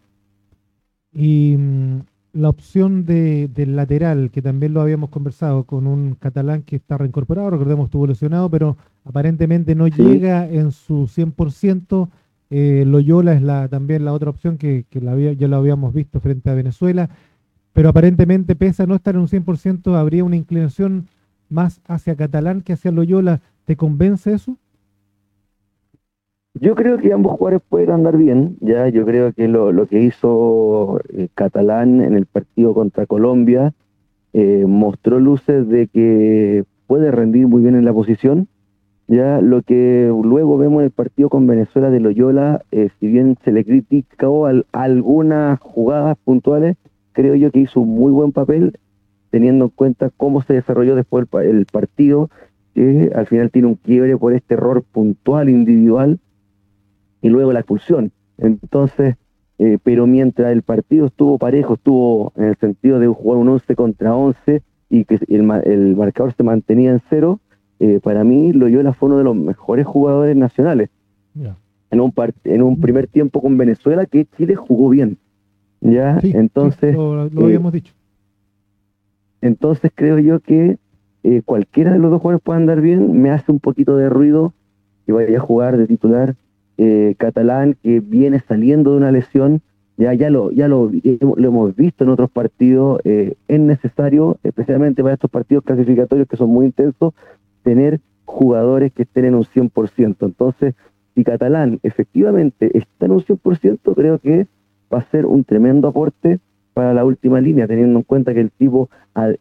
Y 1.14 1.56
mm, 1.58 2.00
la 2.34 2.50
opción 2.50 3.06
de, 3.06 3.48
del 3.48 3.76
lateral, 3.76 4.32
que 4.32 4.42
también 4.42 4.74
lo 4.74 4.82
habíamos 4.82 5.10
conversado 5.10 5.66
con 5.66 5.86
un 5.86 6.16
catalán 6.16 6.64
que 6.64 6.78
está 6.78 6.98
reincorporado, 6.98 7.52
recordemos 7.52 7.86
estuvo 7.86 8.08
lesionado, 8.08 8.50
pero 8.50 8.76
aparentemente 9.06 9.76
no 9.76 9.88
llega 9.88 10.50
en 10.50 10.72
su 10.72 11.08
100%. 11.08 12.10
Eh, 12.50 12.84
Loyola 12.86 13.34
es 13.34 13.42
la, 13.42 13.68
también 13.68 14.06
la 14.06 14.14
otra 14.14 14.30
opción 14.30 14.58
que, 14.58 14.86
la 14.94 15.16
ya 15.18 15.48
lo 15.48 15.58
habíamos 15.58 15.94
visto 15.94 16.20
frente 16.20 16.50
a 16.50 16.54
Venezuela, 16.56 17.10
pero 17.72 17.90
aparentemente 17.90 18.56
pese 18.56 18.84
a 18.84 18.88
no 18.88 18.96
estar 18.96 19.16
en 19.16 19.22
un 19.22 19.28
100%, 19.28 19.96
habría 19.96 20.24
una 20.24 20.36
inclinación 20.36 21.08
más 21.50 21.82
hacia 21.88 22.16
Catalán 22.16 22.62
que 22.62 22.74
hacia 22.74 22.92
Loyola. 22.92 23.42
¿Te 23.66 23.76
convence 23.76 24.34
eso? 24.34 24.58
Yo 26.56 26.76
creo 26.76 27.00
que 27.00 27.12
ambos 27.12 27.32
jugadores 27.34 27.62
pueden 27.68 27.90
andar 27.90 28.16
bien, 28.16 28.58
ya 28.62 28.88
yo 28.88 29.06
creo 29.06 29.34
que 29.34 29.48
lo, 29.48 29.88
que 29.88 30.04
hizo 30.04 31.00
eh, 31.10 31.28
Catalán 31.34 32.00
en 32.02 32.14
el 32.16 32.28
partido 32.28 32.76
contra 32.76 33.08
Colombia 33.08 33.74
eh, 34.34 34.66
mostró 34.68 35.20
luces 35.20 35.68
de 35.68 35.88
que 35.88 36.64
puede 36.86 37.10
rendir 37.10 37.48
muy 37.48 37.64
bien 37.64 37.76
en 37.76 37.86
la 37.86 37.94
posición. 37.94 38.48
Ya 39.08 39.42
lo 39.42 39.64
que 39.64 40.14
luego 40.24 40.60
vemos 40.60 40.82
en 40.82 40.86
el 40.86 40.92
partido 40.92 41.28
con 41.30 41.48
Venezuela 41.48 41.90
de 41.90 42.00
Loyola, 42.00 42.62
eh, 42.72 42.90
si 43.00 43.08
bien 43.08 43.36
se 43.44 43.52
le 43.52 43.66
criticó 43.66 44.48
algunas 44.72 45.60
jugadas 45.60 46.18
puntuales, 46.24 46.78
creo 47.14 47.34
yo 47.34 47.52
que 47.52 47.62
hizo 47.62 47.82
un 47.82 47.90
muy 47.90 48.12
buen 48.12 48.32
papel, 48.32 48.78
teniendo 49.32 49.66
en 49.66 49.72
cuenta 49.72 50.12
cómo 50.16 50.44
se 50.44 50.54
desarrolló 50.54 50.96
después 50.96 51.28
el, 51.34 51.48
el 51.48 51.66
partido, 51.66 52.30
que 52.76 53.12
al 53.16 53.26
final 53.26 53.50
tiene 53.50 53.70
un 53.70 53.76
quiebre 53.76 54.18
por 54.18 54.34
este 54.34 54.54
error 54.54 54.84
puntual 54.84 55.50
individual 55.50 56.20
y 57.24 57.30
luego 57.30 57.54
la 57.54 57.62
expulsión. 57.62 58.12
Entonces, 58.38 59.16
eh, 59.58 59.80
pero 59.82 60.06
mientras 60.06 60.52
el 60.52 60.62
partido 60.62 61.08
estuvo 61.08 61.40
parejo, 61.40 61.76
estuvo 61.76 62.34
en 62.36 62.44
el 62.44 62.58
sentido 62.58 63.00
de 63.00 63.08
jugar 63.08 63.40
un 63.40 63.50
11 63.50 63.76
contra 63.76 64.16
11 64.16 64.62
y 64.90 65.06
que 65.06 65.16
el, 65.30 65.50
el 65.64 65.96
marcador 65.96 66.34
se 66.34 66.44
mantenía 66.44 66.92
en 66.92 67.02
cero, 67.10 67.40
eh, 67.80 68.00
para 68.04 68.24
mí 68.24 68.52
Loyola 68.52 68.94
fue 68.94 69.08
uno 69.08 69.18
de 69.18 69.24
los 69.24 69.36
mejores 69.36 69.88
jugadores 69.88 70.36
nacionales. 70.36 70.90
En, 71.90 72.02
un 72.02 72.14
en 72.44 72.62
un 72.62 72.80
primer 72.80 73.08
tiempo 73.08 73.42
con 73.42 73.58
Venezuela 73.58 74.06
que 74.06 74.26
Chile 74.38 74.56
jugó 74.56 74.90
bien. 74.90 75.18
¿ya? 75.80 76.20
entonces, 76.22 76.96
lo, 76.96 77.30
lo, 77.30 77.46
habíamos 77.46 77.74
eh, 77.74 77.78
dicho. 77.78 77.94
Entonces 79.42 79.92
creo 79.96 80.20
yo 80.20 80.40
que 80.42 80.78
cualquiera 81.46 81.94
de 81.94 82.00
los 82.00 82.12
dos 82.12 82.22
jugadores 82.22 82.44
puede 82.44 82.60
andar 82.60 82.82
bien, 82.82 83.22
me 83.22 83.32
hace 83.32 83.50
un 83.50 83.60
poquito 83.60 83.96
de 83.96 84.10
ruido 84.10 84.54
que 85.06 85.14
vaya 85.14 85.38
a 85.38 85.42
jugar 85.42 85.78
de 85.78 85.88
titular 85.88 86.36
eh, 86.78 87.16
catalán 87.18 87.76
que 87.82 88.00
viene 88.00 88.40
saliendo 88.40 88.92
de 88.92 88.98
una 88.98 89.12
lesión, 89.12 89.62
ya, 89.98 90.14
ya, 90.14 90.30
lo, 90.30 90.52
ya 90.52 90.68
lo, 90.68 90.92
lo 90.92 91.48
hemos 91.48 91.76
visto 91.76 92.04
en 92.04 92.10
otros 92.10 92.32
partidos, 92.32 93.00
eh, 93.04 93.36
es 93.48 93.60
necesario, 93.60 94.38
especialmente 94.44 95.04
para 95.04 95.14
estos 95.14 95.30
partidos 95.30 95.64
clasificatorios 95.64 96.28
que 96.28 96.38
son 96.38 96.50
muy 96.50 96.66
intensos, 96.66 97.14
tener 97.64 98.00
jugadores 98.26 98.92
que 98.92 99.04
estén 99.04 99.26
en 99.26 99.36
un 99.36 99.44
100%. 99.44 100.16
Entonces, 100.22 100.74
si 101.16 101.24
Catalán 101.24 101.80
efectivamente 101.84 102.76
está 102.78 103.06
en 103.06 103.12
un 103.12 103.22
100%, 103.22 103.96
creo 103.96 104.20
que 104.20 104.48
va 104.92 105.00
a 105.00 105.12
ser 105.12 105.26
un 105.26 105.44
tremendo 105.44 105.88
aporte 105.88 106.40
para 106.74 106.94
la 106.94 107.06
última 107.06 107.40
línea, 107.40 107.68
teniendo 107.68 108.00
en 108.00 108.04
cuenta 108.04 108.34
que 108.34 108.42
el 108.42 108.52
tipo 108.52 108.90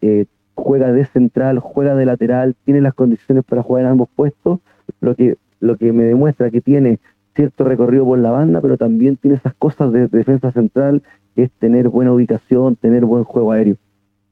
eh, 0.03 0.26
juega 0.55 0.93
de 0.93 1.07
central, 1.07 1.59
juega 1.61 1.95
de 1.95 2.05
lateral, 2.05 2.55
tiene 2.64 2.80
las 2.80 2.95
condiciones 2.95 3.45
para 3.45 3.62
jugar 3.62 3.85
en 3.85 3.91
ambos 3.91 4.09
puestos, 4.14 4.61
lo 5.01 5.14
que, 5.14 5.37
lo 5.61 5.76
que 5.76 5.93
me 5.93 6.05
demuestra 6.05 6.51
que 6.51 6.61
tiene 6.61 6.99
cierto 7.35 7.64
recorrido 7.64 8.05
por 8.05 8.18
la 8.18 8.30
banda, 8.30 8.61
pero 8.61 8.76
también 8.76 9.16
tiene 9.16 9.37
esas 9.37 9.55
cosas 9.55 9.93
de, 9.93 10.09
defensa 10.09 10.53
central, 10.53 11.03
que 11.35 11.45
es 11.45 11.51
tener 11.53 11.89
buena 11.89 12.12
ubicación, 12.12 12.76
tener 12.76 13.05
buen 13.05 13.24
juego 13.24 13.53
aéreo. 13.53 13.76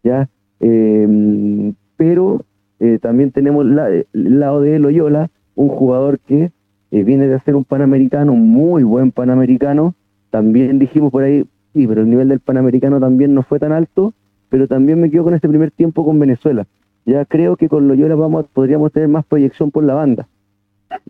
¿ya? 0.03 0.29
Em, 0.61 1.75
pero 1.97 2.45
eh, 2.79 2.99
también 3.01 3.31
tenemos 3.31 3.67
el 3.67 4.41
lado 4.41 4.61
de 4.61 4.79
Loyola, 4.79 5.31
un 5.55 5.69
jugador 5.69 6.19
que 6.21 6.51
eh, 6.91 7.05
viene 7.05 7.29
de 7.29 7.35
hacer 7.35 7.55
un 7.55 7.65
panamericano, 7.65 8.35
muy 8.35 8.83
buen 8.83 9.13
panamericano. 9.13 9.95
También 10.31 10.79
dijimos 10.79 11.13
por 11.13 11.23
ahí, 11.23 11.45
sí, 11.73 11.87
pero 11.87 12.03
el 12.03 12.11
nivel 12.11 12.29
del 12.29 12.41
panamericano 12.41 13.01
también 13.01 13.35
no 13.35 13.43
fue 13.43 13.59
tan 13.59 13.73
alto, 13.73 14.15
pero 14.49 14.67
también 14.67 15.01
me 15.01 15.11
quedo 15.11 15.25
con 15.25 15.35
este 15.35 15.49
primer 15.49 15.71
tiempo 15.71 16.05
con 16.05 16.19
Venezuela. 16.19 16.67
Ya 17.07 17.25
creo 17.25 17.57
que 17.57 17.69
con 17.69 17.89
Loyola 17.89 18.15
vamos, 18.15 18.47
podríamos 18.53 18.93
tener 18.93 19.09
más 19.09 19.25
proyección 19.25 19.71
por 19.71 19.85
la 19.85 19.95
banda. 19.95 20.29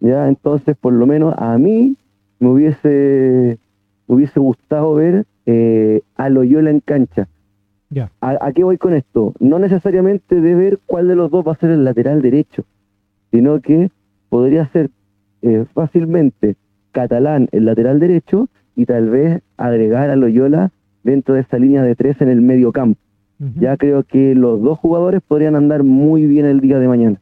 ¿Ya? 0.01 0.29
Entonces, 0.29 0.77
por 0.77 0.93
lo 0.93 1.07
menos 1.07 1.35
a 1.37 1.57
mí 1.59 1.97
me 2.39 2.49
hubiese, 2.49 3.59
hubiese 4.07 4.41
gustado 4.41 4.95
ver 4.95 5.27
eh, 5.47 6.03
a 6.17 6.29
Loyola 6.29 6.71
en 6.71 6.81
cancha. 6.81 7.29
¿A, 8.21 8.53
qué 8.53 8.63
voy 8.63 8.79
con 8.79 8.95
esto? 8.95 9.35
No 9.41 9.59
necesariamente 9.59 10.41
de 10.41 10.55
ver 10.55 10.79
cuál 10.87 11.09
de 11.09 11.17
los 11.17 11.31
dos 11.31 11.47
va 11.47 11.53
a 11.53 11.57
ser 11.57 11.71
el 11.71 11.85
lateral 11.85 12.23
derecho, 12.23 12.65
sino 13.33 13.61
que 13.61 13.91
podría 14.29 14.67
ser 14.69 14.91
eh, 15.43 15.65
fácilmente 15.75 16.57
Catalán 16.93 17.49
el 17.53 17.65
lateral 17.65 17.99
derecho 17.99 18.49
y 18.77 18.87
tal 18.87 19.11
vez 19.11 19.43
agregar 19.57 20.11
a 20.11 20.17
Loyola 20.17 20.71
dentro 21.03 21.35
de 21.35 21.41
esa 21.41 21.59
línea 21.59 21.83
de 21.83 21.97
tres 21.97 22.21
en 22.21 22.29
el 22.29 22.41
medio 22.41 22.73
campo. 22.73 23.01
Ya 23.59 23.79
creo 23.79 24.03
que 24.03 24.35
los 24.35 24.61
dos 24.61 24.79
jugadores 24.79 25.23
podrían 25.27 25.57
andar 25.57 25.83
muy 25.83 26.27
bien 26.27 26.45
el 26.45 26.61
día 26.61 26.79
de 26.79 26.89
mañana. 26.89 27.21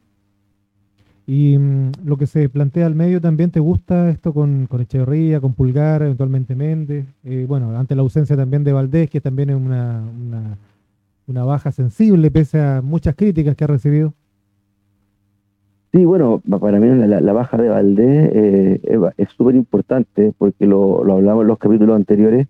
Y 1.29 1.59
mm, 1.59 1.91
lo 2.05 2.17
que 2.17 2.25
se 2.25 2.49
plantea 2.49 2.87
al 2.87 2.95
medio 2.95 3.21
también, 3.21 3.51
¿te 3.51 3.59
gusta 3.59 4.09
esto 4.09 4.33
con, 4.33 4.65
con 4.65 4.81
Echeverría, 4.81 5.39
con 5.39 5.53
Pulgar, 5.53 6.01
eventualmente 6.01 6.55
Méndez? 6.55 7.05
Eh, 7.23 7.45
bueno, 7.47 7.77
ante 7.77 7.93
la 7.93 8.01
ausencia 8.01 8.35
también 8.35 8.63
de 8.63 8.73
Valdés, 8.73 9.11
que 9.11 9.21
también 9.21 9.51
es 9.51 9.55
una, 9.55 10.01
una, 11.27 11.43
baja 11.43 11.71
sensible, 11.71 12.31
pese 12.31 12.59
a 12.59 12.81
muchas 12.81 13.13
críticas 13.13 13.55
que 13.55 13.63
ha 13.63 13.67
recibido. 13.67 14.11
Sí, 15.93 16.03
bueno, 16.03 16.41
para 16.59 16.79
mí 16.79 16.87
la, 17.07 17.33
baja 17.33 17.57
de 17.57 17.69
Valdés 17.69 18.31
eh, 18.33 18.81
es 19.17 19.29
súper 19.29 19.53
importante, 19.53 20.33
porque 20.35 20.65
lo, 20.65 21.03
lo, 21.03 21.13
hablamos 21.13 21.43
en 21.43 21.47
los 21.49 21.59
capítulos 21.59 21.95
anteriores, 21.95 22.47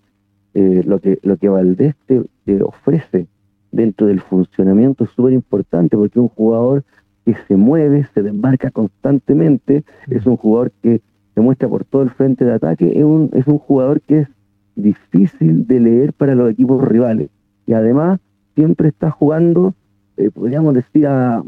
eh, 0.54 0.84
lo, 0.86 1.00
que, 1.00 1.20
lo 1.24 1.36
que 1.36 1.50
Valdés 1.50 1.96
te, 2.06 2.24
te 2.46 2.64
ofrece 2.64 3.28
dentro 3.74 4.08
del 4.08 4.22
funcionamiento 4.22 5.04
es 5.04 5.10
súper 5.10 5.34
importante, 5.34 5.98
porque 5.98 6.18
un 6.18 6.30
jugador 6.30 6.86
que 7.30 7.38
se 7.48 7.56
mueve, 7.56 8.08
se 8.16 8.24
desmarca 8.24 8.72
constantemente, 8.72 9.84
es 10.10 10.26
un 10.26 10.36
jugador 10.36 10.72
que 10.82 11.02
se 11.36 11.42
muestra 11.42 11.70
por 11.70 11.86
todo 11.86 12.02
el 12.02 12.10
frente 12.10 12.44
de 12.44 12.54
ataque, 12.54 12.92
es 12.96 13.04
un, 13.04 13.30
es 13.34 13.46
un 13.46 13.60
jugador 13.60 14.02
que 14.02 14.22
es 14.22 14.28
difícil 14.76 15.68
de 15.68 15.80
leer 15.80 16.14
para 16.14 16.34
los 16.34 16.50
equipos 16.50 16.84
rivales. 16.88 17.30
Y 17.68 17.74
además 17.74 18.20
siempre 18.56 18.90
está 18.90 19.12
jugando, 19.12 19.76
eh, 20.18 20.32
podríamos 20.32 20.74
decir, 20.74 21.06
a, 21.06 21.44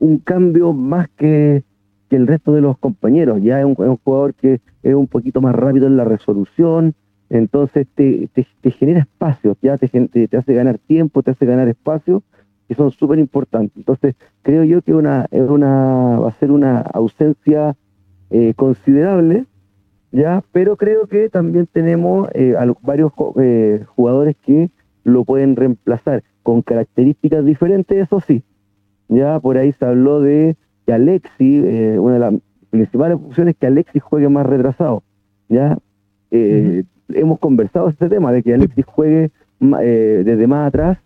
un 0.00 0.18
cambio 0.18 0.72
más 0.72 1.08
que, 1.16 1.62
que, 2.10 2.16
el 2.16 2.26
resto 2.26 2.52
de 2.52 2.60
los 2.60 2.76
compañeros. 2.78 3.40
Ya 3.40 3.60
es 3.60 3.66
un, 3.66 3.74
jugador 3.74 4.34
que 4.34 4.60
es 4.82 4.94
un 4.94 5.06
poquito 5.06 5.40
más 5.40 5.54
rápido 5.54 5.86
en 5.86 5.96
la 5.96 6.04
resolución, 6.04 6.94
entonces 7.30 7.86
te, 7.94 8.28
te, 8.32 8.70
genera 8.72 9.00
espacio, 9.00 9.56
ya 9.62 9.78
te, 9.78 9.88
te, 9.88 10.36
hace 10.36 10.54
ganar 10.54 10.78
tiempo, 10.78 11.22
te 11.22 11.30
hace 11.30 11.46
ganar 11.46 11.68
espacio 11.68 12.24
que 12.68 12.74
son 12.74 12.90
súper 12.92 13.18
importantes. 13.18 13.76
Entonces, 13.76 14.14
creo 14.42 14.62
yo 14.62 14.82
que 14.82 14.94
una, 14.94 15.26
es 15.30 15.48
una, 15.48 16.18
va 16.20 16.28
a 16.28 16.38
ser 16.38 16.52
una 16.52 16.80
ausencia 16.80 17.74
eh, 18.30 18.52
considerable, 18.54 19.46
ya, 20.10 20.42
pero 20.52 20.76
creo 20.76 21.06
que 21.06 21.28
también 21.28 21.66
tenemos 21.66 22.28
eh, 22.34 22.54
varios 22.82 23.12
eh, 23.40 23.84
jugadores 23.94 24.36
que 24.44 24.70
lo 25.04 25.24
pueden 25.24 25.56
reemplazar 25.56 26.22
con 26.42 26.62
características 26.62 27.44
diferentes, 27.44 27.98
eso 27.98 28.20
sí. 28.20 28.42
Ya 29.08 29.38
por 29.40 29.58
ahí 29.58 29.72
se 29.72 29.84
habló 29.84 30.20
de 30.20 30.56
que 30.86 30.92
Alexi, 30.92 31.62
eh, 31.64 31.98
una 31.98 32.14
de 32.14 32.20
las 32.20 32.34
principales 32.70 33.16
opciones 33.16 33.54
es 33.54 33.60
que 33.60 33.66
Alexi 33.66 33.98
juegue 33.98 34.28
más 34.28 34.46
retrasado. 34.46 35.02
Ya 35.48 35.78
hemos 36.30 37.38
conversado 37.38 37.88
este 37.88 38.08
tema 38.10 38.32
de 38.32 38.42
que 38.42 38.52
Alexi 38.52 38.82
juegue 38.82 39.30
desde 39.60 40.46
más 40.46 40.68
atrás. 40.68 40.98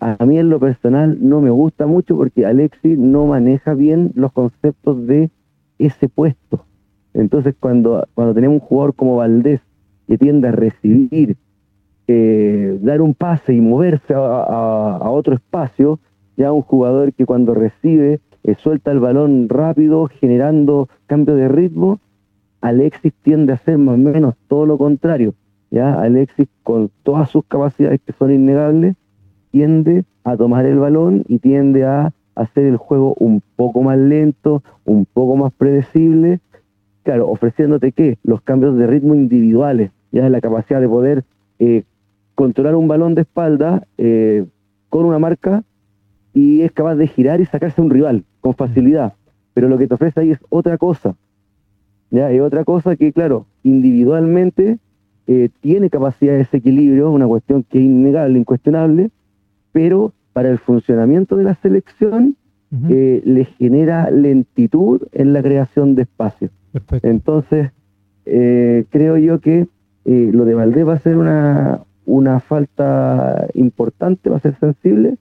A 0.00 0.24
mí 0.24 0.38
en 0.38 0.48
lo 0.48 0.58
personal 0.58 1.18
no 1.20 1.40
me 1.40 1.50
gusta 1.50 1.86
mucho 1.86 2.16
porque 2.16 2.46
Alexi 2.46 2.96
no 2.96 3.26
maneja 3.26 3.74
bien 3.74 4.12
los 4.14 4.32
conceptos 4.32 5.06
de 5.06 5.30
ese 5.78 6.08
puesto. 6.08 6.64
Entonces, 7.14 7.54
cuando, 7.58 8.06
cuando 8.14 8.34
tenemos 8.34 8.62
un 8.62 8.66
jugador 8.66 8.94
como 8.94 9.16
Valdés 9.16 9.60
que 10.06 10.18
tiende 10.18 10.48
a 10.48 10.52
recibir, 10.52 11.36
eh, 12.06 12.78
dar 12.80 13.02
un 13.02 13.14
pase 13.14 13.52
y 13.52 13.60
moverse 13.60 14.14
a, 14.14 15.10
otro 15.10 15.34
espacio, 15.34 15.98
ya 16.36 16.52
un 16.52 16.62
jugador 16.62 17.12
que 17.12 17.26
cuando 17.26 17.54
recibe 17.54 18.20
eh, 18.44 18.54
suelta 18.54 18.92
el 18.92 19.00
balón 19.00 19.48
rápido, 19.48 20.06
generando 20.06 20.88
cambio 21.06 21.34
de 21.34 21.48
ritmo, 21.48 22.00
Alexis 22.60 23.12
tiende 23.22 23.52
a 23.52 23.56
hacer 23.56 23.78
más 23.78 23.96
o 23.96 23.98
menos 23.98 24.34
todo 24.48 24.64
lo 24.64 24.78
contrario. 24.78 25.34
Ya 25.70 26.00
Alexis, 26.00 26.48
con 26.62 26.90
todas 27.02 27.28
sus 27.30 27.44
capacidades 27.44 28.00
que 28.00 28.12
son 28.12 28.32
innegables, 28.32 28.96
tiende 29.50 30.04
a 30.24 30.36
tomar 30.36 30.66
el 30.66 30.78
balón 30.78 31.24
y 31.28 31.38
tiende 31.38 31.84
a 31.84 32.12
hacer 32.34 32.66
el 32.66 32.76
juego 32.76 33.14
un 33.18 33.42
poco 33.56 33.82
más 33.82 33.98
lento, 33.98 34.62
un 34.84 35.06
poco 35.06 35.36
más 35.36 35.52
predecible 35.52 36.40
claro, 37.08 37.30
ofreciéndote 37.30 37.92
qué? 37.92 38.18
Los 38.22 38.42
cambios 38.42 38.76
de 38.76 38.86
ritmo 38.86 39.14
individuales, 39.14 39.92
ya 40.12 40.28
la 40.28 40.42
capacidad 40.42 40.78
de 40.78 40.90
poder 40.90 41.24
eh, 41.58 41.84
controlar 42.34 42.74
un 42.74 42.86
balón 42.86 43.14
de 43.14 43.22
espalda 43.22 43.86
eh, 43.96 44.44
con 44.90 45.06
una 45.06 45.18
marca 45.18 45.64
y 46.34 46.60
es 46.60 46.70
capaz 46.70 46.96
de 46.96 47.06
girar 47.06 47.40
y 47.40 47.46
sacarse 47.46 47.80
a 47.80 47.84
un 47.84 47.88
rival 47.88 48.24
con 48.42 48.52
facilidad. 48.52 49.14
Pero 49.54 49.70
lo 49.70 49.78
que 49.78 49.86
te 49.86 49.94
ofrece 49.94 50.20
ahí 50.20 50.32
es 50.32 50.38
otra 50.50 50.76
cosa. 50.76 51.14
¿ya? 52.10 52.30
Es 52.30 52.42
otra 52.42 52.62
cosa 52.64 52.94
que, 52.94 53.10
claro, 53.10 53.46
individualmente 53.62 54.76
eh, 55.28 55.48
tiene 55.62 55.88
capacidad 55.88 56.32
de 56.32 56.38
desequilibrio, 56.40 57.10
una 57.10 57.26
cuestión 57.26 57.62
que 57.62 57.78
es 57.78 57.84
innegable, 57.84 58.38
incuestionable, 58.38 59.10
pero 59.72 60.12
para 60.32 60.50
el 60.50 60.58
funcionamiento 60.58 61.36
de 61.36 61.44
la 61.44 61.54
selección 61.56 62.36
le 62.70 63.44
genera 63.58 64.10
lentitud 64.10 65.02
en 65.12 65.32
la 65.32 65.42
creación 65.42 65.94
de 65.94 66.02
espacio. 66.02 66.50
Entonces, 67.02 67.70
eh, 68.26 68.84
creo 68.90 69.16
yo 69.16 69.40
que 69.40 69.66
eh, 70.04 70.30
lo 70.32 70.44
de 70.44 70.54
Valdés 70.54 70.86
va 70.86 70.94
a 70.94 70.98
ser 70.98 71.16
una, 71.16 71.80
una 72.04 72.40
falta 72.40 73.48
importante, 73.54 74.30
va 74.30 74.36
a 74.36 74.40
ser 74.40 74.58
sensible. 74.58 75.16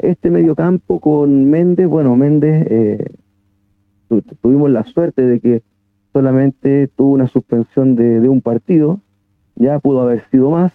Este 0.00 0.30
mediocampo 0.30 0.98
con 0.98 1.50
Méndez, 1.50 1.86
bueno, 1.88 2.16
Méndez 2.16 2.66
eh, 2.70 3.04
tuvimos 4.40 4.70
la 4.70 4.84
suerte 4.84 5.22
de 5.22 5.40
que 5.40 5.62
solamente 6.12 6.88
tuvo 6.88 7.10
una 7.12 7.26
suspensión 7.28 7.94
de, 7.94 8.28
un 8.28 8.40
partido, 8.40 9.00
ya 9.56 9.78
pudo 9.78 10.00
haber 10.00 10.24
sido 10.30 10.50
más. 10.50 10.72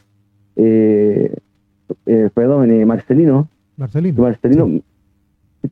Perdón, 2.34 2.86
Marcelino. 2.86 3.48
Marcelino. 3.78 4.22
Marcelino, 4.22 4.82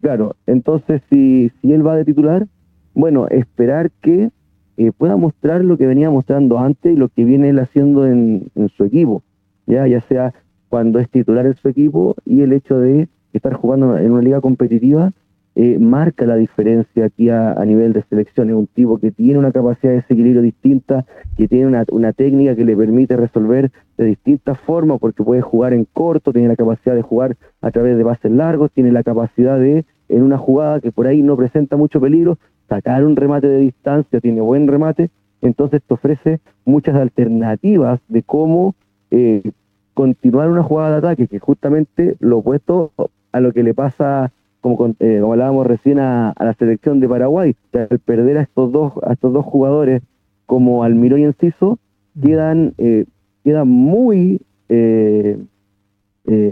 claro. 0.02 0.36
Entonces, 0.48 1.02
si, 1.10 1.52
si 1.62 1.74
él 1.74 1.86
va 1.86 1.96
de 1.96 2.06
titular, 2.06 2.48
bueno, 2.94 3.28
esperar 3.28 3.92
que 4.02 4.32
eh, 4.78 4.92
pueda 4.98 5.18
mostrar 5.18 5.64
lo 5.64 5.78
que 5.78 5.88
venía 5.88 6.10
mostrando 6.10 6.60
antes 6.60 6.94
y 6.94 6.96
lo 6.96 7.10
que 7.10 7.26
viene 7.26 7.50
él 7.50 7.60
haciendo 7.60 8.08
en, 8.08 8.50
su 8.76 8.84
equipo, 8.84 9.22
ya, 9.68 9.88
ya 9.88 10.02
sea 10.02 10.34
cuando 10.70 11.00
es 11.00 11.10
titular 11.10 11.46
en 11.46 11.56
su 11.56 11.68
equipo 11.68 12.16
y 12.26 12.42
el 12.42 12.54
hecho 12.54 12.80
de 12.80 13.10
estar 13.34 13.54
jugando 13.54 13.98
en 13.98 14.12
una 14.12 14.22
liga 14.22 14.42
competitiva 14.42 15.12
eh, 15.56 15.80
marca 15.80 16.26
la 16.26 16.36
diferencia 16.36 17.06
aquí 17.06 17.30
a, 17.30 17.54
nivel 17.66 17.94
de 17.94 18.04
selección. 18.04 18.50
Es 18.50 18.56
un 18.56 18.68
tipo 18.68 18.98
que 19.00 19.12
tiene 19.12 19.38
una 19.38 19.52
capacidad 19.52 19.92
de 19.92 19.98
desequilibrio 19.98 20.42
distinta, 20.42 21.06
que 21.38 21.48
tiene 21.48 21.68
una, 21.68 21.86
una, 21.92 22.14
técnica 22.14 22.56
que 22.56 22.64
le 22.64 22.76
permite 22.76 23.18
resolver 23.18 23.72
de 23.98 24.06
distintas 24.06 24.60
formas, 24.60 25.00
porque 25.00 25.24
puede 25.24 25.42
jugar 25.42 25.74
en 25.74 25.86
corto, 25.86 26.32
tiene 26.32 26.48
la 26.48 26.56
capacidad 26.56 26.96
de 26.96 27.02
jugar 27.02 27.36
a 27.62 27.72
través 27.72 27.98
de 27.98 28.04
bases 28.04 28.32
largos, 28.32 28.72
tiene 28.72 28.92
la 28.92 29.04
capacidad 29.04 29.60
de, 29.60 29.86
en 30.10 30.24
una 30.24 30.38
jugada 30.38 30.80
que 30.80 30.92
por 30.92 31.08
ahí 31.08 31.22
no 31.22 31.36
presenta 31.36 31.76
mucho 31.76 32.00
peligro, 32.00 32.38
sacar 32.70 33.04
un 33.04 33.16
remate 33.16 33.48
de 33.48 33.58
distancia, 33.58 34.22
tiene 34.22 34.40
buen 34.40 34.68
remate, 34.68 35.10
entonces 35.42 35.82
te 35.86 35.94
ofrece 35.94 36.40
muchas 36.64 36.96
alternativas 36.96 38.00
de 38.08 38.24
cómo 38.24 38.76
eh, 39.10 39.52
continuar 39.94 40.50
una 40.50 40.64
jugada 40.64 40.92
de 40.92 40.98
ataque, 40.98 41.28
que 41.28 41.40
justamente 41.40 42.16
lo 42.20 42.38
opuesto 42.38 42.92
a 43.32 43.40
lo 43.40 43.52
que 43.52 43.64
le 43.64 43.74
pasa, 43.74 44.32
como, 44.62 44.96
eh, 45.00 45.18
como 45.20 45.34
hablábamos 45.34 45.68
recién, 45.68 46.00
a, 46.00 46.34
la 46.40 46.54
selección 46.54 47.00
de 47.00 47.10
Paraguay, 47.10 47.56
al 47.74 48.00
perder 48.00 48.38
a 48.38 48.42
estos 48.42 48.72
dos, 48.72 48.94
a 49.04 49.14
estos 49.14 49.34
dos 49.34 49.46
jugadores 49.46 50.02
como 50.46 50.84
Almirón 50.84 51.20
y 51.20 51.24
Enciso, 51.26 51.80
quedan, 52.22 52.74
eh, 52.78 53.06
quedan 53.44 53.68
muy 53.68 54.42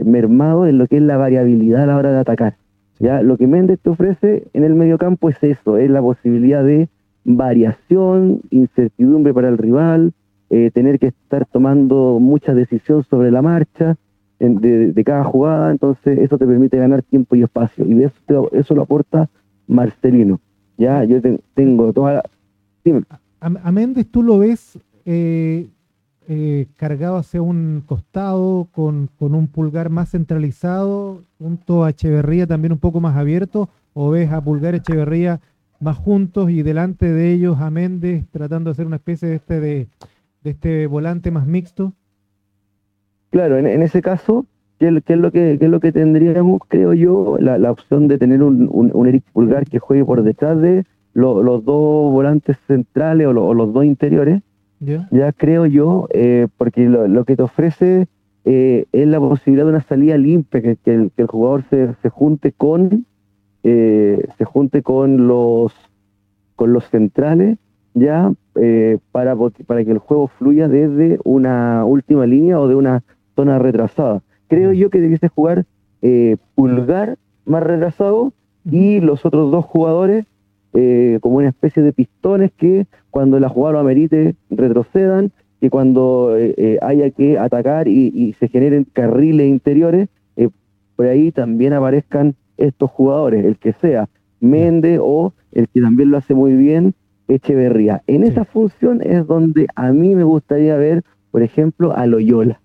mermados 0.03 0.67
en 0.67 0.77
lo 0.77 0.87
que 0.87 0.97
es 0.97 1.01
la 1.01 1.15
variabilidad 1.15 1.83
a 1.83 1.85
la 1.85 1.97
hora 1.97 2.11
de 2.11 2.19
atacar. 2.19 2.55
¿ya? 2.99 3.21
Lo 3.21 3.37
que 3.37 3.47
Méndez 3.47 3.79
te 3.81 3.89
ofrece 3.89 4.47
en 4.53 4.63
el 4.65 4.73
mediocampo 4.75 5.29
es 5.29 5.41
eso, 5.41 5.77
es 5.77 5.89
la 5.89 6.01
posibilidad 6.01 6.63
de 6.63 6.89
variación, 7.23 8.41
incertidumbre 8.49 9.33
para 9.33 9.49
el 9.49 9.57
rival, 9.57 10.13
eh, 10.49 10.71
tener 10.73 10.99
que 10.99 11.07
estar 11.07 11.45
tomando 11.45 12.17
mucha 12.19 12.53
decisión 12.55 13.03
sobre 13.03 13.29
la 13.29 13.41
marcha 13.41 13.97
de, 14.39 15.03
cada 15.03 15.23
jugada, 15.23 15.71
entonces 15.71 16.17
eso 16.19 16.37
te 16.37 16.45
permite 16.45 16.77
ganar 16.77 17.03
tiempo 17.03 17.35
y 17.35 17.43
espacio, 17.43 17.85
y 17.85 18.03
eso, 18.03 18.49
eso 18.53 18.75
lo 18.75 18.83
aporta 18.83 19.29
Marcelino. 19.67 20.39
Ya, 20.77 21.03
yo 21.03 21.17
tengo 21.53 21.91
toda 21.93 22.13
la... 22.13 22.23
A, 23.41 23.71
Méndez 23.71 24.07
tú 24.09 24.23
lo 24.23 24.39
ves 24.39 24.79
eh, 25.05 25.67
eh, 26.27 26.67
cargado 26.75 27.17
hacia 27.17 27.41
un 27.41 27.83
costado, 27.85 28.67
con, 28.71 29.09
un 29.19 29.47
pulgar 29.47 29.89
más 29.89 30.11
centralizado, 30.11 31.23
junto 31.37 31.83
a 31.83 31.89
Echeverría 31.89 32.47
también 32.47 32.71
un 32.71 32.79
poco 32.79 32.99
más 32.99 33.17
abierto, 33.17 33.69
o 33.93 34.11
ves 34.11 34.31
a 34.31 34.39
Pulgar 34.39 34.75
Echeverría 34.75 35.41
más 35.79 35.97
juntos 35.97 36.49
y 36.51 36.61
delante 36.61 37.11
de 37.11 37.33
ellos 37.33 37.59
a 37.59 37.69
Méndez 37.69 38.25
tratando 38.31 38.69
de 38.69 38.73
hacer 38.73 38.85
una 38.85 38.97
especie 38.97 39.29
de 39.29 39.35
este, 39.35 39.59
de, 39.59 39.87
este 40.43 40.87
volante 40.87 41.31
más 41.31 41.47
mixto? 41.47 41.93
Claro, 43.31 43.57
en, 43.57 43.81
ese 43.83 44.01
caso, 44.01 44.45
¿qué, 44.79 44.87
es 44.87 45.17
lo 45.17 45.31
que, 45.31 45.53
es 45.53 45.61
lo 45.61 45.79
que 45.79 45.91
tendríamos, 45.91 46.61
creo 46.67 46.93
yo, 46.93 47.37
la, 47.39 47.71
opción 47.71 48.07
de 48.07 48.17
tener 48.17 48.41
un, 48.41 48.69
un, 48.71 49.07
Eric 49.07 49.23
Pulgar 49.31 49.65
que 49.65 49.79
juegue 49.79 50.03
por 50.03 50.23
detrás 50.23 50.59
de 50.59 50.83
los 51.13 51.65
dos 51.65 52.11
volantes 52.11 52.57
centrales 52.67 53.27
o 53.27 53.53
los 53.53 53.73
dos 53.73 53.85
interiores? 53.85 54.41
Ya 54.79 55.33
creo 55.33 55.65
yo, 55.65 56.07
eh, 56.11 56.47
porque 56.57 56.87
lo, 56.87 57.25
que 57.25 57.35
te 57.35 57.43
ofrece 57.43 58.07
eh, 58.45 58.85
es 58.93 59.07
la 59.07 59.19
posibilidad 59.19 59.65
de 59.65 59.71
una 59.71 59.81
salida 59.81 60.17
limpia, 60.17 60.61
que, 60.61 60.77
el, 60.85 61.11
jugador 61.27 61.63
se, 61.69 61.93
se 62.01 62.09
junte 62.09 62.53
con 62.53 63.05
eh, 63.63 64.25
se 64.37 64.45
junte 64.45 64.81
con 64.81 65.27
los 65.27 65.73
con 66.55 66.71
los 66.71 66.85
centrales 66.89 67.57
ya 67.93 68.31
para, 69.11 69.35
para 69.65 69.83
que 69.83 69.91
el 69.91 69.97
juego 69.97 70.27
fluya 70.27 70.69
desde 70.69 71.19
una 71.25 71.83
última 71.83 72.25
línea 72.25 72.59
o 72.59 72.67
de 72.67 72.75
una 72.75 73.03
zona 73.39 73.59
retrasada. 73.59 74.21
Creo 74.47 74.73
yo 74.73 74.89
que 74.89 74.99
debiese 74.99 75.29
jugar 75.29 75.65
pulgar 76.55 77.17
más 77.45 77.63
retrasado 77.63 78.31
y 78.63 78.99
los 78.99 79.25
otros 79.25 79.51
dos 79.51 79.65
jugadores 79.65 80.25
eh, 80.73 81.17
como 81.21 81.37
una 81.37 81.49
especie 81.49 81.81
de 81.81 81.93
pistones 81.93 82.51
que 82.55 82.85
cuando 83.09 83.39
la 83.39 83.49
jugada 83.49 83.73
lo 83.73 83.79
amerite 83.79 84.35
retrocedan, 84.51 85.31
que 85.59 85.69
cuando 85.71 86.37
eh, 86.37 86.53
eh, 86.57 86.77
haya 86.81 87.09
que 87.09 87.39
atacar 87.39 87.87
y, 87.87 88.35
se 88.39 88.47
generen 88.49 88.85
carriles 88.93 89.47
interiores, 89.47 90.09
por 90.95 91.07
ahí 91.07 91.31
también 91.31 91.71
aparezcan 91.71 92.35
estos 92.57 92.91
jugadores, 92.91 93.45
el 93.45 93.57
que 93.57 93.71
sea, 93.71 94.09
Méndez 94.41 94.99
o 95.01 95.33
el 95.53 95.69
que 95.69 95.79
también 95.79 96.11
lo 96.11 96.17
hace 96.17 96.33
muy 96.33 96.53
bien, 96.53 96.93
Echeverría. 97.29 98.01
En 98.05 98.23
esa 98.23 98.43
función 98.43 99.01
es 99.01 99.25
donde 99.25 99.67
a 99.75 99.93
mí 99.93 100.13
me 100.13 100.23
gustaría 100.23 100.75
ver, 100.75 101.03
por 101.31 101.41
ejemplo, 101.41 101.95
a 101.95 102.05
Loyola, 102.05 102.59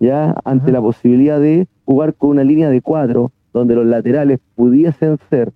ya 0.00 0.34
ante 0.44 0.72
la 0.72 0.80
posibilidad 0.80 1.40
de 1.40 1.66
jugar 1.84 2.14
con 2.14 2.30
una 2.30 2.44
línea 2.44 2.70
de 2.70 2.80
cuatro, 2.80 3.32
donde 3.52 3.74
los 3.74 3.86
laterales 3.86 4.40
pudiesen 4.54 5.18
ser 5.30 5.52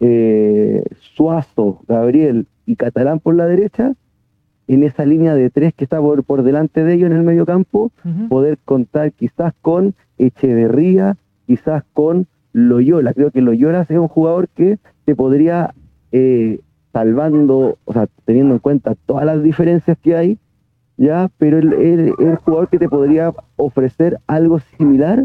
eh, 0.00 0.84
Suazo, 1.14 1.82
Gabriel 1.86 2.46
y 2.66 2.76
Catalán 2.76 3.20
por 3.20 3.34
la 3.34 3.46
derecha, 3.46 3.94
en 4.66 4.84
esa 4.84 5.04
línea 5.04 5.34
de 5.34 5.50
tres 5.50 5.74
que 5.74 5.84
está 5.84 6.00
por, 6.00 6.22
por 6.22 6.42
delante 6.42 6.84
de 6.84 6.94
ellos 6.94 7.10
en 7.10 7.16
el 7.16 7.24
medio 7.24 7.44
campo, 7.44 7.90
poder 8.28 8.56
contar 8.64 9.10
quizás 9.12 9.52
con 9.62 9.94
Echeverría, 10.16 11.16
quizás 11.46 11.82
con 11.92 12.28
Loyola. 12.52 13.12
Creo 13.12 13.32
que 13.32 13.40
Loyola 13.40 13.82
es 13.88 13.90
un 13.90 14.06
jugador 14.06 14.48
que 14.48 14.78
te 15.04 15.16
podría 15.16 15.74
eh, 16.12 16.60
salvando, 16.92 17.78
o 17.84 17.92
sea, 17.92 18.06
teniendo 18.24 18.54
en 18.54 18.60
cuenta 18.60 18.94
todas 19.06 19.24
las 19.24 19.42
diferencias 19.42 19.98
que 19.98 20.14
hay, 20.14 20.38
ya, 21.00 21.30
pero 21.38 21.58
el, 21.58 21.72
el, 21.72 22.36
jugador 22.36 22.68
que 22.68 22.78
te 22.78 22.86
podría 22.86 23.32
ofrecer 23.56 24.18
algo 24.26 24.58
similar 24.76 25.24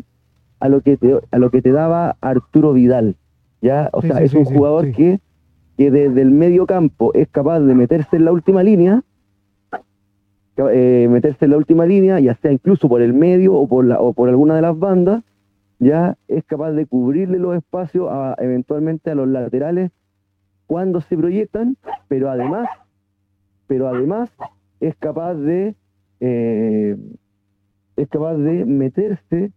a 0.62 0.70
lo 0.70 0.80
que 0.80 0.96
te, 0.96 1.20
a 1.32 1.38
lo 1.38 1.52
que 1.52 1.62
te 1.62 1.74
daba 1.74 2.16
Arturo 2.22 2.72
Vidal, 2.72 3.18
ya, 3.62 3.90
o 3.92 4.02
sea, 4.02 4.22
es 4.22 4.34
un 4.34 4.46
jugador 4.46 4.94
que, 4.94 5.20
que 5.78 5.92
desde 5.92 6.22
el 6.22 6.32
medio 6.32 6.66
campo 6.66 7.14
es 7.14 7.28
capaz 7.28 7.60
de 7.60 7.76
meterse 7.76 8.16
en 8.16 8.24
la 8.24 8.32
última 8.32 8.64
línea, 8.64 9.04
eh, 10.56 11.10
meterse 11.12 11.44
en 11.44 11.52
la 11.52 11.58
última 11.58 11.86
línea, 11.86 12.22
ya 12.22 12.36
sea 12.36 12.54
incluso 12.54 12.88
por 12.88 13.02
el 13.02 13.12
medio 13.12 13.54
o 13.56 13.68
por, 13.68 13.84
la, 13.84 14.00
o 14.00 14.14
por 14.14 14.30
alguna 14.30 14.56
de 14.56 14.62
las 14.62 14.80
bandas, 14.80 15.24
ya 15.80 16.16
es 16.30 16.46
capaz 16.46 16.72
de 16.72 16.86
cubrirle 16.86 17.38
los 17.38 17.54
espacios 17.54 18.08
a, 18.10 18.38
eventualmente 18.38 19.12
a 19.12 19.16
los 19.16 19.28
laterales 19.28 19.92
cuando 20.68 21.02
se 21.02 21.18
proyectan, 21.18 21.76
pero 22.08 22.30
además, 22.30 22.70
pero 23.68 23.90
además 23.90 24.32
es 24.80 24.96
capaz 24.96 25.36
de 25.36 25.76
eh, 26.20 26.98
es 27.98 28.10
capaz 28.10 28.36
de 28.36 28.66
meterse 28.66 29.52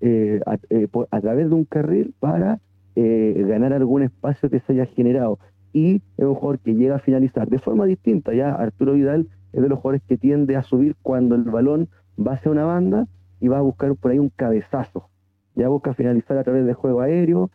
eh, 0.00 0.40
eh, 0.70 0.88
a, 1.10 1.20
través 1.20 1.48
de 1.48 1.54
un 1.54 1.64
carril 1.64 2.14
para 2.18 2.60
ganar 2.94 3.74
algún 3.74 4.02
espacio 4.02 4.48
que 4.48 4.60
se 4.60 4.72
haya 4.72 4.86
generado. 4.86 5.38
Y 5.74 5.96
es 6.16 6.24
un 6.24 6.34
jugador 6.34 6.60
que 6.60 6.74
llega 6.74 6.96
a 6.96 6.98
finalizar 6.98 7.46
de 7.48 7.58
forma 7.58 7.84
distinta. 7.84 8.32
Ya 8.32 8.54
Arturo 8.54 8.94
Vidal 8.94 9.28
es 9.52 9.60
de 9.60 9.68
los 9.68 9.78
jugadores 9.78 10.02
que 10.08 10.16
tiende 10.16 10.56
a 10.56 10.62
subir 10.62 10.96
cuando 11.02 11.34
el 11.34 11.42
balón 11.42 11.88
va 12.18 12.32
hacia 12.32 12.50
una 12.50 12.64
banda 12.64 13.06
y 13.38 13.48
va 13.48 13.58
a 13.58 13.60
buscar 13.60 13.94
por 13.96 14.12
ahí 14.12 14.18
un 14.18 14.30
cabezazo. 14.30 15.10
Ya 15.56 15.68
busca 15.68 15.92
finalizar 15.92 16.38
a 16.38 16.44
través 16.44 16.64
de 16.64 16.72
juego 16.72 17.02
aéreo. 17.02 17.50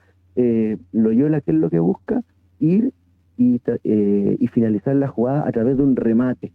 Loyola, 0.92 1.42
¿qué 1.42 1.52
es 1.52 1.58
lo 1.58 1.72
que 1.72 1.80
busca? 1.80 2.22
Ir 2.60 2.94
y, 3.36 3.60
y 3.84 4.48
finalizar 4.48 4.96
la 4.96 5.08
jugada 5.08 5.48
a 5.48 5.52
través 5.52 5.78
de 5.78 5.84
un 5.84 5.96
remate. 5.96 6.54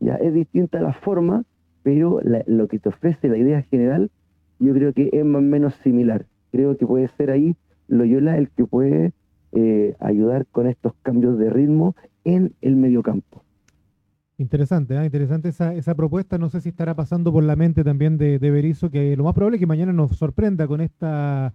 Ya 0.00 0.14
es 0.16 0.34
distinta 0.34 0.80
la 0.80 0.92
forma, 0.92 1.44
pero 1.82 2.20
lo 2.46 2.68
que 2.68 2.78
te 2.78 2.88
ofrece 2.88 3.28
la 3.28 3.38
idea 3.38 3.62
general, 3.62 4.10
yo 4.58 4.72
creo 4.74 4.92
que 4.92 5.10
es 5.12 5.24
más 5.24 5.40
o 5.40 5.42
menos 5.42 5.74
similar. 5.82 6.26
Creo 6.52 6.76
que 6.76 6.86
puede 6.86 7.08
ser 7.16 7.30
ahí 7.30 7.56
Loyola 7.88 8.36
el 8.36 8.50
que 8.50 8.64
puede 8.64 9.12
eh, 9.52 9.94
ayudar 10.00 10.46
con 10.46 10.66
estos 10.66 10.92
cambios 11.02 11.38
de 11.38 11.50
ritmo 11.50 11.94
en 12.24 12.54
el 12.60 12.76
mediocampo. 12.76 13.42
Interesante, 14.38 14.94
¿eh? 14.94 15.04
interesante 15.04 15.48
esa, 15.48 15.74
esa 15.74 15.94
propuesta. 15.94 16.36
No 16.36 16.50
sé 16.50 16.60
si 16.60 16.68
estará 16.68 16.94
pasando 16.94 17.32
por 17.32 17.42
la 17.42 17.56
mente 17.56 17.84
también 17.84 18.18
de, 18.18 18.38
de 18.38 18.50
Berizzo, 18.50 18.90
que 18.90 19.16
lo 19.16 19.24
más 19.24 19.34
probable 19.34 19.56
es 19.56 19.60
que 19.60 19.66
mañana 19.66 19.92
nos 19.92 20.16
sorprenda 20.16 20.66
con 20.66 20.80
esta 20.80 21.54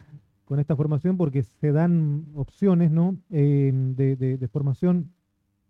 con 0.52 0.60
esta 0.60 0.76
formación, 0.76 1.16
porque 1.16 1.44
se 1.44 1.72
dan 1.72 2.26
opciones 2.36 2.92
¿no? 2.92 3.16
Eh, 3.30 3.72
de, 3.74 4.18
de, 4.18 4.48
formación 4.50 5.14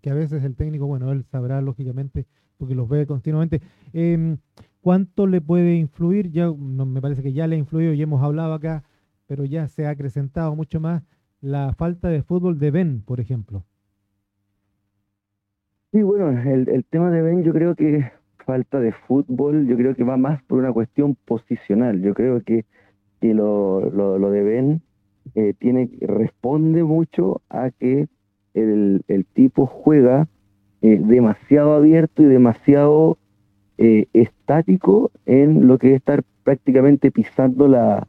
que 0.02 0.10
a 0.10 0.16
veces 0.16 0.44
el 0.44 0.56
técnico, 0.56 0.88
bueno, 0.88 1.12
él 1.12 1.24
sabrá 1.26 1.62
lógicamente 1.62 2.26
porque 2.62 2.76
los 2.76 2.88
ve 2.88 3.08
continuamente. 3.08 3.60
Em, 3.92 4.38
¿Cuánto 4.82 5.26
le 5.26 5.42
puede 5.42 5.74
influir? 5.78 6.30
Ya 6.30 6.52
me 6.52 7.02
parece 7.02 7.24
que 7.24 7.34
ya 7.34 7.48
le 7.48 7.56
ha 7.56 7.60
influido 7.60 7.94
y 7.94 8.02
hemos 8.04 8.22
hablado 8.22 8.54
acá, 8.54 8.84
pero 9.26 9.46
ya 9.46 9.68
se 9.68 9.88
ha 9.88 9.90
acrecentado 9.90 10.56
mucho 10.56 10.80
más 10.80 11.02
la 11.42 11.74
falta 11.74 12.10
de 12.10 12.22
fútbol 12.22 12.60
de 12.60 12.70
Ben, 12.70 13.02
por 13.02 13.20
ejemplo. 13.20 13.64
Sí, 15.92 16.04
bueno, 16.04 16.30
el, 16.40 16.86
tema 16.86 17.10
de 17.10 17.24
Ben 17.24 17.44
yo 17.44 17.52
creo 17.52 17.74
que 17.76 18.12
falta 18.46 18.80
de 18.80 18.92
fútbol, 18.92 19.66
yo 19.66 19.76
creo 19.76 19.96
que 19.96 20.04
va 20.04 20.18
más 20.18 20.44
por 20.44 20.60
una 20.60 20.72
cuestión 20.72 21.16
posicional. 21.26 22.00
Yo 22.04 22.14
creo 22.14 22.44
que, 22.44 22.66
que 23.22 23.34
lo, 23.34 24.30
de 24.30 24.44
Ben 24.44 24.82
eh, 25.34 25.56
tiene, 25.58 25.90
responde 26.02 26.84
mucho 26.84 27.42
a 27.50 27.72
que 27.72 28.08
el 28.54 29.26
tipo 29.34 29.66
juega 29.66 30.28
eh, 30.84 31.00
demasiado 31.00 31.76
abierto 31.76 32.24
y 32.24 32.26
demasiado 32.26 33.20
eh, 33.78 34.08
estático 34.14 35.12
en 35.28 35.68
lo 35.68 35.78
que 35.78 35.92
es 35.92 35.98
estar 35.98 36.24
prácticamente 36.44 37.12
pisando 37.12 37.68
la, 37.68 38.08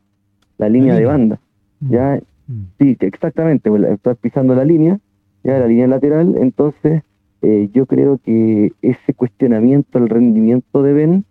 la 0.57 0.69
línea 0.71 0.95
de 0.95 1.05
banda. 1.05 1.39
Mm. 1.81 1.91
¿ya? 1.91 2.21
Mm. 2.47 2.63
Sí, 2.79 2.97
exactamente, 3.01 3.69
pues, 3.69 3.83
estar 3.85 4.17
pisando 4.17 4.55
la 4.55 4.65
línea, 4.65 4.99
ya 5.45 5.59
la 5.59 5.67
línea 5.67 5.87
lateral, 5.87 6.35
entonces 6.39 7.03
eh, 7.43 7.69
yo 7.75 7.85
creo 7.85 8.17
que 8.17 8.73
ese 8.81 9.13
cuestionamiento 9.13 9.99
al 9.99 10.09
rendimiento 10.09 10.83
de 10.83 10.93
Ben 10.95 11.25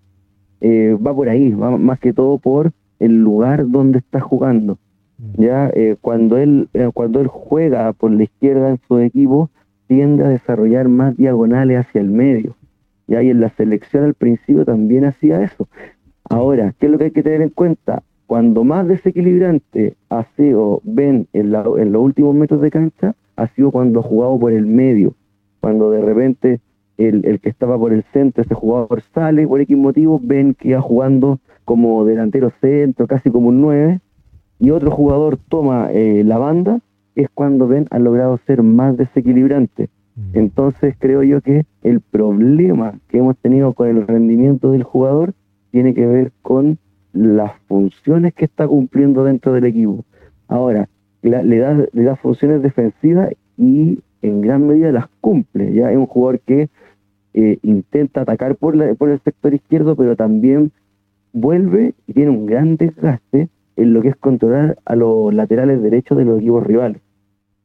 va 0.64 1.16
por 1.16 1.28
ahí, 1.28 1.50
va 1.56 1.76
más 1.76 2.00
que 2.00 2.14
todo 2.14 2.38
por 2.38 2.72
el 3.00 3.20
lugar 3.20 3.68
donde 3.68 3.98
está 3.98 4.20
jugando. 4.20 4.78
Mm. 5.18 5.42
Ya 5.42 5.72
cuando 6.02 6.38
él 6.38 6.70
cuando 6.94 7.20
él 7.20 7.26
juega 7.26 7.94
por 7.94 8.12
la 8.12 8.24
izquierda 8.24 8.70
en 8.70 8.80
su 8.88 9.00
equipo, 9.00 9.50
tiende 9.92 10.24
a 10.24 10.30
desarrollar 10.30 10.88
más 10.88 11.18
diagonales 11.18 11.80
hacia 11.80 12.00
el 12.00 12.10
medio. 12.10 12.56
Y 13.10 13.16
ahí 13.16 13.30
en 13.30 13.42
la 13.42 13.50
selección 13.50 14.06
al 14.06 14.14
principio 14.14 14.64
también 14.64 15.04
hacía 15.04 15.44
eso. 15.44 15.68
Ahora, 16.30 16.74
¿qué 16.80 16.86
es 16.86 16.92
lo 16.94 16.98
que 16.98 17.04
hay 17.04 17.12
que 17.12 17.24
tener 17.24 17.42
en 17.42 17.50
cuenta? 17.50 18.02
Cuando 18.26 18.64
más 18.64 18.88
desequilibrante 18.88 19.98
ha 20.10 20.24
sido 20.38 20.80
Ben 20.86 21.28
en, 21.34 21.54
en 21.54 21.92
los 21.92 22.02
últimos 22.02 22.34
metros 22.34 22.62
de 22.62 22.72
cancha, 22.72 23.16
ha 23.36 23.48
sido 23.48 23.70
cuando 23.72 24.00
ha 24.00 24.04
jugado 24.04 24.40
por 24.40 24.54
el 24.54 24.66
medio. 24.66 25.14
Cuando 25.60 25.92
de 25.92 26.00
repente 26.00 26.62
el, 26.98 27.26
el, 27.26 27.42
que 27.42 27.50
estaba 27.50 27.78
por 27.78 27.92
el 27.92 28.06
centro, 28.14 28.44
ese 28.44 28.56
jugador 28.56 29.02
sale 29.14 29.46
por 29.46 29.60
X 29.60 29.76
motivo, 29.76 30.22
Ben 30.24 30.54
que 30.54 30.74
va 30.74 30.82
jugando 30.82 31.42
como 31.66 32.06
delantero 32.06 32.50
centro, 32.62 33.08
casi 33.08 33.30
como 33.30 33.50
un 33.50 33.60
9, 33.60 34.00
y 34.58 34.70
otro 34.70 34.90
jugador 34.90 35.38
toma 35.50 35.90
eh, 35.92 36.24
la 36.24 36.38
banda 36.38 36.80
es 37.16 37.30
cuando 37.34 37.68
Ben 37.68 37.88
ha 37.92 38.00
logrado 38.00 38.40
ser 38.46 38.64
más 38.64 38.98
desequilibrante. 38.98 39.90
Mm. 40.16 40.38
Entonces 40.38 40.96
creo 40.98 41.24
yo 41.24 41.42
que 41.42 41.66
el 41.84 42.02
problema 42.02 43.00
que 43.08 43.20
hemos 43.20 43.38
tenido 43.38 43.74
con 43.74 43.90
el 43.90 44.08
rendimiento 44.08 44.72
del 44.72 44.84
jugador 44.84 45.34
tiene 45.72 45.94
que 45.94 46.06
ver 46.06 46.32
con 46.42 46.78
las 47.14 47.52
funciones 47.68 48.34
que 48.34 48.46
está 48.46 48.68
cumpliendo 48.68 49.24
dentro 49.24 49.54
del 49.54 49.66
equipo. 49.66 50.06
Ahora, 50.48 50.88
le, 51.22 51.58
da, 51.58 51.74
le 51.92 52.04
da 52.04 52.16
funciones 52.16 52.62
defensivas 52.62 53.30
y 53.58 54.00
en 54.22 54.42
gran 54.42 54.68
medida 54.68 54.92
las 54.92 55.08
cumple. 55.20 55.74
Ya 55.74 55.92
es 55.92 55.98
un 55.98 56.08
jugador 56.08 56.40
que 56.40 56.70
eh, 57.34 57.60
intenta 57.62 58.22
atacar 58.22 58.56
por, 58.56 58.96
por 58.98 59.10
el 59.10 59.20
sector 59.22 59.54
izquierdo, 59.54 59.96
pero 59.96 60.16
también 60.16 60.72
vuelve 61.34 61.94
y 62.08 62.14
tiene 62.14 62.32
un 62.32 62.46
gran 62.46 62.76
desgaste 62.76 63.50
en 63.76 63.94
lo 63.94 64.02
que 64.02 64.10
es 64.10 64.16
controlar 64.16 64.78
a 64.86 64.96
los 64.96 65.34
laterales 65.34 65.82
derechos 65.82 66.18
de 66.18 66.26
los 66.26 66.40
equipos 66.40 66.64
rivales. 66.66 67.02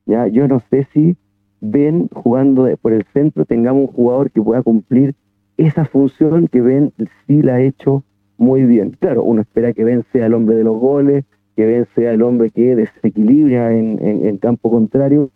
Ya, 0.07 0.27
yo 0.29 0.47
no 0.49 0.63
sé 0.71 0.87
si 0.93 1.17
ven 1.61 2.09
jugando 2.13 2.69
por 2.81 2.93
el 2.93 3.05
centro 3.13 3.45
tengamos 3.45 3.89
un 3.89 3.95
jugador 3.95 4.31
que 4.31 4.43
pueda 4.43 4.63
cumplir 4.63 5.15
esa 5.57 5.85
función 5.85 6.49
que 6.49 6.61
Ben 6.61 6.93
sí 7.27 7.43
la 7.43 7.55
ha 7.55 7.61
hecho 7.61 8.05
muy 8.39 8.65
bien. 8.65 8.91
Claro, 9.01 9.25
uno 9.25 9.41
espera 9.41 9.73
que 9.73 9.85
Ben 9.85 10.05
sea 10.13 10.27
el 10.27 10.35
hombre 10.35 10.57
de 10.57 10.65
los 10.65 10.79
goles, 10.79 11.25
que 11.57 11.67
Ben 11.67 11.87
sea 11.95 12.13
el 12.13 12.23
hombre 12.23 12.51
que 12.51 12.77
desequilibra 12.77 13.75
en, 13.75 14.37
campo 14.39 14.71
contrario, 14.71 15.31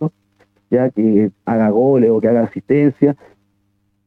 ya 0.71 0.91
que 0.91 1.31
haga 1.47 1.71
goles 1.71 2.11
o 2.11 2.21
que 2.21 2.29
haga 2.29 2.43
asistencia. 2.43 3.17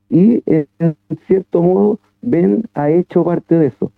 Y 0.10 0.44
en 0.46 0.96
cierto 1.26 1.64
modo, 1.64 2.00
Ben 2.22 2.66
ha 2.76 2.92
hecho 2.92 3.24
parte 3.26 3.58
de 3.58 3.68
eso. 3.68 3.92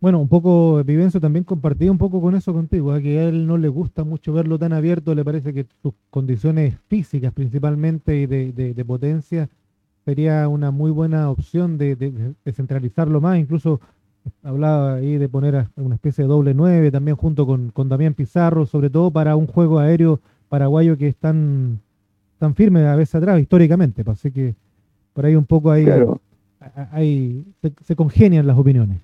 Bueno, 0.00 0.18
un 0.18 0.28
poco, 0.28 0.84
Vivencio 0.84 1.20
también 1.20 1.44
compartía 1.44 1.90
un 1.90 1.98
poco 1.98 2.20
con 2.20 2.34
eso 2.34 2.52
contigo, 2.52 2.94
¿eh? 2.94 3.02
que 3.02 3.18
a 3.18 3.24
él 3.24 3.46
no 3.46 3.56
le 3.56 3.68
gusta 3.68 4.04
mucho 4.04 4.32
verlo 4.32 4.58
tan 4.58 4.72
abierto, 4.72 5.14
le 5.14 5.24
parece 5.24 5.54
que 5.54 5.66
sus 5.82 5.94
condiciones 6.10 6.76
físicas 6.88 7.32
principalmente 7.32 8.16
y 8.16 8.26
de, 8.26 8.84
potencia 8.84 9.48
sería 10.04 10.48
una 10.48 10.70
muy 10.70 10.90
buena 10.90 11.30
opción 11.30 11.78
de, 11.78 12.34
centralizarlo 12.52 13.20
más, 13.22 13.38
incluso 13.38 13.80
hablaba 14.42 14.94
ahí 14.96 15.16
de 15.16 15.28
poner 15.28 15.68
una 15.76 15.94
especie 15.94 16.24
de 16.24 16.28
doble 16.28 16.52
nueve 16.52 16.90
también 16.90 17.16
junto 17.16 17.46
con, 17.46 17.70
con 17.70 17.88
Damián 17.88 18.14
Pizarro, 18.14 18.66
sobre 18.66 18.90
todo 18.90 19.10
para 19.10 19.34
un 19.34 19.46
juego 19.46 19.78
aéreo 19.78 20.20
paraguayo 20.48 20.98
que 20.98 21.08
es 21.08 21.16
tan, 21.16 21.80
tan 22.38 22.54
firme 22.54 22.86
a 22.86 22.96
veces 22.96 23.14
atrás 23.14 23.40
históricamente, 23.40 24.04
pues, 24.04 24.18
así 24.18 24.30
que 24.30 24.54
por 25.14 25.24
ahí 25.24 25.34
un 25.34 25.46
poco 25.46 25.70
ahí, 25.70 25.86
se 27.82 27.96
congenian 27.96 28.46
las 28.46 28.58
opiniones. 28.58 29.00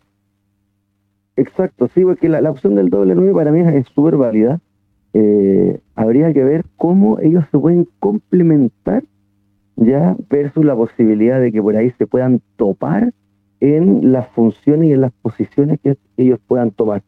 Exacto, 1.37 1.89
sí, 1.95 2.03
porque 2.03 2.29
la, 2.29 2.51
opción 2.51 2.75
del 2.75 2.91
doble 2.91 3.15
9 3.15 3.33
para 3.33 3.53
mí 3.53 3.61
es 3.61 3.87
súper 3.89 4.17
válida. 4.17 4.61
Eh, 5.15 5.81
habría 5.95 6.33
que 6.33 6.45
ver 6.45 6.65
cómo 6.77 7.19
ellos 7.21 7.45
se 7.51 7.59
pueden 7.59 7.89
complementar 8.01 9.05
ya 9.77 10.17
versus 10.29 10.65
la 10.65 10.77
posibilidad 10.77 11.41
de 11.41 11.53
que 11.53 11.63
por 11.63 11.77
ahí 11.77 11.91
se 11.99 12.07
puedan 12.07 12.41
topar 12.57 13.13
en 13.61 14.13
las 14.13 14.29
funciones 14.29 14.89
y 14.89 14.93
en 14.93 15.01
las 15.01 15.13
posiciones 15.13 15.81
que 15.81 15.97
ellos 16.17 16.39
puedan 16.47 16.71
tomar. 16.71 17.03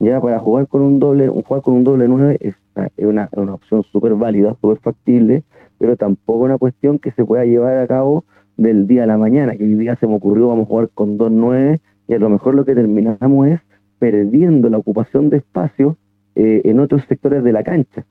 Ya 0.00 0.20
para 0.20 0.38
jugar 0.38 0.66
con 0.66 0.82
un 0.82 0.98
doble, 0.98 1.28
jugar 1.28 1.62
con 1.62 1.74
un 1.74 1.84
doble 1.84 2.08
9 2.08 2.38
es, 2.40 2.54
una, 2.98 3.28
una 3.32 3.54
opción 3.54 3.82
súper 3.84 4.14
válida, 4.14 4.56
súper 4.60 4.78
factible, 4.78 5.44
pero 5.78 5.96
tampoco 5.96 6.44
una 6.44 6.58
cuestión 6.58 6.98
que 6.98 7.12
se 7.12 7.24
pueda 7.24 7.44
llevar 7.44 7.78
a 7.78 7.86
cabo 7.86 8.24
del 8.56 8.86
día 8.86 9.04
a 9.04 9.06
la 9.06 9.18
mañana, 9.18 9.56
que 9.56 9.64
hoy 9.64 9.74
día 9.74 9.96
se 9.96 10.06
me 10.06 10.16
ocurrió, 10.16 10.48
vamos 10.48 10.64
a 10.64 10.68
jugar 10.68 10.88
con 10.94 11.18
dos 11.18 11.30
9 11.30 11.80
y 12.10 12.14
a 12.14 12.18
lo 12.18 12.28
mejor 12.28 12.56
lo 12.56 12.64
que 12.64 12.74
terminamos 12.74 13.46
es 13.46 13.60
perdiendo 14.00 14.68
la 14.68 14.78
ocupación 14.78 15.30
de 15.30 15.36
espacio 15.36 15.96
eh, 16.34 16.62
en 16.64 16.80
otros 16.80 17.04
sectores 17.08 17.44
de 17.44 17.52
la 17.52 17.62
cancha. 17.62 18.04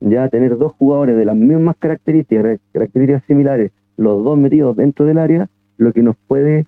ya 0.00 0.28
tener 0.28 0.58
dos 0.58 0.72
jugadores 0.72 1.16
de 1.16 1.24
las 1.24 1.34
mismas 1.34 1.76
características, 1.78 2.60
características 2.72 3.24
similares, 3.24 3.72
los 3.96 4.22
dos 4.22 4.36
metidos 4.36 4.76
dentro 4.76 5.06
del 5.06 5.16
área, 5.16 5.48
lo 5.78 5.94
que 5.94 6.02
nos 6.02 6.16
puede, 6.28 6.66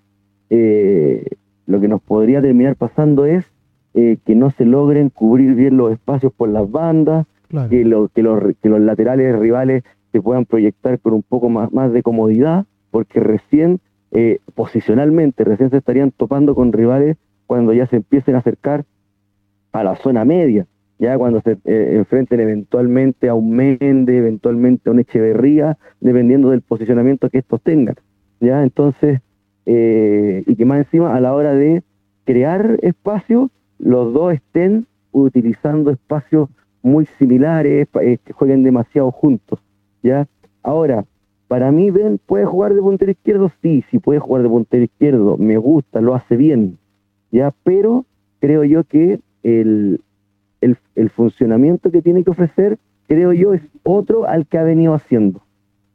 eh, 0.48 1.26
lo 1.66 1.82
que 1.82 1.88
nos 1.88 2.00
podría 2.00 2.40
terminar 2.40 2.76
pasando 2.76 3.26
es 3.26 3.44
eh, 3.92 4.16
que 4.24 4.34
no 4.34 4.50
se 4.50 4.64
logren 4.64 5.10
cubrir 5.10 5.54
bien 5.54 5.76
los 5.76 5.92
espacios 5.92 6.32
por 6.32 6.48
las 6.48 6.70
bandas, 6.70 7.26
que, 7.68 7.84
lo, 7.84 8.08
que, 8.08 8.22
los, 8.22 8.42
que 8.62 8.70
los 8.70 8.80
laterales 8.80 9.38
rivales 9.38 9.84
se 10.12 10.22
puedan 10.22 10.46
proyectar 10.46 10.98
con 10.98 11.12
un 11.12 11.22
poco 11.22 11.50
más, 11.50 11.70
más 11.74 11.92
de 11.92 12.02
comodidad, 12.02 12.64
porque 12.90 13.20
recién, 13.20 13.80
eh, 14.16 14.38
posicionalmente, 14.54 15.42
recién 15.42 15.70
se 15.70 15.78
estarían 15.78 16.12
topando 16.12 16.54
con 16.54 16.72
rivales 16.72 17.16
cuando 17.46 17.72
ya 17.72 17.88
se 17.88 17.96
empiecen 17.96 18.36
a 18.36 18.38
acercar 18.38 18.84
a 19.72 19.82
la 19.82 19.96
zona 19.96 20.24
media, 20.24 20.68
ya 21.00 21.18
cuando 21.18 21.40
se 21.40 21.58
eh, 21.64 21.96
enfrenten 21.96 22.38
eventualmente 22.38 23.28
a 23.28 23.34
un 23.34 23.50
Mende, 23.50 24.16
eventualmente 24.16 24.88
a 24.88 24.92
un 24.92 25.00
Echeverría, 25.00 25.78
dependiendo 26.00 26.50
del 26.50 26.62
posicionamiento 26.62 27.28
que 27.28 27.38
estos 27.38 27.60
tengan, 27.60 27.96
ya 28.38 28.62
entonces, 28.62 29.20
eh, 29.66 30.44
y 30.46 30.54
que 30.54 30.64
más 30.64 30.78
encima 30.78 31.16
a 31.16 31.20
la 31.20 31.34
hora 31.34 31.52
de 31.52 31.82
crear 32.24 32.78
espacio, 32.82 33.50
los 33.80 34.12
dos 34.14 34.32
estén 34.32 34.86
utilizando 35.10 35.90
espacios 35.90 36.48
muy 36.82 37.06
similares, 37.18 37.88
que 37.90 38.32
jueguen 38.32 38.62
demasiado 38.62 39.10
juntos, 39.10 39.58
ya. 40.04 40.28
Ahora, 40.62 41.04
para 41.48 41.70
mí, 41.70 41.90
Ben, 41.90 42.18
¿puede 42.24 42.46
jugar 42.46 42.74
de 42.74 42.80
puntero 42.80 43.10
izquierdo? 43.10 43.50
Sí, 43.62 43.84
sí 43.90 43.98
puede 43.98 44.18
jugar 44.18 44.42
de 44.42 44.48
puntero 44.48 44.84
izquierdo, 44.84 45.36
me 45.36 45.56
gusta, 45.56 46.00
lo 46.00 46.14
hace 46.14 46.36
bien, 46.36 46.78
¿ya? 47.30 47.52
Pero 47.64 48.04
creo 48.40 48.64
yo 48.64 48.84
que 48.84 49.20
el, 49.42 50.00
el, 50.60 51.10
funcionamiento 51.10 51.90
que 51.90 52.02
tiene 52.02 52.24
que 52.24 52.30
ofrecer, 52.30 52.78
creo 53.06 53.32
yo, 53.32 53.54
es 53.54 53.62
otro 53.82 54.26
al 54.26 54.46
que 54.46 54.58
ha 54.58 54.62
venido 54.62 54.94
haciendo, 54.94 55.42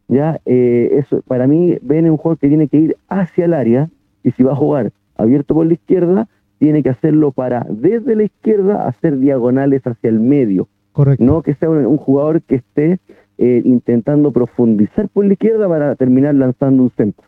¿ya? 0.07 0.39
Eh, 0.45 0.91
eso, 0.93 1.21
para 1.27 1.47
mí, 1.47 1.77
Ben 1.81 2.05
es 2.05 2.11
un 2.11 2.17
jugador 2.17 2.37
que 2.37 2.47
tiene 2.47 2.67
que 2.67 2.77
ir 2.77 2.97
hacia 3.07 3.45
el 3.45 3.53
área, 3.53 3.89
y 4.23 4.31
si 4.31 4.43
va 4.43 4.51
a 4.51 4.55
jugar 4.55 4.91
abierto 5.17 5.55
por 5.55 5.65
la 5.65 5.73
izquierda, 5.73 6.27
tiene 6.59 6.83
que 6.83 6.89
hacerlo 6.89 7.31
para 7.31 7.65
desde 7.69 8.15
la 8.15 8.23
izquierda 8.23 8.87
hacer 8.87 9.17
diagonales 9.17 9.81
hacia 9.85 10.09
el 10.09 10.19
medio. 10.19 10.67
Correcto. 10.91 11.23
No 11.23 11.41
que 11.41 11.55
sea 11.55 11.69
un 11.69 11.97
jugador 11.97 12.41
que 12.41 12.55
esté 12.55 12.99
eh, 13.41 13.61
intentando 13.63 14.33
profundizar 14.33 15.07
por 15.07 15.25
la 15.25 15.31
izquierda 15.31 15.67
para 15.69 15.95
terminar 15.95 16.35
lanzando 16.35 16.83
un 16.83 16.89
centro. 16.91 17.25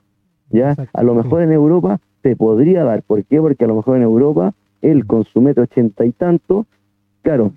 ¿ya? 0.49 0.75
a 0.93 1.03
lo 1.03 1.15
mejor 1.15 1.41
en 1.41 1.53
Europa 1.53 2.01
se 2.21 2.35
podría 2.35 2.83
dar. 2.83 3.01
¿Por 3.01 3.23
qué? 3.23 3.39
Porque 3.39 3.63
a 3.63 3.67
lo 3.69 3.75
mejor 3.77 3.95
en 3.95 4.03
Europa 4.03 4.53
él 4.81 5.05
con 5.05 5.23
su 5.23 5.39
metro 5.39 5.63
ochenta 5.63 6.05
y 6.05 6.11
tanto, 6.11 6.65
claro, 7.21 7.53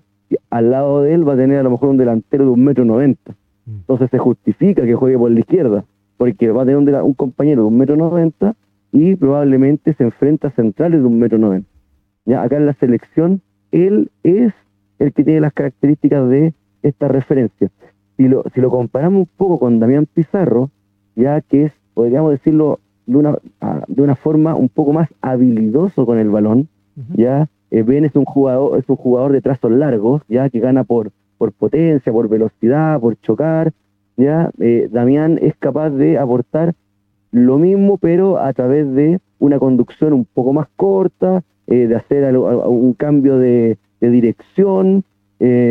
al 0.50 0.70
lado 0.70 1.02
de 1.02 1.14
él 1.14 1.28
va 1.28 1.32
a 1.32 1.36
tener 1.36 1.58
a 1.58 1.62
lo 1.64 1.70
mejor 1.70 1.88
un 1.88 1.96
delantero 1.96 2.44
de 2.44 2.50
un 2.50 2.62
metro 2.62 2.84
noventa. 2.84 3.34
Mm. 3.66 3.70
Entonces 3.80 4.10
se 4.10 4.18
justifica 4.18 4.84
que 4.84 4.94
juegue 4.94 5.18
por 5.18 5.32
la 5.32 5.40
izquierda, 5.40 5.84
porque 6.16 6.52
va 6.52 6.62
a 6.62 6.64
tener 6.64 6.76
un, 6.76 6.94
un 6.94 7.14
compañero 7.14 7.62
de 7.62 7.68
un 7.68 7.76
metro 7.76 7.96
noventa 7.96 8.54
y 8.92 9.16
probablemente 9.16 9.94
se 9.94 10.04
enfrenta 10.04 10.48
a 10.48 10.50
centrales 10.52 11.00
de 11.00 11.06
un 11.06 11.18
metro 11.18 11.38
noventa. 11.38 11.68
¿Ya? 12.24 12.40
Acá 12.40 12.56
en 12.56 12.66
la 12.66 12.74
selección, 12.74 13.40
él 13.72 14.12
es 14.22 14.52
el 15.00 15.12
que 15.12 15.24
tiene 15.24 15.40
las 15.40 15.52
características 15.52 16.28
de 16.28 16.54
esta 16.82 17.08
referencia 17.08 17.68
si 18.16 18.28
lo, 18.28 18.44
si 18.54 18.60
lo 18.60 18.70
comparamos 18.70 19.20
un 19.20 19.28
poco 19.36 19.58
con 19.58 19.80
Damián 19.80 20.06
Pizarro, 20.12 20.70
ya 21.16 21.40
que 21.40 21.64
es, 21.64 21.72
podríamos 21.94 22.32
decirlo 22.32 22.80
de 23.06 23.16
una, 23.16 23.38
de 23.88 24.02
una 24.02 24.14
forma 24.14 24.54
un 24.54 24.68
poco 24.68 24.92
más 24.92 25.08
habilidoso 25.20 26.06
con 26.06 26.18
el 26.18 26.30
balón, 26.30 26.68
ya 27.14 27.48
eh, 27.70 27.82
Ben 27.82 28.04
es 28.04 28.14
un 28.14 28.24
jugador, 28.24 28.78
es 28.78 28.88
un 28.88 28.96
jugador 28.96 29.32
de 29.32 29.40
trazos 29.40 29.70
largos, 29.70 30.22
ya 30.28 30.48
que 30.48 30.60
gana 30.60 30.84
por, 30.84 31.10
por 31.38 31.52
potencia, 31.52 32.12
por 32.12 32.28
velocidad, 32.28 33.00
por 33.00 33.20
chocar, 33.20 33.72
ya 34.16 34.50
eh, 34.60 34.88
Damián 34.90 35.38
es 35.42 35.56
capaz 35.56 35.90
de 35.90 36.18
aportar 36.18 36.74
lo 37.32 37.58
mismo, 37.58 37.98
pero 37.98 38.38
a 38.38 38.52
través 38.52 38.92
de 38.94 39.18
una 39.40 39.58
conducción 39.58 40.12
un 40.12 40.24
poco 40.24 40.52
más 40.52 40.68
corta, 40.76 41.42
eh, 41.66 41.88
de 41.88 41.96
hacer 41.96 42.36
un 42.36 42.92
cambio 42.92 43.38
de, 43.38 43.78
de 44.00 44.10
dirección, 44.10 45.04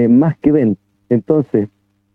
más 0.10 0.38
que 0.38 0.52
Ben. 0.52 0.78
Entonces, 1.10 1.70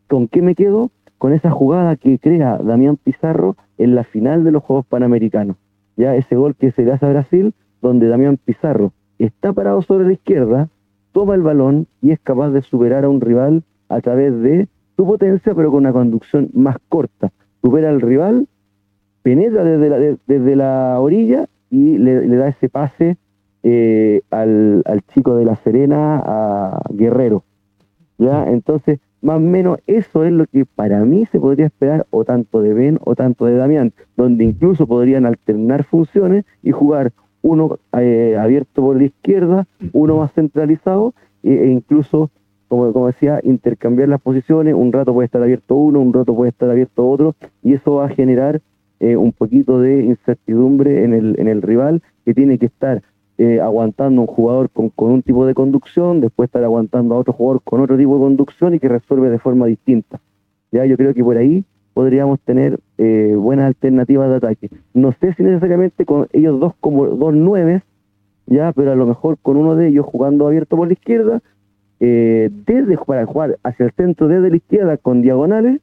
¿Con 0.08 0.26
qué 0.26 0.40
me 0.40 0.54
quedo? 0.54 0.90
Con 1.18 1.32
esa 1.32 1.50
jugada 1.50 1.96
que 1.96 2.18
crea 2.18 2.56
Damián 2.58 2.96
Pizarro 2.96 3.56
en 3.76 3.94
la 3.94 4.04
final 4.04 4.42
de 4.42 4.52
los 4.52 4.62
Juegos 4.62 4.86
Panamericanos. 4.86 5.56
Ya 5.96 6.16
ese 6.16 6.36
gol 6.36 6.54
que 6.56 6.72
se 6.72 6.84
le 6.84 6.92
hace 6.92 7.06
a 7.06 7.10
Brasil, 7.10 7.52
donde 7.82 8.08
Damián 8.08 8.38
Pizarro 8.42 8.92
está 9.18 9.52
parado 9.52 9.82
sobre 9.82 10.06
la 10.06 10.12
izquierda, 10.14 10.68
toma 11.12 11.34
el 11.34 11.42
balón 11.42 11.86
y 12.00 12.12
es 12.12 12.20
capaz 12.20 12.50
de 12.50 12.62
superar 12.62 13.04
a 13.04 13.08
un 13.10 13.20
rival 13.20 13.64
a 13.88 14.00
través 14.00 14.40
de 14.40 14.68
su 14.96 15.06
potencia, 15.06 15.54
pero 15.54 15.70
con 15.70 15.80
una 15.80 15.92
conducción 15.92 16.50
más 16.54 16.76
corta. 16.88 17.30
Supera 17.62 17.90
al 17.90 18.00
rival, 18.00 18.46
penetra 19.22 19.64
desde 19.64 20.56
la, 20.56 21.00
orilla 21.00 21.48
y 21.70 21.98
le, 21.98 22.26
da 22.28 22.48
ese 22.48 22.68
pase 22.68 23.16
eh, 23.62 24.22
al, 24.30 24.82
al, 24.86 25.02
chico 25.02 25.36
de 25.36 25.44
La 25.44 25.56
Serena, 25.56 26.22
a 26.24 26.80
Guerrero. 26.90 27.44
¿ya? 28.18 28.48
Entonces, 28.48 29.00
más 29.20 29.36
o 29.36 29.40
menos 29.40 29.78
eso 29.86 30.24
es 30.24 30.32
lo 30.32 30.46
que 30.46 30.64
para 30.64 31.04
mí 31.04 31.26
se 31.26 31.40
podría 31.40 31.66
esperar 31.66 32.06
o 32.10 32.24
tanto 32.24 32.62
de 32.62 32.74
Ben 32.74 32.98
o 33.04 33.14
tanto 33.14 33.46
de 33.46 33.54
Damián, 33.54 33.92
donde 34.16 34.44
incluso 34.44 34.86
podrían 34.86 35.26
alternar 35.26 35.84
funciones 35.84 36.44
y 36.62 36.70
jugar 36.70 37.12
uno 37.42 37.78
eh, 37.98 38.36
abierto 38.38 38.82
por 38.82 38.96
la 38.96 39.04
izquierda, 39.04 39.66
uno 39.92 40.18
más 40.18 40.32
centralizado 40.32 41.14
e, 41.42 41.52
e 41.52 41.70
incluso, 41.70 42.30
como, 42.68 42.92
como 42.92 43.06
decía, 43.06 43.40
intercambiar 43.42 44.08
las 44.08 44.20
posiciones, 44.20 44.74
un 44.74 44.92
rato 44.92 45.14
puede 45.14 45.26
estar 45.26 45.42
abierto 45.42 45.74
uno, 45.76 46.00
un 46.00 46.12
rato 46.12 46.34
puede 46.34 46.50
estar 46.50 46.70
abierto 46.70 47.08
otro 47.08 47.34
y 47.62 47.74
eso 47.74 47.94
va 47.94 48.06
a 48.06 48.10
generar 48.10 48.60
eh, 49.00 49.16
un 49.16 49.32
poquito 49.32 49.80
de 49.80 50.04
incertidumbre 50.04 51.04
en 51.04 51.14
el, 51.14 51.36
en 51.38 51.48
el 51.48 51.62
rival 51.62 52.02
que 52.24 52.34
tiene 52.34 52.58
que 52.58 52.66
estar 52.66 53.02
eh, 53.38 53.60
aguantando 53.60 54.20
un 54.20 54.26
jugador 54.26 54.68
con, 54.68 54.92
un 54.96 55.22
tipo 55.22 55.46
de 55.46 55.54
conducción, 55.54 56.20
después 56.20 56.48
estar 56.48 56.64
aguantando 56.64 57.14
a 57.14 57.18
otro 57.18 57.32
jugador 57.32 57.62
con 57.62 57.80
otro 57.80 57.96
tipo 57.96 58.14
de 58.14 58.20
conducción 58.20 58.74
y 58.74 58.80
que 58.80 58.88
resuelve 58.88 59.30
de 59.30 59.38
forma 59.38 59.66
distinta. 59.66 60.20
Ya 60.72 60.84
yo 60.84 60.96
creo 60.96 61.14
que 61.14 61.22
por 61.22 61.36
ahí 61.36 61.64
podríamos 61.94 62.40
tener 62.40 62.80
eh, 62.98 63.34
buenas 63.36 63.66
alternativas 63.66 64.28
de 64.28 64.36
ataque. 64.36 64.70
No 64.92 65.12
sé 65.20 65.34
si 65.34 65.44
necesariamente 65.44 66.04
con 66.04 66.26
ellos 66.32 66.58
dos 66.58 66.74
como 66.80 67.06
dos 67.06 67.32
nueves, 67.32 67.82
ya, 68.46 68.72
pero 68.72 68.90
a 68.90 68.96
lo 68.96 69.06
mejor 69.06 69.38
con 69.40 69.56
uno 69.56 69.76
de 69.76 69.86
ellos 69.86 70.04
jugando 70.04 70.46
abierto 70.48 70.76
por 70.76 70.88
la 70.88 70.94
izquierda, 70.94 71.40
eh, 72.00 72.50
desde 72.66 72.96
para 72.98 73.24
jugar 73.24 73.56
hacia 73.62 73.86
el 73.86 73.92
centro 73.92 74.26
desde 74.26 74.50
la 74.50 74.56
izquierda 74.56 74.96
con 74.96 75.22
diagonales, 75.22 75.80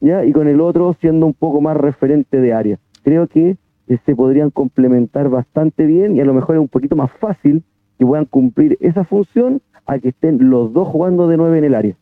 ya, 0.00 0.24
y 0.24 0.32
con 0.32 0.48
el 0.48 0.60
otro 0.60 0.96
siendo 1.00 1.26
un 1.26 1.34
poco 1.34 1.60
más 1.60 1.76
referente 1.76 2.40
de 2.40 2.52
área. 2.52 2.78
Creo 3.04 3.28
que 3.28 3.56
se 3.96 4.14
podrían 4.14 4.50
complementar 4.50 5.28
bastante 5.28 5.86
bien 5.86 6.16
y 6.16 6.20
a 6.20 6.24
lo 6.24 6.34
mejor 6.34 6.56
es 6.56 6.60
un 6.60 6.68
poquito 6.68 6.94
más 6.96 7.10
fácil 7.20 7.62
que 7.98 8.06
puedan 8.06 8.26
cumplir 8.26 8.76
esa 8.80 9.04
función 9.04 9.60
a 9.86 9.98
que 9.98 10.10
estén 10.10 10.50
los 10.50 10.72
dos 10.72 10.86
jugando 10.88 11.26
de 11.26 11.36
nueve 11.36 11.58
en 11.58 11.64
el 11.64 11.74
área. 11.74 11.96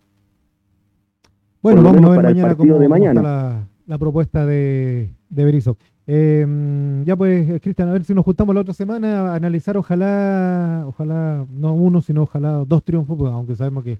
Bueno, 1.62 1.82
vamos 1.82 2.05
a 2.05 2.09
ver 2.11 2.22
mañana 2.22 2.55
cómo, 2.55 2.78
de 2.78 2.89
mañana. 2.89 3.66
la, 3.87 3.99
propuesta 3.99 4.45
de, 4.45 5.11
de 5.30 5.45
Berizzo. 5.45 5.76
Em, 6.07 7.05
ya 7.05 7.16
pues, 7.16 7.61
Cristian, 7.61 7.89
a 7.89 7.93
ver 7.93 8.05
si 8.05 8.14
nos 8.14 8.24
juntamos 8.24 8.55
la 8.55 8.61
otra 8.61 8.74
semana 8.74 9.32
a 9.32 9.34
analizar, 9.34 9.76
ojalá, 9.76 10.84
ojalá, 10.87 11.45
no 11.51 11.74
uno, 11.74 12.01
sino 12.01 12.22
ojalá 12.22 12.64
dos 12.64 12.84
triunfos, 12.84 13.16
pues, 13.18 13.32
aunque 13.32 13.57
sabemos 13.57 13.82
que 13.82 13.99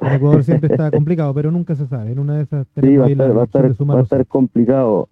el 0.00 0.12
Ecuador 0.12 0.44
siempre 0.44 0.70
está 0.72 0.90
complicado, 0.90 1.34
pero 1.34 1.50
nunca 1.50 1.74
se 1.74 1.86
sabe. 1.86 2.12
En 2.12 2.18
una 2.18 2.36
de 2.36 2.42
esas 2.42 2.66
sí, 2.80 2.96
va, 2.96 3.06
a 3.06 3.08
estar, 3.08 3.36
va, 3.36 3.98
a 3.98 4.02
estar, 4.02 4.26
complicado 4.26 5.08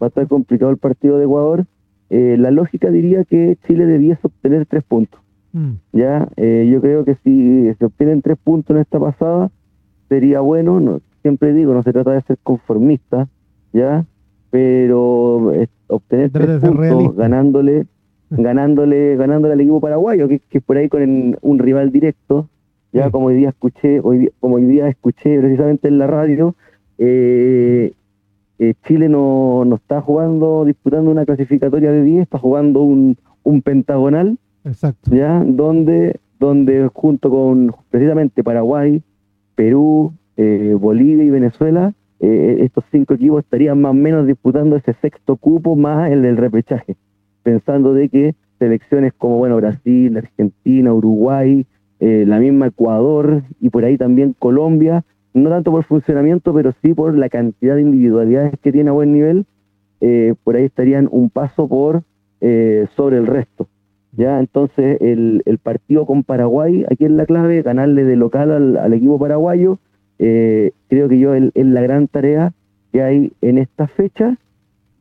va 0.00 0.06
a 0.06 0.08
estar 0.08 0.26
complicado 0.28 0.70
el 0.70 0.78
partido 0.78 1.18
de 1.18 1.24
Ecuador. 1.24 1.66
Eh, 2.10 2.36
la 2.38 2.50
lógica 2.50 2.90
diría 2.90 3.24
que 3.24 3.56
Chile 3.66 3.86
debiese 3.86 4.20
obtener 4.26 4.66
tres 4.66 4.84
puntos. 4.84 5.20
Mm. 5.52 5.72
Ya, 5.92 6.28
eh, 6.36 6.68
yo 6.70 6.80
creo 6.80 7.04
que 7.04 7.16
si 7.24 7.72
se 7.74 7.84
obtienen 7.84 8.22
tres 8.22 8.38
puntos 8.42 8.76
en 8.76 8.82
esta 8.82 9.00
pasada, 9.00 9.50
sería 10.08 10.40
bueno. 10.40 10.80
No, 10.80 11.00
siempre 11.22 11.52
digo, 11.52 11.72
no 11.72 11.82
se 11.82 11.92
trata 11.92 12.12
de 12.12 12.22
ser 12.22 12.38
conformista, 12.42 13.28
ya, 13.72 14.04
pero 14.50 15.52
obtener 15.88 16.30
tres 16.30 16.60
puntos 16.60 17.16
ganándole, 17.16 17.86
ganándole, 18.30 19.16
ganándole 19.16 19.54
al 19.54 19.60
equipo 19.60 19.80
paraguayo, 19.80 20.28
que, 20.28 20.38
que 20.38 20.60
por 20.60 20.76
ahí 20.76 20.88
con 20.88 21.36
un 21.40 21.58
rival 21.58 21.90
directo, 21.90 22.48
ya 22.92 23.10
como 23.10 23.26
hoy 23.26 23.36
día 23.36 23.50
escuché, 23.50 24.00
hoy, 24.02 24.30
como 24.40 24.56
hoy 24.56 24.64
día 24.64 24.88
escuché 24.88 25.38
precisamente 25.38 25.88
en 25.88 25.98
la 25.98 26.06
radio, 26.06 26.54
eh, 26.98 27.92
eh, 28.58 28.74
Chile 28.86 29.08
no, 29.08 29.64
no, 29.64 29.76
está 29.76 30.00
jugando, 30.00 30.64
disputando 30.64 31.10
una 31.10 31.26
clasificatoria 31.26 31.92
de 31.92 32.02
10, 32.02 32.22
está 32.22 32.38
jugando 32.38 32.82
un, 32.82 33.18
un 33.42 33.62
pentagonal, 33.62 34.38
Exacto. 34.64 35.14
¿ya? 35.14 35.44
Donde, 35.44 36.20
donde 36.38 36.88
junto 36.92 37.30
con 37.30 37.74
precisamente 37.90 38.42
Paraguay, 38.42 39.02
Perú, 39.54 40.12
eh, 40.36 40.74
Bolivia 40.78 41.24
y 41.24 41.30
Venezuela, 41.30 41.92
eh, 42.20 42.58
estos 42.60 42.84
cinco 42.90 43.14
equipos 43.14 43.44
estarían 43.44 43.80
más 43.80 43.90
o 43.90 43.94
menos 43.94 44.26
disputando 44.26 44.76
ese 44.76 44.94
sexto 44.94 45.36
cupo 45.36 45.76
más 45.76 46.10
el 46.10 46.22
del 46.22 46.38
repechaje, 46.38 46.96
pensando 47.42 47.92
de 47.92 48.08
que 48.08 48.34
selecciones 48.58 49.12
como 49.12 49.36
bueno 49.36 49.56
Brasil, 49.56 50.16
Argentina, 50.16 50.92
Uruguay, 50.94 51.66
la 51.98 52.38
misma 52.38 52.66
Ecuador 52.66 53.42
y 53.58 53.70
por 53.70 53.84
ahí 53.84 53.96
también 53.96 54.34
Colombia 54.38 55.02
no 55.36 55.50
tanto 55.50 55.70
por 55.70 55.84
funcionamiento, 55.84 56.52
pero 56.54 56.72
sí 56.82 56.94
por 56.94 57.16
la 57.16 57.28
cantidad 57.28 57.76
de 57.76 57.82
individualidades 57.82 58.54
que 58.60 58.72
tiene 58.72 58.90
a 58.90 58.92
buen 58.92 59.12
nivel, 59.12 59.46
eh, 60.00 60.34
por 60.44 60.56
ahí 60.56 60.64
estarían 60.64 61.08
un 61.10 61.30
paso 61.30 61.68
por 61.68 62.02
eh, 62.40 62.86
sobre 62.96 63.18
el 63.18 63.26
resto. 63.26 63.68
¿ya? 64.12 64.38
Entonces, 64.40 64.98
el, 65.00 65.42
el, 65.44 65.58
partido 65.58 66.06
con 66.06 66.24
Paraguay, 66.24 66.84
aquí 66.90 67.04
es 67.04 67.10
la 67.10 67.26
clave, 67.26 67.62
ganarle 67.62 68.04
de 68.04 68.16
local 68.16 68.50
al, 68.50 68.76
al 68.76 68.92
equipo 68.94 69.18
paraguayo, 69.18 69.78
eh, 70.18 70.72
creo 70.88 71.08
que 71.08 71.18
yo 71.18 71.34
es 71.34 71.52
la 71.54 71.82
gran 71.82 72.08
tarea 72.08 72.52
que 72.92 73.02
hay 73.02 73.32
en 73.42 73.58
esta 73.58 73.86
fecha, 73.88 74.36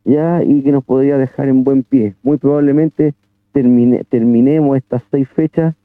ya, 0.03 0.43
y 0.43 0.61
que 0.61 0.71
nos 0.71 0.83
podría 0.83 1.17
dejar 1.17 1.47
en 1.47 1.63
buen 1.63 1.83
pie. 1.83 2.15
Muy 2.23 2.37
probablemente 2.37 3.13
termine, 3.53 4.03
terminemos 4.03 4.77
estas 4.77 5.01
seis 5.09 5.27
fechas 5.29 5.75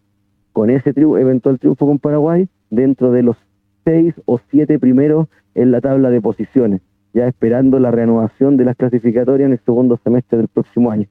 con 0.53 0.70
ese 0.70 0.90
eventual 0.90 1.59
triunfo 1.59 1.86
con 1.86 1.98
Paraguay 1.98 2.48
dentro 2.70 3.12
de 3.12 3.22
los 3.22 3.36
seis 3.84 4.14
o 4.26 4.40
siete 4.50 4.78
primeros 4.78 5.28
en 5.54 5.70
la 5.70 5.80
tabla 5.80 6.10
de 6.10 6.20
posiciones, 6.20 6.80
ya 7.12 7.26
esperando 7.26 7.78
la 7.78 7.90
reanudación 7.90 8.56
de 8.56 8.64
las 8.64 8.76
clasificatorias 8.76 9.46
en 9.46 9.52
el 9.52 9.60
segundo 9.64 9.98
semestre 10.02 10.38
del 10.38 10.48
próximo 10.48 10.90
año. 10.90 11.06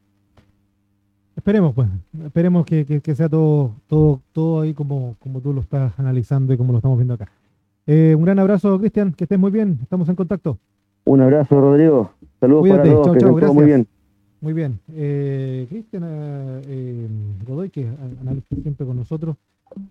Esperemos, 1.35 1.73
pues, 1.73 1.87
esperemos 2.25 2.65
que, 2.65 3.01
sea 3.15 3.29
todo, 3.29 3.71
todo, 3.87 4.21
todo 4.33 4.61
ahí 4.61 4.73
como, 4.73 5.15
como 5.19 5.39
tú 5.39 5.53
lo 5.53 5.61
estás 5.61 5.97
analizando 5.97 6.53
y 6.53 6.57
como 6.57 6.73
lo 6.73 6.79
estamos 6.79 6.97
viendo 6.97 7.13
acá. 7.13 7.29
Eh, 7.87 8.13
un 8.13 8.23
gran 8.23 8.37
abrazo, 8.39 8.77
Cristian, 8.77 9.13
que 9.13 9.23
estés 9.23 9.39
muy 9.39 9.49
bien, 9.49 9.79
estamos 9.81 10.09
en 10.09 10.15
contacto. 10.15 10.59
Un 11.05 11.21
abrazo, 11.21 11.59
Rodrigo. 11.59 12.11
Saludos 12.39 12.69
para 12.69 12.83
todos, 12.83 13.17
que 13.17 13.25
gracias. 13.25 13.53
muy 13.53 13.65
bien. 13.65 13.87
Muy 14.41 14.53
bien. 14.53 14.79
Eh, 14.93 15.65
Cristian 15.69 16.03
eh, 16.05 17.07
Godoy, 17.45 17.69
que 17.69 17.87
analiza 18.21 18.55
siempre 18.61 18.85
con 18.85 18.95
nosotros, 18.97 19.35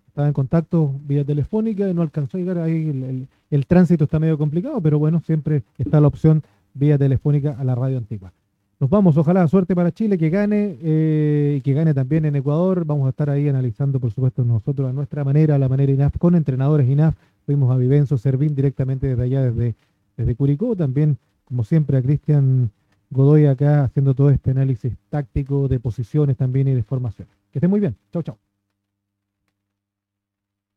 estaba 0.06 0.28
en 0.28 0.34
contacto 0.34 0.92
vía 1.06 1.24
telefónica 1.24 1.88
y 1.88 1.94
no 1.94 2.02
alcanzó 2.02 2.36
a 2.36 2.40
llegar 2.40 2.58
ahí. 2.58 3.26
El, 3.50 3.66
tránsito 3.66 4.04
está 4.04 4.18
medio 4.18 4.36
complicado, 4.36 4.80
pero 4.80 4.98
bueno, 4.98 5.20
siempre 5.24 5.62
está 5.78 6.00
la 6.00 6.08
opción 6.08 6.42
vía 6.74 6.98
telefónica 6.98 7.56
a 7.58 7.64
la 7.64 7.74
radio 7.74 7.98
antigua. 7.98 8.32
Nos 8.80 8.90
vamos, 8.90 9.16
ojalá 9.16 9.46
suerte 9.48 9.74
para 9.74 9.90
Chile, 9.90 10.18
que 10.18 10.30
gane 10.30 10.76
eh, 10.80 11.56
y 11.58 11.60
que 11.62 11.72
gane 11.72 11.94
también 11.94 12.24
en 12.24 12.36
Ecuador. 12.36 12.84
Vamos 12.84 13.06
a 13.06 13.10
estar 13.10 13.28
ahí 13.28 13.48
analizando, 13.48 13.98
por 13.98 14.12
supuesto, 14.12 14.44
nosotros 14.44 14.88
a 14.88 14.92
nuestra 14.92 15.24
manera, 15.24 15.56
a 15.56 15.58
la 15.58 15.68
manera 15.68 15.90
INAF, 15.90 16.16
con 16.18 16.34
entrenadores 16.36 16.88
INAF. 16.88 17.14
Fuimos 17.44 17.72
a 17.72 17.76
Vivenzo, 17.76 18.18
Servín 18.18 18.54
directamente 18.54 19.08
desde 19.08 19.22
allá, 19.22 19.42
desde, 19.42 19.74
desde 20.16 20.34
Curicó. 20.36 20.76
También, 20.76 21.16
como 21.44 21.64
siempre, 21.64 21.96
a 21.96 22.02
Cristian 22.02 22.70
Godoy 23.10 23.46
acá 23.46 23.84
haciendo 23.84 24.14
todo 24.14 24.30
este 24.30 24.50
análisis 24.50 24.92
táctico 25.08 25.66
de 25.68 25.80
posiciones 25.80 26.36
también 26.36 26.68
y 26.68 26.74
de 26.74 26.82
formación. 26.82 27.26
Que 27.52 27.58
esté 27.58 27.68
muy 27.68 27.80
bien. 27.80 27.96
Chau, 28.12 28.22
chau. 28.22 28.36